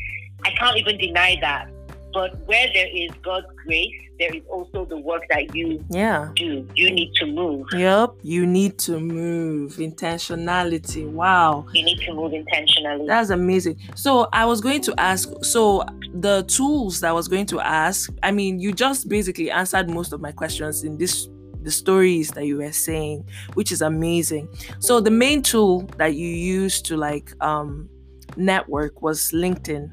I 0.44 0.50
can't 0.50 0.76
even 0.76 0.98
deny 0.98 1.36
that. 1.40 1.68
But 2.12 2.38
where 2.46 2.66
there 2.72 2.88
is 2.88 3.10
God's 3.22 3.46
grace, 3.64 3.94
there 4.18 4.34
is 4.34 4.42
also 4.50 4.84
the 4.84 4.98
work 4.98 5.22
that 5.30 5.54
you 5.54 5.84
yeah. 5.88 6.30
do. 6.36 6.68
You 6.74 6.90
need 6.90 7.14
to 7.14 7.26
move. 7.26 7.66
Yep. 7.72 8.16
You 8.22 8.46
need 8.46 8.78
to 8.80 9.00
move. 9.00 9.76
Intentionality. 9.76 11.10
Wow. 11.10 11.66
You 11.72 11.84
need 11.84 12.00
to 12.00 12.14
move 12.14 12.34
intentionally. 12.34 13.06
That's 13.06 13.30
amazing. 13.30 13.78
So 13.94 14.28
I 14.32 14.44
was 14.44 14.60
going 14.60 14.82
to 14.82 14.94
ask. 15.00 15.28
So 15.42 15.84
the 16.12 16.42
tools 16.44 17.00
that 17.00 17.08
I 17.08 17.12
was 17.12 17.28
going 17.28 17.46
to 17.46 17.60
ask. 17.60 18.12
I 18.22 18.30
mean, 18.30 18.60
you 18.60 18.72
just 18.72 19.08
basically 19.08 19.50
answered 19.50 19.88
most 19.88 20.12
of 20.12 20.20
my 20.20 20.32
questions 20.32 20.84
in 20.84 20.98
this 20.98 21.28
the 21.62 21.70
stories 21.70 22.30
that 22.30 22.46
you 22.46 22.56
were 22.56 22.72
saying, 22.72 23.24
which 23.54 23.70
is 23.70 23.82
amazing. 23.82 24.48
So 24.78 25.00
the 25.00 25.10
main 25.10 25.42
tool 25.42 25.82
that 25.98 26.14
you 26.14 26.26
used 26.26 26.86
to 26.86 26.96
like 26.96 27.32
um 27.42 27.88
network 28.36 29.02
was 29.02 29.32
LinkedIn. 29.32 29.90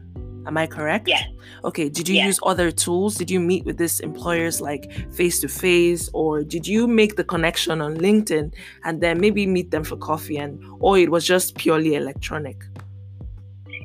Am 0.48 0.58
I 0.58 0.66
correct? 0.66 1.08
Yeah. 1.08 1.24
Okay. 1.66 1.90
Did 1.90 2.08
you 2.08 2.22
use 2.24 2.40
other 2.44 2.72
tools? 2.72 3.16
Did 3.16 3.30
you 3.30 3.40
meet 3.40 3.66
with 3.66 3.78
these 3.78 4.00
employers 4.00 4.62
like 4.62 4.92
face 5.14 5.40
to 5.42 5.48
face, 5.48 6.10
or 6.14 6.44
did 6.44 6.66
you 6.66 6.88
make 6.88 7.18
the 7.18 7.24
connection 7.24 7.82
on 7.82 7.98
LinkedIn 7.98 8.54
and 8.86 9.02
then 9.02 9.20
maybe 9.20 9.46
meet 9.46 9.72
them 9.72 9.84
for 9.84 9.98
coffee, 9.98 10.38
and 10.38 10.64
or 10.80 10.98
it 10.98 11.12
was 11.12 11.26
just 11.26 11.56
purely 11.56 11.96
electronic? 11.96 12.64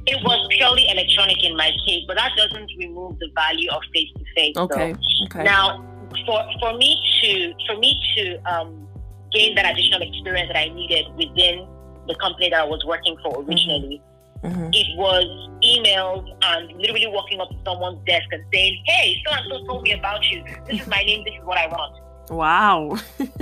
It 0.06 0.22
was 0.24 0.46
purely 0.50 0.88
electronic 0.88 1.42
in 1.44 1.56
my 1.56 1.70
case, 1.86 2.04
but 2.06 2.16
that 2.16 2.32
doesn't 2.36 2.70
remove 2.78 3.18
the 3.18 3.28
value 3.34 3.70
of 3.70 3.82
face 3.92 4.08
to 4.16 4.24
face. 4.36 4.56
Okay. 4.56 4.94
Okay. 5.26 5.42
Now, 5.42 5.84
for 6.26 6.44
for 6.60 6.76
me 6.76 7.00
to 7.22 7.52
for 7.66 7.78
me 7.78 8.00
to 8.16 8.36
um, 8.52 8.88
gain 9.32 9.54
that 9.56 9.66
additional 9.72 10.02
experience 10.02 10.48
that 10.52 10.58
I 10.58 10.68
needed 10.68 11.06
within 11.16 11.66
the 12.06 12.14
company 12.16 12.50
that 12.50 12.60
I 12.60 12.64
was 12.64 12.84
working 12.84 13.16
for 13.22 13.42
originally, 13.42 14.02
Mhm. 14.42 14.70
it 14.74 14.98
was 14.98 15.24
emails 15.62 16.26
and 16.42 16.72
literally 16.76 17.06
walking 17.06 17.40
up 17.40 17.48
to 17.50 17.56
someone's 17.64 18.04
desk 18.06 18.26
and 18.32 18.42
saying, 18.52 18.82
"Hey, 18.86 19.16
so 19.24 19.32
and 19.34 19.44
so 19.48 19.66
told 19.66 19.82
me 19.84 19.92
about 19.92 20.22
you. 20.30 20.42
This 20.66 20.80
is 20.80 20.86
my 20.88 21.02
name. 21.02 21.22
This 21.24 21.34
is 21.34 21.44
what 21.44 21.58
I 21.58 21.66
want." 21.68 21.94
Wow. 22.30 22.96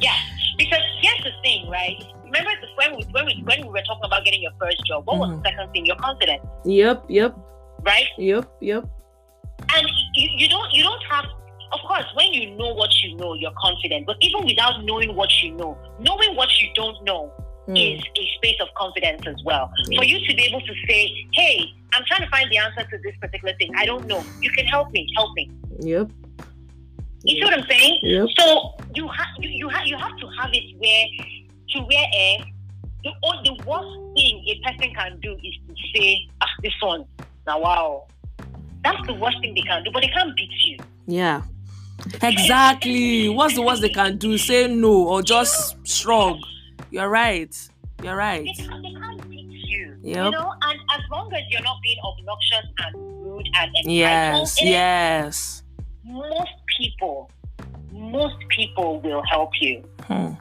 Yeah, 0.00 0.16
because 0.58 0.82
here's 1.00 1.24
the 1.24 1.32
thing, 1.42 1.68
right? 1.68 1.96
Remember 2.24 2.50
the, 2.60 2.66
when 2.76 2.96
we 2.96 3.04
when 3.12 3.26
we 3.26 3.42
when 3.44 3.60
we 3.62 3.68
were 3.68 3.82
talking 3.82 4.04
about 4.04 4.24
getting 4.24 4.42
your 4.42 4.52
first 4.60 4.84
job, 4.86 5.06
what 5.06 5.18
was 5.18 5.30
the 5.30 5.42
second 5.50 5.70
thing? 5.72 5.86
Your 5.86 5.96
confidence, 5.96 6.42
yep. 6.64 7.04
Yep. 7.08 7.36
right? 7.82 8.06
Yep. 8.18 8.48
Yep. 8.60 8.84
And 9.74 9.86
you, 10.14 10.28
you 10.36 10.48
don't 10.48 10.72
you 10.72 10.82
don't 10.82 11.02
have 11.10 11.26
of 11.72 11.80
course 11.86 12.04
when 12.14 12.32
you 12.32 12.56
know 12.56 12.72
what 12.74 12.90
you 13.02 13.16
know, 13.16 13.34
you're 13.34 13.54
confident. 13.60 14.06
But 14.06 14.16
even 14.20 14.44
without 14.44 14.84
knowing 14.84 15.14
what 15.14 15.30
you 15.42 15.52
know, 15.54 15.76
knowing 15.98 16.34
what 16.36 16.48
you 16.60 16.68
don't 16.74 17.02
know 17.04 17.32
Hmm. 17.70 17.76
is 17.76 18.00
a 18.18 18.30
space 18.36 18.56
of 18.60 18.68
confidence 18.76 19.22
as 19.26 19.36
well. 19.44 19.70
For 19.96 20.04
you 20.04 20.18
to 20.26 20.34
be 20.34 20.42
able 20.42 20.60
to 20.60 20.74
say, 20.88 21.26
Hey, 21.32 21.64
I'm 21.92 22.02
trying 22.06 22.22
to 22.22 22.30
find 22.30 22.50
the 22.50 22.58
answer 22.58 22.82
to 22.82 22.98
this 23.04 23.14
particular 23.20 23.54
thing. 23.58 23.70
I 23.76 23.86
don't 23.86 24.06
know. 24.06 24.24
You 24.40 24.50
can 24.50 24.66
help 24.66 24.90
me, 24.90 25.06
help 25.16 25.32
me. 25.34 25.50
Yep. 25.80 26.10
You 27.24 27.36
see 27.38 27.44
what 27.44 27.58
I'm 27.58 27.66
saying? 27.68 28.00
Yep. 28.02 28.28
So 28.38 28.74
you 28.94 29.06
have 29.08 29.26
you, 29.38 29.50
you 29.50 29.68
have 29.68 29.86
you 29.86 29.96
have 29.96 30.16
to 30.16 30.26
have 30.40 30.50
it 30.52 30.76
where 30.78 31.04
to 31.70 31.78
where 31.86 32.06
eh, 32.12 32.38
the 33.04 33.10
o- 33.22 33.42
the 33.44 33.52
worst 33.64 34.16
thing 34.16 34.44
a 34.48 34.60
person 34.66 34.94
can 34.94 35.20
do 35.20 35.32
is 35.32 35.54
to 35.68 35.74
say, 35.94 36.26
ah, 36.40 36.46
this 36.62 36.72
one, 36.82 37.04
now 37.46 37.60
wow. 37.60 38.06
That's 38.82 39.06
the 39.06 39.14
worst 39.14 39.36
thing 39.42 39.54
they 39.54 39.60
can 39.62 39.84
do, 39.84 39.90
but 39.92 40.00
they 40.02 40.08
can't 40.08 40.34
beat 40.34 40.50
you. 40.64 40.78
Yeah. 41.06 41.42
Exactly. 42.22 43.28
What's 43.28 43.54
the 43.54 43.62
worst 43.62 43.82
they 43.82 43.90
can 43.90 44.16
do? 44.16 44.38
Say 44.38 44.66
no 44.74 45.08
or 45.08 45.22
just 45.22 45.76
shrug. 45.86 46.38
You're 46.90 47.08
right. 47.08 47.54
You're 48.02 48.16
right. 48.16 48.44
They 48.44 48.52
can't, 48.64 48.82
they 48.82 48.92
can't 48.92 49.30
beat 49.30 49.46
you. 49.50 49.96
You 50.02 50.14
know, 50.30 50.52
and 50.62 50.80
as 50.94 51.00
long 51.10 51.32
as 51.34 51.42
you're 51.50 51.62
not 51.62 51.76
being 51.82 51.98
obnoxious 52.04 52.64
and 52.84 52.96
rude 53.24 53.46
and 53.58 53.70
entitled, 53.76 53.86
Yes. 53.86 54.62
Yes. 54.62 55.62
most 56.04 56.50
people, 56.78 57.30
most 57.92 58.36
people 58.48 59.00
will 59.00 59.22
help 59.28 59.50
you. 59.60 59.82
Hmm. 60.04 60.32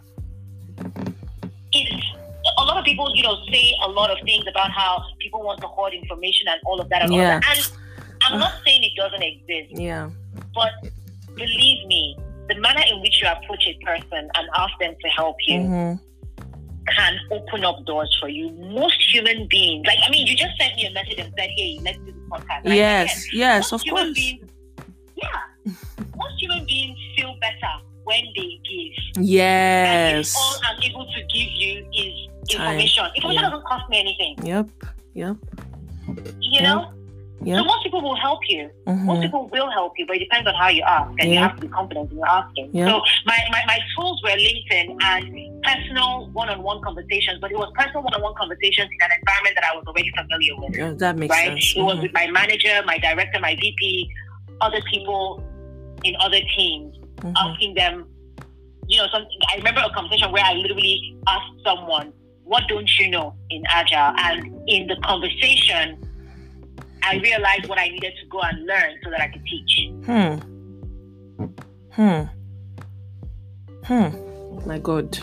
It's, 1.71 2.05
a 2.57 2.63
lot 2.63 2.77
of 2.77 2.85
people, 2.85 3.11
you 3.15 3.23
know, 3.23 3.35
say 3.51 3.73
a 3.83 3.89
lot 3.89 4.09
of 4.09 4.17
things 4.25 4.45
about 4.49 4.71
how 4.71 5.03
people 5.19 5.41
want 5.43 5.61
to 5.61 5.67
hoard 5.67 5.93
information 5.93 6.47
and 6.47 6.59
all 6.65 6.79
of 6.79 6.89
that. 6.89 7.03
And, 7.03 7.13
Yeah. 7.13 7.35
all 7.35 7.39
that. 7.41 7.57
and 7.57 7.71
I'm 8.33 8.39
not 8.39 8.53
saying 8.65 8.83
it 8.83 8.93
doesn't 8.95 9.21
exist, 9.21 9.79
Yeah. 9.79 10.09
but 10.55 10.71
believe 11.35 11.85
me, 11.87 12.17
the 12.47 12.55
manner 12.55 12.81
in 12.91 13.01
which 13.01 13.21
you 13.21 13.27
approach 13.27 13.67
a 13.67 13.77
person 13.85 14.29
and 14.35 14.49
ask 14.57 14.73
them 14.79 14.95
to 14.99 15.09
help 15.09 15.35
you 15.47 15.61
hmm 15.61 15.93
can 16.95 17.17
open 17.31 17.63
up 17.65 17.85
doors 17.85 18.15
for 18.19 18.29
you. 18.29 18.49
Most 18.51 19.01
human 19.13 19.47
beings, 19.47 19.85
like 19.87 19.99
I 20.05 20.09
mean, 20.09 20.27
you 20.27 20.35
just 20.35 20.57
sent 20.59 20.75
me 20.75 20.85
a 20.85 20.91
message 20.91 21.19
and 21.19 21.33
said, 21.37 21.49
"Hey, 21.55 21.79
let's 21.83 21.97
do 21.99 22.11
the 22.11 22.19
podcast." 22.31 22.63
Said, 22.63 22.75
Yes. 22.75 23.27
Yes. 23.33 23.71
Of 23.73 23.81
course. 23.89 24.13
Beings, 24.13 24.49
yeah, 25.15 25.73
most 26.15 26.35
human 26.39 26.65
beings 26.65 26.97
feel 27.15 27.35
better 27.41 27.73
when 28.05 28.23
they 28.35 28.59
give. 28.67 29.23
Yes. 29.25 30.35
all 30.37 30.55
I'm 30.63 30.81
able 30.83 31.05
to 31.05 31.19
give 31.33 31.49
you 31.51 31.85
is 31.93 32.29
Time. 32.55 32.79
information, 32.79 33.05
information 33.15 33.43
Yeah. 33.43 33.49
doesn't 33.49 33.65
cost 33.65 33.89
me 33.89 33.99
anything. 33.99 34.35
Yep. 34.45 34.69
Yep. 35.13 35.35
You 36.39 36.59
Yeah. 36.59 36.63
know. 36.63 36.93
Yep. 37.41 37.57
So 37.57 37.63
most 37.63 37.83
people 37.83 38.01
will 38.01 38.15
help 38.17 38.39
you. 38.49 38.69
Most 38.85 38.99
hmm 39.17 39.21
people 39.21 39.47
will 39.51 39.71
help 39.71 39.93
you, 39.97 40.05
but 40.05 40.17
it 40.17 40.19
depends 40.19 40.47
on 40.47 40.55
how 40.55 40.67
you 40.67 40.83
ask, 40.83 41.09
and 41.19 41.31
you 41.31 41.37
have 41.39 41.55
to 41.55 41.61
be 41.61 41.67
confident 41.69 42.11
in 42.11 42.17
your 42.17 42.27
asking. 42.27 42.69
Yeah. 42.73 42.87
So 42.87 43.01
my, 43.25 43.37
my, 43.49 43.61
my 43.65 43.79
tools 43.95 44.21
were 44.23 44.29
LinkedIn 44.29 44.97
and 45.01 45.63
personal 45.63 46.27
one-on-one 46.33 46.81
conversations, 46.81 47.39
but 47.39 47.51
it 47.51 47.57
was 47.57 47.71
personal 47.75 48.03
one-on-one 48.03 48.33
conversations 48.37 48.89
in 48.91 49.05
an 49.05 49.11
environment 49.19 49.55
that 49.55 49.63
I 49.71 49.75
was 49.75 49.85
already 49.87 50.11
familiar 50.17 50.55
with. 50.57 50.75
Yeah, 50.77 50.93
that 50.97 51.15
makes 51.17 51.33
right? 51.35 51.47
sense. 51.47 51.73
It 51.77 51.81
was 51.81 51.97
Mhm. 51.97 52.01
with 52.03 52.13
my 52.13 52.27
manager, 52.27 52.81
my 52.85 52.97
director, 52.97 53.39
my 53.39 53.55
VP, 53.55 54.09
other 54.61 54.81
people 54.91 55.41
in 56.03 56.15
other 56.19 56.41
teams, 56.57 56.95
Mhm. 57.21 57.33
asking 57.37 57.73
them, 57.75 58.05
you 58.87 58.97
know, 58.97 59.07
some. 59.11 59.25
I 59.51 59.55
remember 59.57 59.81
a 59.85 59.89
conversation 59.93 60.31
where 60.31 60.43
I 60.43 60.53
literally 60.53 61.15
asked 61.27 61.53
someone, 61.63 62.11
"What 62.43 62.67
don't 62.67 62.89
you 62.99 63.09
know 63.09 63.33
in 63.49 63.63
Agile?" 63.69 64.13
And 64.17 64.59
in 64.67 64.87
the 64.87 64.95
conversation, 64.97 65.97
I 67.03 67.17
realized 67.17 67.67
what 67.67 67.79
I 67.79 67.89
needed 67.89 68.13
to 68.21 68.27
go 68.29 68.41
and 68.41 68.65
learn 68.65 68.95
so 69.03 69.09
that 69.09 69.21
I 69.21 69.27
could 69.27 69.43
teach. 69.45 69.91
Hmm. 70.05 70.35
Hmm. 71.91 72.23
Hmm. 73.83 74.67
My 74.67 74.79
God. 74.79 75.17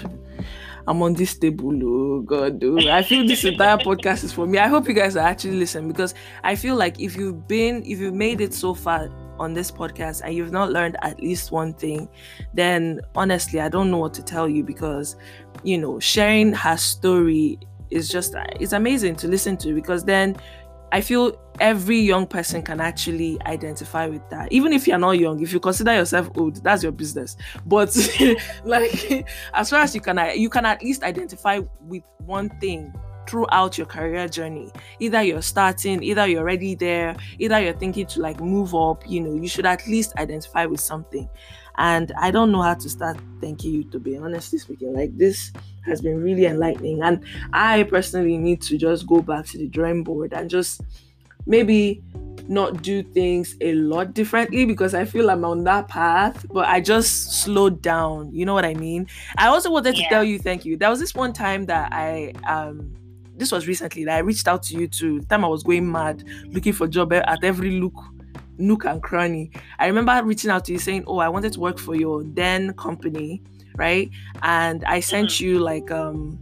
I'm 0.89 1.03
on 1.03 1.14
this 1.14 1.37
table. 1.37 1.72
Oh 1.83 2.20
God. 2.20 2.62
Oh. 2.62 2.79
I 2.89 3.03
feel 3.03 3.27
this 3.27 3.45
entire 3.45 3.77
podcast 3.79 4.24
is 4.24 4.33
for 4.33 4.47
me. 4.47 4.59
I 4.59 4.68
hope 4.68 4.87
you 4.89 4.95
guys 4.95 5.16
are 5.16 5.27
actually 5.27 5.57
listening 5.57 5.89
because 5.89 6.14
I 6.45 6.55
feel 6.55 6.77
like 6.77 7.01
if 7.01 7.16
you've 7.16 7.49
been, 7.49 7.83
if 7.85 7.99
you've 7.99 8.14
made 8.14 8.41
it 8.41 8.55
so 8.55 8.72
far 8.72 9.11
on 9.39 9.53
this 9.53 9.70
podcast 9.70 10.22
and 10.24 10.35
you've 10.35 10.53
not 10.53 10.70
learned 10.70 10.97
at 11.03 11.20
least 11.20 11.51
one 11.51 11.74
thing, 11.74 12.09
then 12.55 13.01
honestly, 13.14 13.61
I 13.61 13.68
don't 13.68 13.91
know 13.91 13.99
what 13.99 14.14
to 14.14 14.22
tell 14.22 14.49
you 14.49 14.62
because, 14.62 15.16
you 15.64 15.77
know, 15.77 15.99
sharing 15.99 16.53
her 16.53 16.77
story 16.77 17.59
is 17.91 18.09
just 18.09 18.35
it's 18.61 18.72
amazing 18.72 19.14
to 19.16 19.29
listen 19.29 19.57
to 19.57 19.74
because 19.74 20.05
then 20.05 20.37
I 20.93 21.01
feel 21.01 21.39
every 21.61 21.99
young 21.99 22.26
person 22.26 22.62
can 22.62 22.80
actually 22.80 23.39
identify 23.47 24.07
with 24.07 24.28
that. 24.30 24.53
Even 24.53 24.72
if 24.72 24.87
you're 24.87 24.99
not 24.99 25.18
young, 25.18 25.43
if 25.43 25.53
you 25.53 25.61
consider 25.61 25.95
yourself 25.95 26.30
old, 26.37 26.62
that's 26.62 26.82
your 26.82 26.93
business. 26.93 27.37
But 27.64 27.97
like 28.64 29.26
as 29.55 29.70
far 29.70 29.80
as 29.80 29.95
you 29.95 30.01
can 30.01 30.18
you 30.39 30.49
can 30.49 30.66
at 30.66 30.82
least 30.82 31.03
identify 31.03 31.61
with 31.80 32.03
one 32.24 32.49
thing 32.61 32.93
throughout 33.28 33.76
your 33.76 33.87
career 33.87 34.28
journey. 34.28 34.72
Either 35.01 35.22
you're 35.22 35.43
starting, 35.43 36.03
either 36.03 36.26
you're 36.26 36.41
already 36.41 36.74
there, 36.74 37.16
either 37.39 37.61
you're 37.61 37.76
thinking 37.76 38.07
to 38.07 38.20
like 38.20 38.41
move 38.41 38.74
up, 38.74 39.03
you 39.09 39.20
know, 39.20 39.34
you 39.34 39.49
should 39.49 39.66
at 39.66 39.87
least 39.87 40.14
identify 40.16 40.64
with 40.66 40.80
something. 40.80 41.28
And 41.79 42.12
I 42.18 42.31
don't 42.31 42.53
know 42.53 42.62
how 42.62 42.74
to 42.74 42.89
start 42.89 43.18
thanking 43.41 43.72
you 43.72 43.85
Tobe 43.85 44.22
honestly 44.22 44.59
speaking. 44.59 44.95
Like 44.95 45.16
this 45.16 45.53
has 45.85 46.01
been 46.01 46.22
really 46.22 46.47
enlightening. 46.47 47.03
And 47.03 47.24
I 47.53 47.85
personally 47.85 48.37
need 48.39 48.62
to 48.62 48.79
just 48.79 49.07
go 49.07 49.20
back 49.20 49.47
to 49.47 49.59
the 49.59 49.66
drawing 49.66 50.05
board 50.05 50.33
and 50.33 50.49
just 50.51 50.81
maybe 51.47 52.03
not 52.49 52.83
do 52.83 53.03
things 53.03 53.57
a 53.61 53.74
lot 53.74 54.14
differently 54.14 54.64
because 54.64 54.95
I 54.95 55.05
feel 55.05 55.31
I'm 55.31 55.45
on 55.45 55.64
that 55.64 55.89
path, 55.89 56.47
but 56.51 56.66
I 56.66 56.81
just 56.81 57.43
slowed 57.43 57.83
down. 57.83 58.33
You 58.33 58.47
know 58.47 58.55
what 58.55 58.64
I 58.64 58.74
mean? 58.74 59.09
I 59.37 59.49
also 59.49 59.70
wanted 59.70 59.97
to 59.97 60.05
tell 60.09 60.24
you 60.24 60.39
thank 60.39 60.64
you. 60.64 60.77
There 60.77 60.91
was 60.91 61.01
this 61.01 61.14
one 61.14 61.33
time 61.33 61.66
that 61.66 61.93
I 61.93 62.33
um 62.49 62.95
this 63.37 63.53
was 63.53 63.68
recently 63.68 64.05
that 64.05 64.16
I 64.16 64.20
reached 64.20 64.49
out 64.49 64.62
to 64.64 64.79
you 64.79 64.89
to 64.89 65.20
the 65.20 65.27
time 65.27 65.45
I 65.45 65.49
was 65.49 65.62
going 65.62 65.91
mad 65.91 66.24
looking 66.47 66.72
for 66.72 66.87
job 66.89 67.12
at 67.12 67.45
every 67.45 67.72
look 67.72 67.95
nook 68.59 68.85
and 68.85 69.03
cranny. 69.03 69.51
I 69.79 69.87
remember 69.87 70.21
reaching 70.25 70.51
out 70.51 70.65
to 70.67 70.73
you 70.73 70.79
saying, 70.79 71.05
"Oh, 71.07 71.19
I 71.19 71.29
wanted 71.29 71.53
to 71.55 71.61
work 71.61 71.79
for 71.79 71.95
your 71.95 72.23
then 72.25 72.73
company, 72.75 73.43
right?" 73.77 74.11
And 74.43 74.85
I 74.85 75.01
sent 75.01 75.41
you 75.41 75.59
like 75.59 75.91
um 75.91 76.39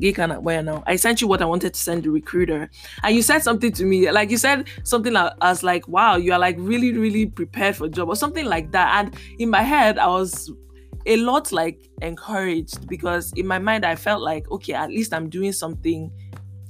geek 0.00 0.18
and 0.18 0.44
where 0.44 0.62
now 0.62 0.82
I 0.86 0.96
sent 0.96 1.20
you 1.20 1.28
what 1.28 1.40
I 1.40 1.44
wanted 1.44 1.74
to 1.74 1.80
send 1.80 2.02
the 2.02 2.10
recruiter, 2.10 2.68
and 3.02 3.14
you 3.14 3.22
said 3.22 3.40
something 3.40 3.72
to 3.72 3.84
me 3.84 4.10
like 4.10 4.30
you 4.30 4.38
said 4.38 4.68
something 4.82 5.12
was 5.12 5.62
like, 5.62 5.86
"Wow, 5.88 6.16
you 6.16 6.32
are 6.32 6.38
like 6.38 6.56
really 6.58 6.92
really 6.92 7.26
prepared 7.26 7.76
for 7.76 7.86
a 7.86 7.88
job" 7.88 8.08
or 8.08 8.16
something 8.16 8.44
like 8.44 8.72
that. 8.72 8.98
And 8.98 9.16
in 9.38 9.50
my 9.50 9.62
head, 9.62 9.98
I 9.98 10.08
was 10.08 10.50
a 11.06 11.16
lot 11.16 11.52
like 11.52 11.88
encouraged 12.00 12.88
because 12.88 13.32
in 13.34 13.46
my 13.46 13.58
mind 13.58 13.84
I 13.84 13.94
felt 13.94 14.22
like 14.22 14.50
okay, 14.50 14.72
at 14.72 14.90
least 14.90 15.12
I'm 15.12 15.28
doing 15.28 15.52
something 15.52 16.10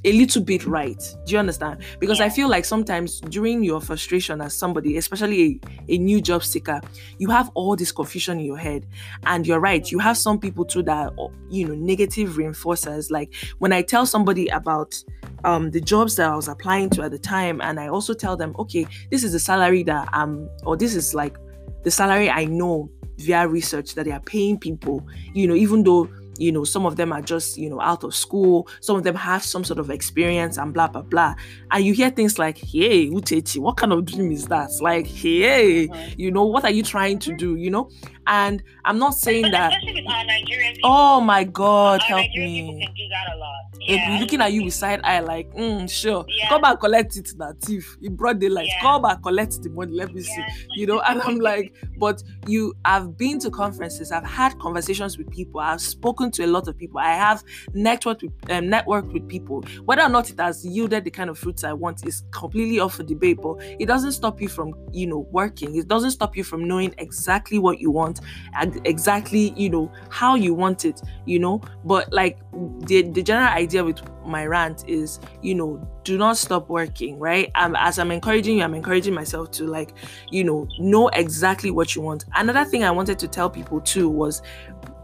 a 0.04 0.12
little 0.12 0.42
bit 0.42 0.66
right. 0.66 1.02
Do 1.24 1.32
you 1.32 1.38
understand? 1.38 1.82
Because 1.98 2.20
I 2.20 2.28
feel 2.28 2.48
like 2.48 2.64
sometimes 2.64 3.20
during 3.20 3.64
your 3.64 3.80
frustration 3.80 4.40
as 4.40 4.54
somebody, 4.54 4.96
especially 4.96 5.60
a, 5.88 5.94
a 5.94 5.98
new 5.98 6.20
job 6.20 6.44
seeker, 6.44 6.80
you 7.18 7.30
have 7.30 7.50
all 7.54 7.74
this 7.74 7.92
confusion 7.92 8.38
in 8.38 8.44
your 8.44 8.58
head. 8.58 8.86
And 9.24 9.46
you're 9.46 9.60
right, 9.60 9.90
you 9.90 9.98
have 9.98 10.16
some 10.18 10.38
people 10.38 10.64
too 10.64 10.82
that 10.82 11.12
are, 11.18 11.30
you 11.50 11.66
know, 11.66 11.74
negative 11.74 12.30
reinforcers. 12.30 13.10
Like 13.10 13.34
when 13.58 13.72
I 13.72 13.82
tell 13.82 14.06
somebody 14.06 14.48
about 14.48 15.02
um 15.44 15.70
the 15.70 15.80
jobs 15.80 16.16
that 16.16 16.30
I 16.30 16.36
was 16.36 16.48
applying 16.48 16.90
to 16.90 17.02
at 17.02 17.10
the 17.10 17.18
time, 17.18 17.60
and 17.60 17.80
I 17.80 17.88
also 17.88 18.14
tell 18.14 18.36
them, 18.36 18.54
okay, 18.58 18.86
this 19.10 19.24
is 19.24 19.32
the 19.32 19.38
salary 19.38 19.82
that 19.84 20.08
I'm 20.12 20.48
or 20.64 20.76
this 20.76 20.94
is 20.94 21.14
like 21.14 21.36
the 21.82 21.90
salary 21.90 22.30
I 22.30 22.44
know 22.44 22.90
via 23.18 23.46
research 23.46 23.94
that 23.94 24.04
they 24.04 24.12
are 24.12 24.20
paying 24.20 24.58
people, 24.58 25.06
you 25.34 25.46
know, 25.46 25.54
even 25.54 25.84
though 25.84 26.08
you 26.38 26.50
know 26.52 26.64
some 26.64 26.84
of 26.86 26.96
them 26.96 27.12
are 27.12 27.22
just 27.22 27.56
you 27.56 27.68
know 27.70 27.80
out 27.80 28.04
of 28.04 28.14
school 28.14 28.68
some 28.80 28.96
of 28.96 29.02
them 29.04 29.14
have 29.14 29.42
some 29.42 29.64
sort 29.64 29.78
of 29.78 29.90
experience 29.90 30.56
and 30.58 30.72
blah 30.74 30.86
blah 30.88 31.02
blah 31.02 31.34
and 31.70 31.84
you 31.84 31.92
hear 31.92 32.10
things 32.10 32.38
like 32.38 32.58
hey 32.58 33.08
uchechi 33.10 33.58
what 33.58 33.76
kind 33.76 33.92
of 33.92 34.04
dream 34.04 34.30
is 34.32 34.46
that 34.46 34.70
like 34.80 35.06
hey 35.06 35.88
Mhm. 35.88 36.18
you 36.18 36.30
know 36.30 36.44
what 36.44 36.64
are 36.64 36.70
you 36.70 36.82
trying 36.82 37.18
to 37.20 37.34
do 37.36 37.56
you 37.56 37.70
know 37.70 37.88
and 38.26 38.62
i'm 38.84 38.98
not 38.98 39.14
saying 39.14 39.50
that 39.50 39.72
especially 39.72 40.02
with 40.02 40.10
our 40.12 40.24
Nigerian 40.24 40.74
people, 40.74 40.90
oh 40.90 41.20
my 41.20 41.44
god 41.44 42.00
our 42.02 42.06
help 42.06 42.20
Nigerian 42.22 42.66
me 42.78 42.84
can 42.86 42.94
do 42.94 43.08
that 43.10 43.34
a 43.34 43.38
lot. 43.38 43.50
Yeah. 43.86 44.16
be 44.16 44.20
looking 44.24 44.40
at 44.40 44.50
you 44.52 44.64
with 44.64 44.72
side 44.72 45.00
eye 45.04 45.20
like 45.20 45.52
mm, 45.52 45.90
sure 45.90 46.24
Yeah. 46.28 46.48
come 46.48 46.64
and 46.64 46.80
collect 46.80 47.16
it 47.18 47.28
that 47.36 47.60
thief 47.60 47.98
in 48.02 48.16
broad 48.16 48.40
daylight 48.40 48.66
Yeah. 48.66 48.80
come 48.80 49.04
and 49.04 49.22
collect 49.22 49.62
the 49.62 49.68
money 49.70 49.92
let 49.92 50.14
me 50.14 50.22
see 50.22 50.42
you 50.76 50.86
know 50.86 51.00
and 51.00 51.20
i'm 51.22 51.38
like 51.38 51.74
but 51.98 52.22
you 52.46 52.74
i've 52.86 53.18
been 53.18 53.38
to 53.40 53.50
conferences 53.50 54.10
i've 54.10 54.24
had 54.24 54.58
conversations 54.58 55.18
with 55.18 55.30
people 55.30 55.60
i've 55.60 55.82
spoken 55.82 56.23
to 56.32 56.44
a 56.44 56.46
lot 56.46 56.68
of 56.68 56.76
people. 56.76 56.98
I 56.98 57.14
have 57.14 57.42
networked 57.70 58.22
with 58.22 58.32
um, 58.50 58.64
networked 58.64 59.12
with 59.12 59.28
people. 59.28 59.64
Whether 59.84 60.02
or 60.02 60.08
not 60.08 60.30
it 60.30 60.38
has 60.38 60.64
yielded 60.64 61.04
the 61.04 61.10
kind 61.10 61.30
of 61.30 61.38
fruits 61.38 61.64
i 61.64 61.72
want 61.72 62.06
is 62.06 62.24
completely 62.30 62.80
up 62.80 62.92
for 62.92 63.02
debate 63.02 63.38
but 63.42 63.56
it 63.60 63.86
doesn't 63.86 64.12
stop 64.12 64.40
you 64.40 64.48
from 64.48 64.74
you 64.92 65.06
know 65.06 65.26
working. 65.30 65.76
It 65.76 65.88
doesn't 65.88 66.12
stop 66.12 66.36
you 66.36 66.44
from 66.44 66.66
knowing 66.66 66.94
exactly 66.98 67.58
what 67.58 67.80
you 67.80 67.90
want 67.90 68.20
and 68.54 68.80
exactly 68.86 69.52
you 69.56 69.70
know 69.70 69.90
how 70.10 70.34
you 70.34 70.54
want 70.54 70.84
it 70.84 71.00
you 71.26 71.38
know? 71.38 71.60
But 71.84 72.12
like 72.12 72.38
the 72.86 73.02
the 73.02 73.22
general 73.22 73.48
idea 73.48 73.84
with 73.84 74.00
my 74.26 74.46
rant 74.46 74.88
is 74.88 75.20
you 75.42 75.54
know 75.54 75.86
do 76.04 76.16
not 76.18 76.36
stop 76.36 76.68
working 76.68 77.18
right? 77.18 77.50
Um, 77.54 77.76
as 77.76 77.98
i'm 77.98 78.10
encouraging 78.10 78.58
you 78.58 78.64
i'm 78.64 78.74
encouraging 78.74 79.14
myself 79.14 79.50
to 79.52 79.66
like 79.66 79.94
you 80.30 80.44
know 80.44 80.66
know 80.78 81.08
exactly 81.08 81.70
what 81.70 81.94
you 81.94 82.02
want. 82.02 82.24
Another 82.34 82.64
thing 82.64 82.84
i 82.84 82.90
wanted 82.90 83.18
to 83.18 83.28
tell 83.28 83.50
people 83.50 83.80
too 83.80 84.08
was 84.08 84.42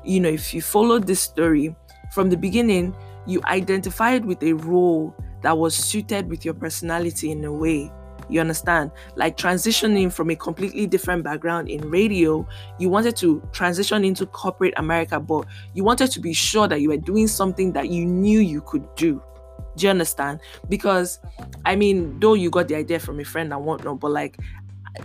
you 0.05 0.21
know 0.21 0.29
if 0.29 0.55
you 0.55 0.63
followed 0.63 1.07
this 1.07 1.21
story 1.21 1.75
from 2.13 2.31
the 2.31 2.37
beginning 2.37 2.95
you 3.27 3.41
identified 3.45 4.25
with 4.25 4.43
a 4.43 4.53
role 4.53 5.15
that 5.43 5.57
was 5.57 5.75
suited 5.75 6.29
with 6.29 6.45
your 6.45 6.55
personality 6.55 7.31
in 7.31 7.45
a 7.45 7.53
way. 7.53 7.91
You 8.29 8.41
understand? 8.41 8.93
Like 9.17 9.37
transitioning 9.37 10.13
from 10.13 10.31
a 10.31 10.37
completely 10.37 10.87
different 10.87 11.25
background 11.25 11.69
in 11.69 11.89
radio 11.91 12.47
you 12.79 12.89
wanted 12.89 13.17
to 13.17 13.43
transition 13.53 14.05
into 14.05 14.25
corporate 14.27 14.75
america 14.77 15.19
but 15.19 15.47
you 15.75 15.83
wanted 15.83 16.11
to 16.13 16.21
be 16.21 16.33
sure 16.33 16.69
that 16.69 16.81
you 16.81 16.91
were 16.91 16.97
doing 16.97 17.27
something 17.27 17.73
that 17.73 17.89
you 17.91 18.05
knew 18.05 18.41
you 18.41 18.61
could 18.63 18.87
do. 18.95 19.23
Do 19.77 19.87
you 19.87 19.91
understand? 19.91 20.41
Because 20.69 21.19
i 21.65 21.75
mean 21.75 22.21
though 22.21 22.35
you 22.35 22.51
got 22.51 22.69
the 22.69 22.77
idea 22.77 23.01
from 23.01 23.19
a 23.19 23.25
friend 23.25 23.53
and 23.53 23.65
whatnot 23.65 23.99
but 23.99 24.13
like 24.13 24.39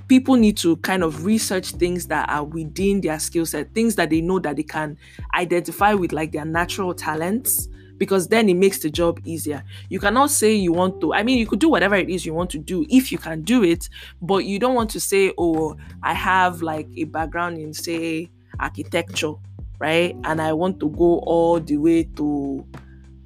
people 0.07 0.35
need 0.35 0.57
to 0.57 0.75
kind 0.77 1.03
of 1.03 1.25
research 1.25 1.71
things 1.71 2.07
that 2.07 2.29
are 2.29 2.43
within 2.43 3.01
their 3.01 3.19
skill 3.19 3.45
set 3.45 3.73
things 3.73 3.95
that 3.95 4.09
they 4.09 4.21
know 4.21 4.39
that 4.39 4.55
they 4.55 4.63
can 4.63 4.97
identify 5.33 5.93
with 5.93 6.11
like 6.11 6.31
their 6.31 6.45
natural 6.45 6.93
talents 6.93 7.67
because 7.97 8.27
then 8.27 8.49
it 8.49 8.55
makes 8.55 8.79
the 8.79 8.89
job 8.89 9.21
easier. 9.23 9.63
You 9.87 10.01
cannot 10.01 10.29
say 10.29 10.53
you 10.53 10.73
want 10.73 10.99
to 11.01 11.13
i 11.13 11.23
mean 11.23 11.37
you 11.37 11.47
could 11.47 11.59
do 11.59 11.69
whatever 11.69 11.95
it 11.95 12.09
is 12.09 12.25
you 12.25 12.33
want 12.33 12.49
to 12.51 12.57
do 12.57 12.85
if 12.89 13.11
you 13.11 13.17
can 13.17 13.41
do 13.41 13.63
it 13.63 13.89
but 14.21 14.45
you 14.45 14.59
don't 14.59 14.75
want 14.75 14.89
to 14.91 14.99
say 14.99 15.31
oh 15.37 15.77
i 16.03 16.13
have 16.13 16.61
like 16.61 16.87
a 16.97 17.05
background 17.05 17.57
in 17.57 17.73
say 17.73 18.29
architecture 18.59 19.33
right? 19.79 20.15
And 20.23 20.41
i 20.41 20.53
want 20.53 20.79
to 20.79 20.89
go 20.89 21.19
all 21.19 21.59
the 21.59 21.77
way 21.77 22.03
to 22.15 22.65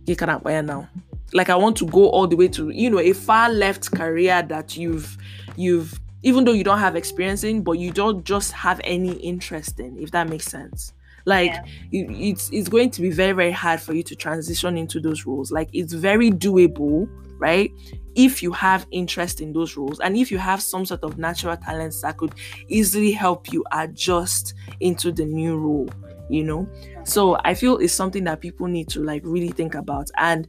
now. 0.07 0.89
Like 1.31 1.49
i 1.49 1.55
want 1.55 1.77
to 1.77 1.85
go 1.85 2.09
all 2.09 2.25
the 2.27 2.35
way 2.35 2.47
to 2.47 2.69
you 2.69 2.89
know 2.89 2.99
a 2.99 3.13
far 3.13 3.51
left 3.51 3.91
career 3.91 4.41
that 4.43 4.75
you've 4.75 5.17
you've 5.55 5.99
even 6.23 6.43
though 6.45 6.51
you 6.51 6.63
don't 6.63 6.79
have 6.79 6.95
experience 6.95 7.43
in 7.43 7.61
but 7.63 7.73
you 7.73 7.91
don't 7.91 8.23
just 8.23 8.51
have 8.51 8.79
any 8.83 9.13
interest 9.13 9.79
in 9.79 9.97
if 9.97 10.11
that 10.11 10.29
makes 10.29 10.45
sense. 10.45 10.93
Like 11.25 11.51
Yeah. 11.51 11.63
it- 11.91 12.11
it's 12.29 12.49
it's 12.51 12.69
going 12.69 12.91
to 12.91 13.01
be 13.01 13.09
very 13.11 13.33
very 13.33 13.51
hard 13.51 13.79
for 13.81 13.93
you 13.93 14.03
to 14.03 14.15
transition 14.15 14.77
into 14.77 14.99
those 14.99 15.25
roles. 15.25 15.51
Like 15.51 15.69
it's 15.73 15.93
very 15.93 16.31
doable 16.31 17.07
right? 17.39 17.71
If 18.15 18.43
you 18.43 18.51
have 18.51 18.85
interest 18.91 19.39
in 19.39 19.53
those 19.53 19.77
roles 19.77 20.01
and 20.01 20.17
if 20.17 20.29
you 20.29 20.37
have 20.37 20.61
some 20.61 20.85
sort 20.85 21.01
of 21.03 21.17
natural 21.17 21.55
talents 21.55 22.01
that 22.01 22.17
could 22.17 22.33
easily 22.67 23.13
help 23.13 23.53
you 23.53 23.63
adjust 23.71 24.53
into 24.81 25.13
the 25.13 25.23
new 25.23 25.55
role 25.57 25.87
you 26.29 26.43
know? 26.43 26.69
So 27.03 27.37
i 27.43 27.53
feel 27.53 27.77
it's 27.77 27.93
something 27.93 28.23
that 28.25 28.39
people 28.39 28.67
need 28.67 28.87
to 28.89 29.03
like 29.03 29.21
really 29.25 29.49
think 29.49 29.75
about. 29.75 30.09
And 30.17 30.47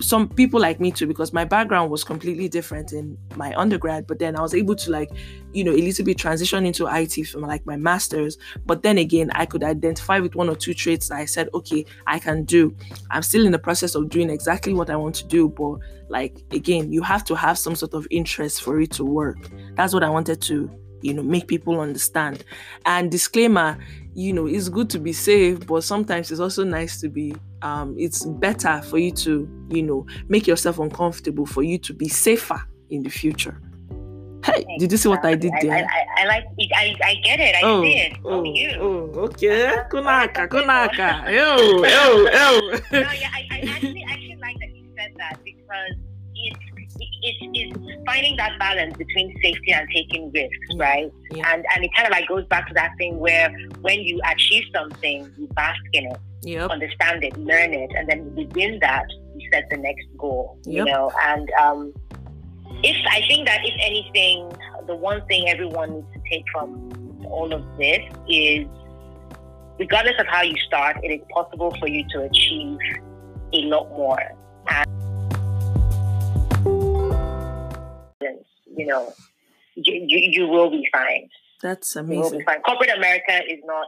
some 0.00 0.28
people 0.28 0.60
like 0.60 0.80
me 0.80 0.90
too 0.90 1.06
because 1.06 1.32
my 1.32 1.44
background 1.44 1.90
was 1.90 2.04
completely 2.04 2.48
different 2.48 2.92
in 2.92 3.16
my 3.36 3.54
undergrad 3.56 4.06
but 4.06 4.18
then 4.18 4.34
i 4.36 4.40
was 4.40 4.54
able 4.54 4.74
to 4.74 4.90
like 4.90 5.10
you 5.52 5.62
know 5.62 5.72
a 5.72 5.82
little 5.82 6.04
bit 6.04 6.16
transition 6.16 6.64
into 6.64 6.86
it 6.86 7.26
from 7.26 7.42
like 7.42 7.64
my 7.66 7.76
masters. 7.76 8.38
But 8.64 8.82
then 8.82 8.98
again 8.98 9.30
i 9.34 9.46
could 9.46 9.62
identify 9.62 10.18
with 10.18 10.34
one 10.34 10.48
or 10.48 10.56
two 10.56 10.74
traits 10.74 11.08
that 11.08 11.16
i 11.16 11.24
said 11.24 11.48
okay 11.54 11.84
i 12.06 12.18
can 12.18 12.44
do. 12.44 12.74
I'm 13.10 13.22
still 13.22 13.46
in 13.46 13.52
the 13.52 13.58
process 13.58 13.94
of 13.94 14.08
doing 14.08 14.30
exactly 14.30 14.74
what 14.74 14.90
i 14.90 14.96
want 14.96 15.14
to 15.16 15.26
do 15.26 15.48
but 15.48 15.78
like 16.08 16.42
again 16.50 16.92
you 16.92 17.02
have 17.02 17.24
to 17.24 17.34
have 17.34 17.58
some 17.58 17.74
sort 17.74 17.94
of 17.94 18.06
interest 18.10 18.62
for 18.62 18.80
it 18.80 18.90
to 18.92 19.04
work. 19.04 19.50
That's 19.74 19.94
what 19.94 20.02
i 20.02 20.08
wanted 20.08 20.40
to 20.42 20.70
you 21.02 21.12
know 21.12 21.22
make 21.22 21.46
people 21.46 21.80
understand 21.80 22.44
and 22.86 23.10
disclaimer 23.10 23.78
you 24.14 24.32
know 24.32 24.46
it's 24.46 24.68
good 24.68 24.88
to 24.90 24.98
be 24.98 25.12
safe 25.12 25.66
but 25.66 25.82
sometimes 25.82 26.30
it's 26.30 26.40
also 26.40 26.64
nice 26.64 27.00
to 27.00 27.08
be 27.08 27.34
um 27.62 27.94
it's 27.98 28.24
better 28.24 28.80
for 28.82 28.98
you 28.98 29.10
to 29.10 29.48
you 29.68 29.82
know 29.82 30.06
make 30.28 30.46
yourself 30.46 30.78
uncomfortable 30.78 31.46
for 31.46 31.62
you 31.62 31.78
to 31.78 31.92
be 31.92 32.08
safer 32.08 32.62
in 32.90 33.02
the 33.02 33.10
future 33.10 33.60
hey 34.44 34.64
did 34.78 34.90
you 34.90 34.98
see 34.98 35.08
what 35.08 35.24
i 35.24 35.34
did 35.34 35.52
there 35.60 35.72
I, 35.72 35.80
I, 35.80 36.22
I 36.22 36.26
like 36.26 36.44
it. 36.56 36.70
I, 36.74 36.94
I 37.04 37.14
get 37.16 37.40
it. 37.40 37.54
I 37.56 37.60
oh, 37.62 37.82
see 37.82 37.94
it. 37.94 38.16
oh, 38.24 38.44
you. 38.44 38.70
oh, 38.80 39.26
okay. 39.26 39.66
Uh-huh. 39.66 39.84
Kunaka, 39.90 40.48
kunaka. 40.48 41.26
Yo, 41.34 41.82
yo, 41.82 42.06
yo. 42.30 43.02
no, 43.02 43.12
yeah, 43.12 43.30
I, 43.34 43.46
I 43.50 43.58
actually 43.66 44.04
actually 44.08 44.38
like 44.40 44.56
that 44.60 44.70
you 44.74 44.86
said 44.96 45.12
that 45.16 45.38
because 45.44 45.96
it's 47.22 47.38
it's 47.54 48.04
finding 48.06 48.36
that 48.36 48.58
balance 48.58 48.96
between 48.96 49.34
safety 49.42 49.72
and 49.72 49.86
taking 49.94 50.30
risks, 50.32 50.76
right? 50.76 51.10
Yeah. 51.30 51.52
And 51.52 51.64
and 51.74 51.84
it 51.84 51.90
kind 51.94 52.06
of 52.06 52.12
like 52.12 52.28
goes 52.28 52.44
back 52.46 52.68
to 52.68 52.74
that 52.74 52.92
thing 52.98 53.18
where 53.18 53.50
when 53.80 54.00
you 54.00 54.20
achieve 54.30 54.64
something, 54.74 55.30
you 55.38 55.46
bask 55.48 55.80
in 55.92 56.06
it, 56.06 56.16
Yep. 56.44 56.70
understand 56.70 57.22
it, 57.24 57.36
learn 57.38 57.72
it, 57.72 57.90
and 57.96 58.08
then 58.08 58.34
within 58.34 58.78
that 58.80 59.06
you 59.36 59.48
set 59.52 59.68
the 59.70 59.76
next 59.76 60.06
goal. 60.18 60.58
You 60.66 60.84
know, 60.84 61.10
and 61.22 61.50
um, 61.60 61.92
if 62.82 62.96
I 63.10 63.20
think 63.28 63.46
that 63.46 63.60
if 63.64 63.74
anything, 63.80 64.52
the 64.86 64.96
one 64.96 65.24
thing 65.26 65.48
everyone 65.48 65.94
needs 65.94 66.06
to 66.14 66.20
take 66.30 66.44
from 66.52 66.90
all 67.26 67.52
of 67.52 67.64
this 67.78 68.00
is 68.28 68.66
regardless 69.78 70.14
of 70.18 70.26
how 70.26 70.42
you 70.42 70.56
start, 70.66 70.96
it 71.02 71.08
is 71.08 71.20
possible 71.32 71.74
for 71.78 71.88
you 71.88 72.04
to 72.10 72.22
achieve 72.22 72.78
a 73.52 73.62
lot 73.64 73.88
more. 73.90 74.20
And, 74.68 74.86
you 78.76 78.86
know, 78.86 79.12
you, 79.74 79.94
you, 80.06 80.18
you 80.32 80.48
will 80.48 80.70
be 80.70 80.88
fine. 80.92 81.28
That's 81.62 81.94
You 81.94 82.02
will 82.02 82.08
be 82.08 82.16
amazing. 82.18 82.44
fine. 82.44 82.60
Corporate 82.62 82.90
America 82.96 83.40
is 83.48 83.60
not 83.64 83.86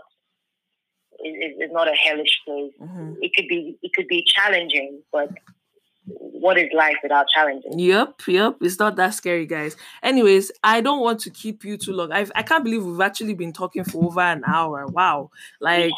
is, 1.24 1.34
is- 1.60 1.72
not 1.72 1.88
a 1.88 1.94
hellish 1.94 2.40
place. 2.44 2.72
Mhm. 2.80 3.16
It 3.20 3.32
could 3.34 3.48
be 3.48 3.76
it 3.82 3.92
could 3.94 4.08
be 4.08 4.24
challenging, 4.26 5.02
but 5.12 5.28
what 6.06 6.58
is 6.58 6.68
life 6.74 6.96
without 7.02 7.26
challenges? 7.28 7.74
Yep, 7.76 8.22
yep. 8.28 8.56
It's 8.60 8.78
not 8.78 8.96
that 8.96 9.14
scary, 9.14 9.46
guys. 9.46 9.76
Anyways, 10.02 10.52
I 10.62 10.80
don't 10.80 11.00
want 11.00 11.20
to 11.20 11.30
keep 11.30 11.64
you 11.64 11.76
too 11.76 11.92
long. 11.92 12.12
I've, 12.12 12.30
I 12.34 12.42
can't 12.42 12.62
believe 12.62 12.84
we've 12.84 13.00
actually 13.00 13.34
been 13.34 13.52
talking 13.52 13.84
for 13.84 14.04
over 14.04 14.20
an 14.20 14.42
hour. 14.46 14.86
Wow. 14.86 15.30
Like, 15.60 15.92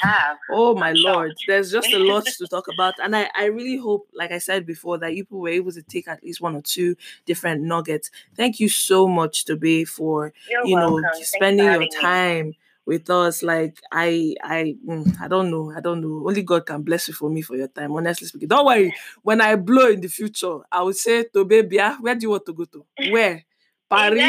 oh 0.50 0.74
my 0.74 0.90
I'm 0.90 0.96
lord, 0.96 1.30
shocked. 1.32 1.44
there's 1.48 1.72
just 1.72 1.92
a 1.92 1.98
lot 1.98 2.24
to 2.26 2.46
talk 2.46 2.66
about. 2.74 2.94
And 3.02 3.16
I, 3.16 3.30
I 3.36 3.46
really 3.46 3.76
hope, 3.76 4.08
like 4.14 4.30
I 4.32 4.38
said 4.38 4.64
before, 4.66 4.98
that 4.98 5.14
you 5.14 5.26
people 5.26 5.40
were 5.40 5.48
able 5.48 5.72
to 5.72 5.82
take 5.82 6.06
at 6.08 6.22
least 6.22 6.40
one 6.40 6.54
or 6.54 6.62
two 6.62 6.96
different 7.24 7.62
nuggets. 7.62 8.10
Thank 8.36 8.60
you 8.60 8.68
so 8.68 9.08
much, 9.08 9.44
Tobe, 9.44 9.86
for 9.86 10.32
You're 10.48 10.66
you 10.66 10.76
know 10.76 10.92
welcome. 10.92 11.02
Thanks 11.12 11.30
for 11.30 11.36
spending 11.36 11.66
your 11.66 11.88
time. 11.88 12.48
me. 12.48 12.58
With 12.86 13.10
us 13.10 13.42
like 13.42 13.80
i 13.90 14.34
i 14.44 14.76
mm, 14.86 15.20
i 15.20 15.26
don't 15.26 15.50
know 15.50 15.72
i 15.76 15.80
don't 15.80 16.00
know 16.00 16.22
only 16.28 16.42
god 16.42 16.64
can 16.66 16.82
bless 16.82 17.08
you 17.08 17.14
for 17.14 17.28
me 17.28 17.42
for 17.42 17.56
your 17.56 17.66
time 17.66 17.90
honestly 17.90 18.28
speaking 18.28 18.46
don't 18.48 18.64
worry 18.64 18.94
when 19.22 19.40
i 19.40 19.56
blow 19.56 19.88
in 19.88 20.00
the 20.00 20.06
future 20.08 20.58
i 20.70 20.82
will 20.82 20.92
say 20.92 21.24
Tobe 21.24 21.50
where 22.00 22.14
do 22.14 22.22
you 22.22 22.30
want 22.30 22.46
to 22.46 22.52
go 22.52 22.64
to 22.64 22.84
where 23.10 23.44
paris 23.90 24.20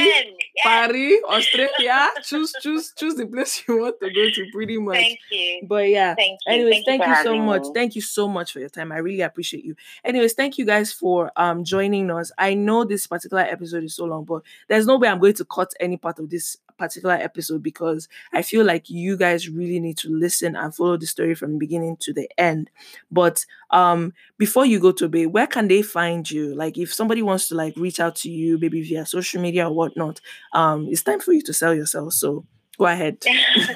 Yes. 0.56 0.64
paris 0.64 1.20
australia 1.30 2.10
choose 2.24 2.52
choose 2.62 2.94
choose 2.98 3.14
the 3.16 3.28
place 3.28 3.64
you 3.68 3.80
want 3.80 3.96
to 4.02 4.10
go 4.10 4.30
to 4.30 4.46
pretty 4.52 4.78
much 4.80 4.96
Thank 4.98 5.20
you. 5.32 5.68
but 5.68 5.88
yeah 5.90 6.16
Thank 6.16 6.40
you. 6.48 6.54
Anyways, 6.54 6.84
thank 6.86 7.04
for 7.04 7.10
you, 7.10 7.16
so 7.24 7.38
much. 7.38 7.62
me. 7.64 7.72
Thank 7.74 7.96
you 7.96 8.02
so 8.02 8.28
much 8.28 8.54
for 8.54 8.60
your 8.60 8.70
time. 8.70 8.92
I 8.92 8.98
really 8.98 9.22
appreciate 9.22 9.64
you. 9.66 9.76
Anyways, 10.04 10.34
thank 10.34 10.58
you 10.58 10.66
guys 10.66 10.92
for 10.92 11.32
um 11.36 11.64
joining 11.64 12.10
us. 12.10 12.32
I 12.38 12.54
know 12.56 12.86
this 12.86 13.06
particular 13.06 13.44
episode 13.44 13.84
is 13.84 13.94
so 13.96 14.06
long, 14.06 14.24
but 14.24 14.42
there's 14.68 14.86
no 14.88 14.98
way 14.98 15.10
I'm 15.10 15.20
going 15.20 15.34
to 15.36 15.46
cut 15.46 15.74
any 15.80 15.98
part 15.98 16.20
of 16.20 16.30
this 16.30 16.58
particular 16.78 17.16
episode 17.16 17.64
because 17.64 18.08
I 18.34 18.42
feel 18.42 18.66
like 18.66 18.90
you 18.90 19.18
guys 19.18 19.50
really 19.50 19.80
need 19.80 19.98
to 20.00 20.10
listen 20.10 20.56
and 20.56 20.74
follow 20.76 20.98
the 20.98 21.06
story 21.08 21.36
from 21.36 21.58
beginning 21.58 21.98
to 22.02 22.14
the 22.14 22.30
end. 22.38 22.70
But 23.12 23.46
um 23.72 24.14
before 24.38 24.66
you 24.66 24.80
go 24.80 24.92
Tobe, 24.92 25.26
where 25.26 25.48
can 25.48 25.68
they 25.68 25.82
find 25.82 26.30
you? 26.30 26.54
Like 26.56 26.78
if 26.78 26.94
somebody 26.94 27.22
wants 27.22 27.48
to 27.50 27.56
like 27.56 27.76
reach 27.78 28.00
out 28.00 28.16
to 28.18 28.30
you, 28.30 28.58
maybe 28.58 28.82
via 28.82 29.06
social 29.06 29.42
media 29.42 29.68
or 29.68 29.74
whatnot, 29.76 30.22
um, 30.54 30.88
it's 30.90 31.04
time 31.04 31.20
for 31.20 31.34
you 31.34 31.42
to 31.44 31.54
sell 31.54 31.74
yourself. 31.74 32.14
So 32.14 32.46
Go 32.78 32.86
ahead. 32.86 33.18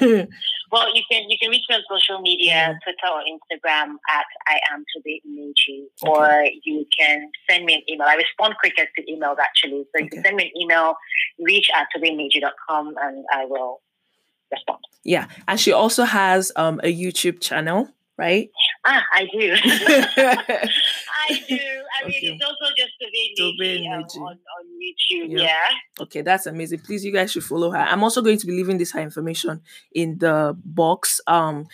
well, 0.70 0.94
you 0.94 1.02
can 1.10 1.28
you 1.28 1.36
can 1.40 1.50
reach 1.50 1.64
me 1.68 1.76
on 1.76 1.82
social 1.90 2.20
media, 2.20 2.78
Twitter 2.84 3.12
or 3.12 3.22
Instagram 3.22 3.96
at 4.10 4.26
I 4.46 4.60
am 4.72 4.84
today 4.94 5.20
okay. 5.26 5.88
or 6.06 6.46
you 6.62 6.86
can 6.96 7.30
send 7.48 7.64
me 7.64 7.74
an 7.74 7.82
email. 7.88 8.06
I 8.08 8.14
respond 8.14 8.54
quicker 8.60 8.86
to 8.96 9.02
emails 9.04 9.36
actually, 9.40 9.84
so 9.94 10.00
you 10.00 10.06
okay. 10.06 10.16
can 10.16 10.24
send 10.24 10.36
me 10.36 10.44
an 10.44 10.62
email, 10.62 10.96
reach 11.38 11.68
at 11.74 11.88
todaymeji.com, 11.96 12.94
and 13.00 13.24
I 13.32 13.44
will 13.44 13.80
respond. 14.50 14.78
Yeah, 15.04 15.26
and 15.48 15.58
she 15.58 15.72
also 15.72 16.04
has 16.04 16.52
um, 16.56 16.80
a 16.84 16.92
YouTube 16.92 17.40
channel 17.40 17.88
right? 18.18 18.50
Ah, 18.84 19.04
I 19.12 19.28
do. 19.32 19.54
I 19.64 21.42
do. 21.48 21.58
I 21.58 22.08
mean, 22.08 22.16
okay. 22.16 22.26
it's 22.26 22.44
also 22.44 22.72
just 22.76 22.92
Tobe 23.38 23.86
um, 23.86 24.22
on, 24.22 24.38
on 24.38 24.64
YouTube. 24.80 25.30
Yeah. 25.30 25.44
yeah. 25.44 25.68
Okay, 26.00 26.22
that's 26.22 26.46
amazing. 26.46 26.80
Please, 26.80 27.04
you 27.04 27.12
guys 27.12 27.32
should 27.32 27.44
follow 27.44 27.70
her. 27.70 27.78
I'm 27.78 28.02
also 28.02 28.22
going 28.22 28.38
to 28.38 28.46
be 28.46 28.52
leaving 28.52 28.78
this 28.78 28.92
her 28.92 29.00
information 29.00 29.60
in 29.92 30.18
the 30.18 30.56
box. 30.64 31.20
Um, 31.26 31.66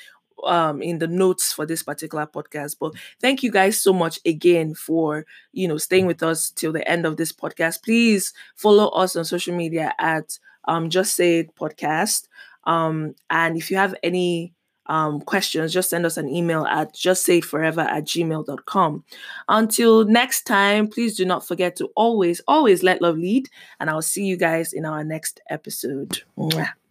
um 0.45 0.81
in 0.83 0.99
the 0.99 1.09
notes 1.09 1.53
for 1.53 1.67
this 1.67 1.83
particular 1.83 2.25
podcast 2.25 2.77
but 2.79 2.93
thank 3.21 3.43
you 3.43 3.51
guys 3.51 3.81
so 3.81 3.93
much 3.93 4.21
again 4.25 4.73
for 4.73 5.27
you 5.53 5.67
know 5.67 5.77
staying 5.77 6.07
with 6.07 6.23
us 6.23 6.51
till 6.51 6.71
the 6.73 6.89
end 6.89 7.05
of 7.05 7.17
this 7.17 7.33
podcast 7.33 7.83
please 7.83 8.33
follow 8.55 8.87
us 8.91 9.17
on 9.17 9.25
social 9.25 9.53
media 9.53 9.93
at 9.99 10.39
um 10.69 10.91
just 10.91 11.17
say 11.17 11.41
it 11.41 11.57
podcast 11.57 12.29
um 12.65 13.17
and 13.31 13.57
if 13.57 13.69
you 13.69 13.77
have 13.77 13.97
any 14.05 14.55
um, 14.89 15.21
questions, 15.21 15.73
just 15.73 15.91
send 15.91 16.07
us 16.07 16.17
an 16.17 16.29
email 16.29 16.65
at 16.67 16.95
justsayitforever 16.95 17.85
at 17.85 18.05
gmail.com. 18.05 19.05
Until 19.49 20.05
next 20.05 20.45
time, 20.45 20.89
please 20.89 21.17
do 21.17 21.25
not 21.25 21.47
forget 21.47 21.77
to 21.77 21.91
always, 21.95 22.41
always 22.49 22.83
let 22.83 23.03
love 23.03 23.19
lead. 23.19 23.49
And 23.81 23.91
I'll 23.91 24.03
see 24.03 24.25
you 24.25 24.37
guys 24.37 24.73
in 24.73 24.85
our 24.85 25.05
next 25.05 25.41
episode. 25.51 26.23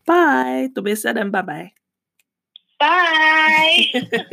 Bye. 0.06 0.70
To 0.76 0.82
be 0.82 0.96
said 0.96 1.18
and 1.18 1.32
bye 1.32 1.42
bye. 1.42 1.72
Bye. 2.80 3.92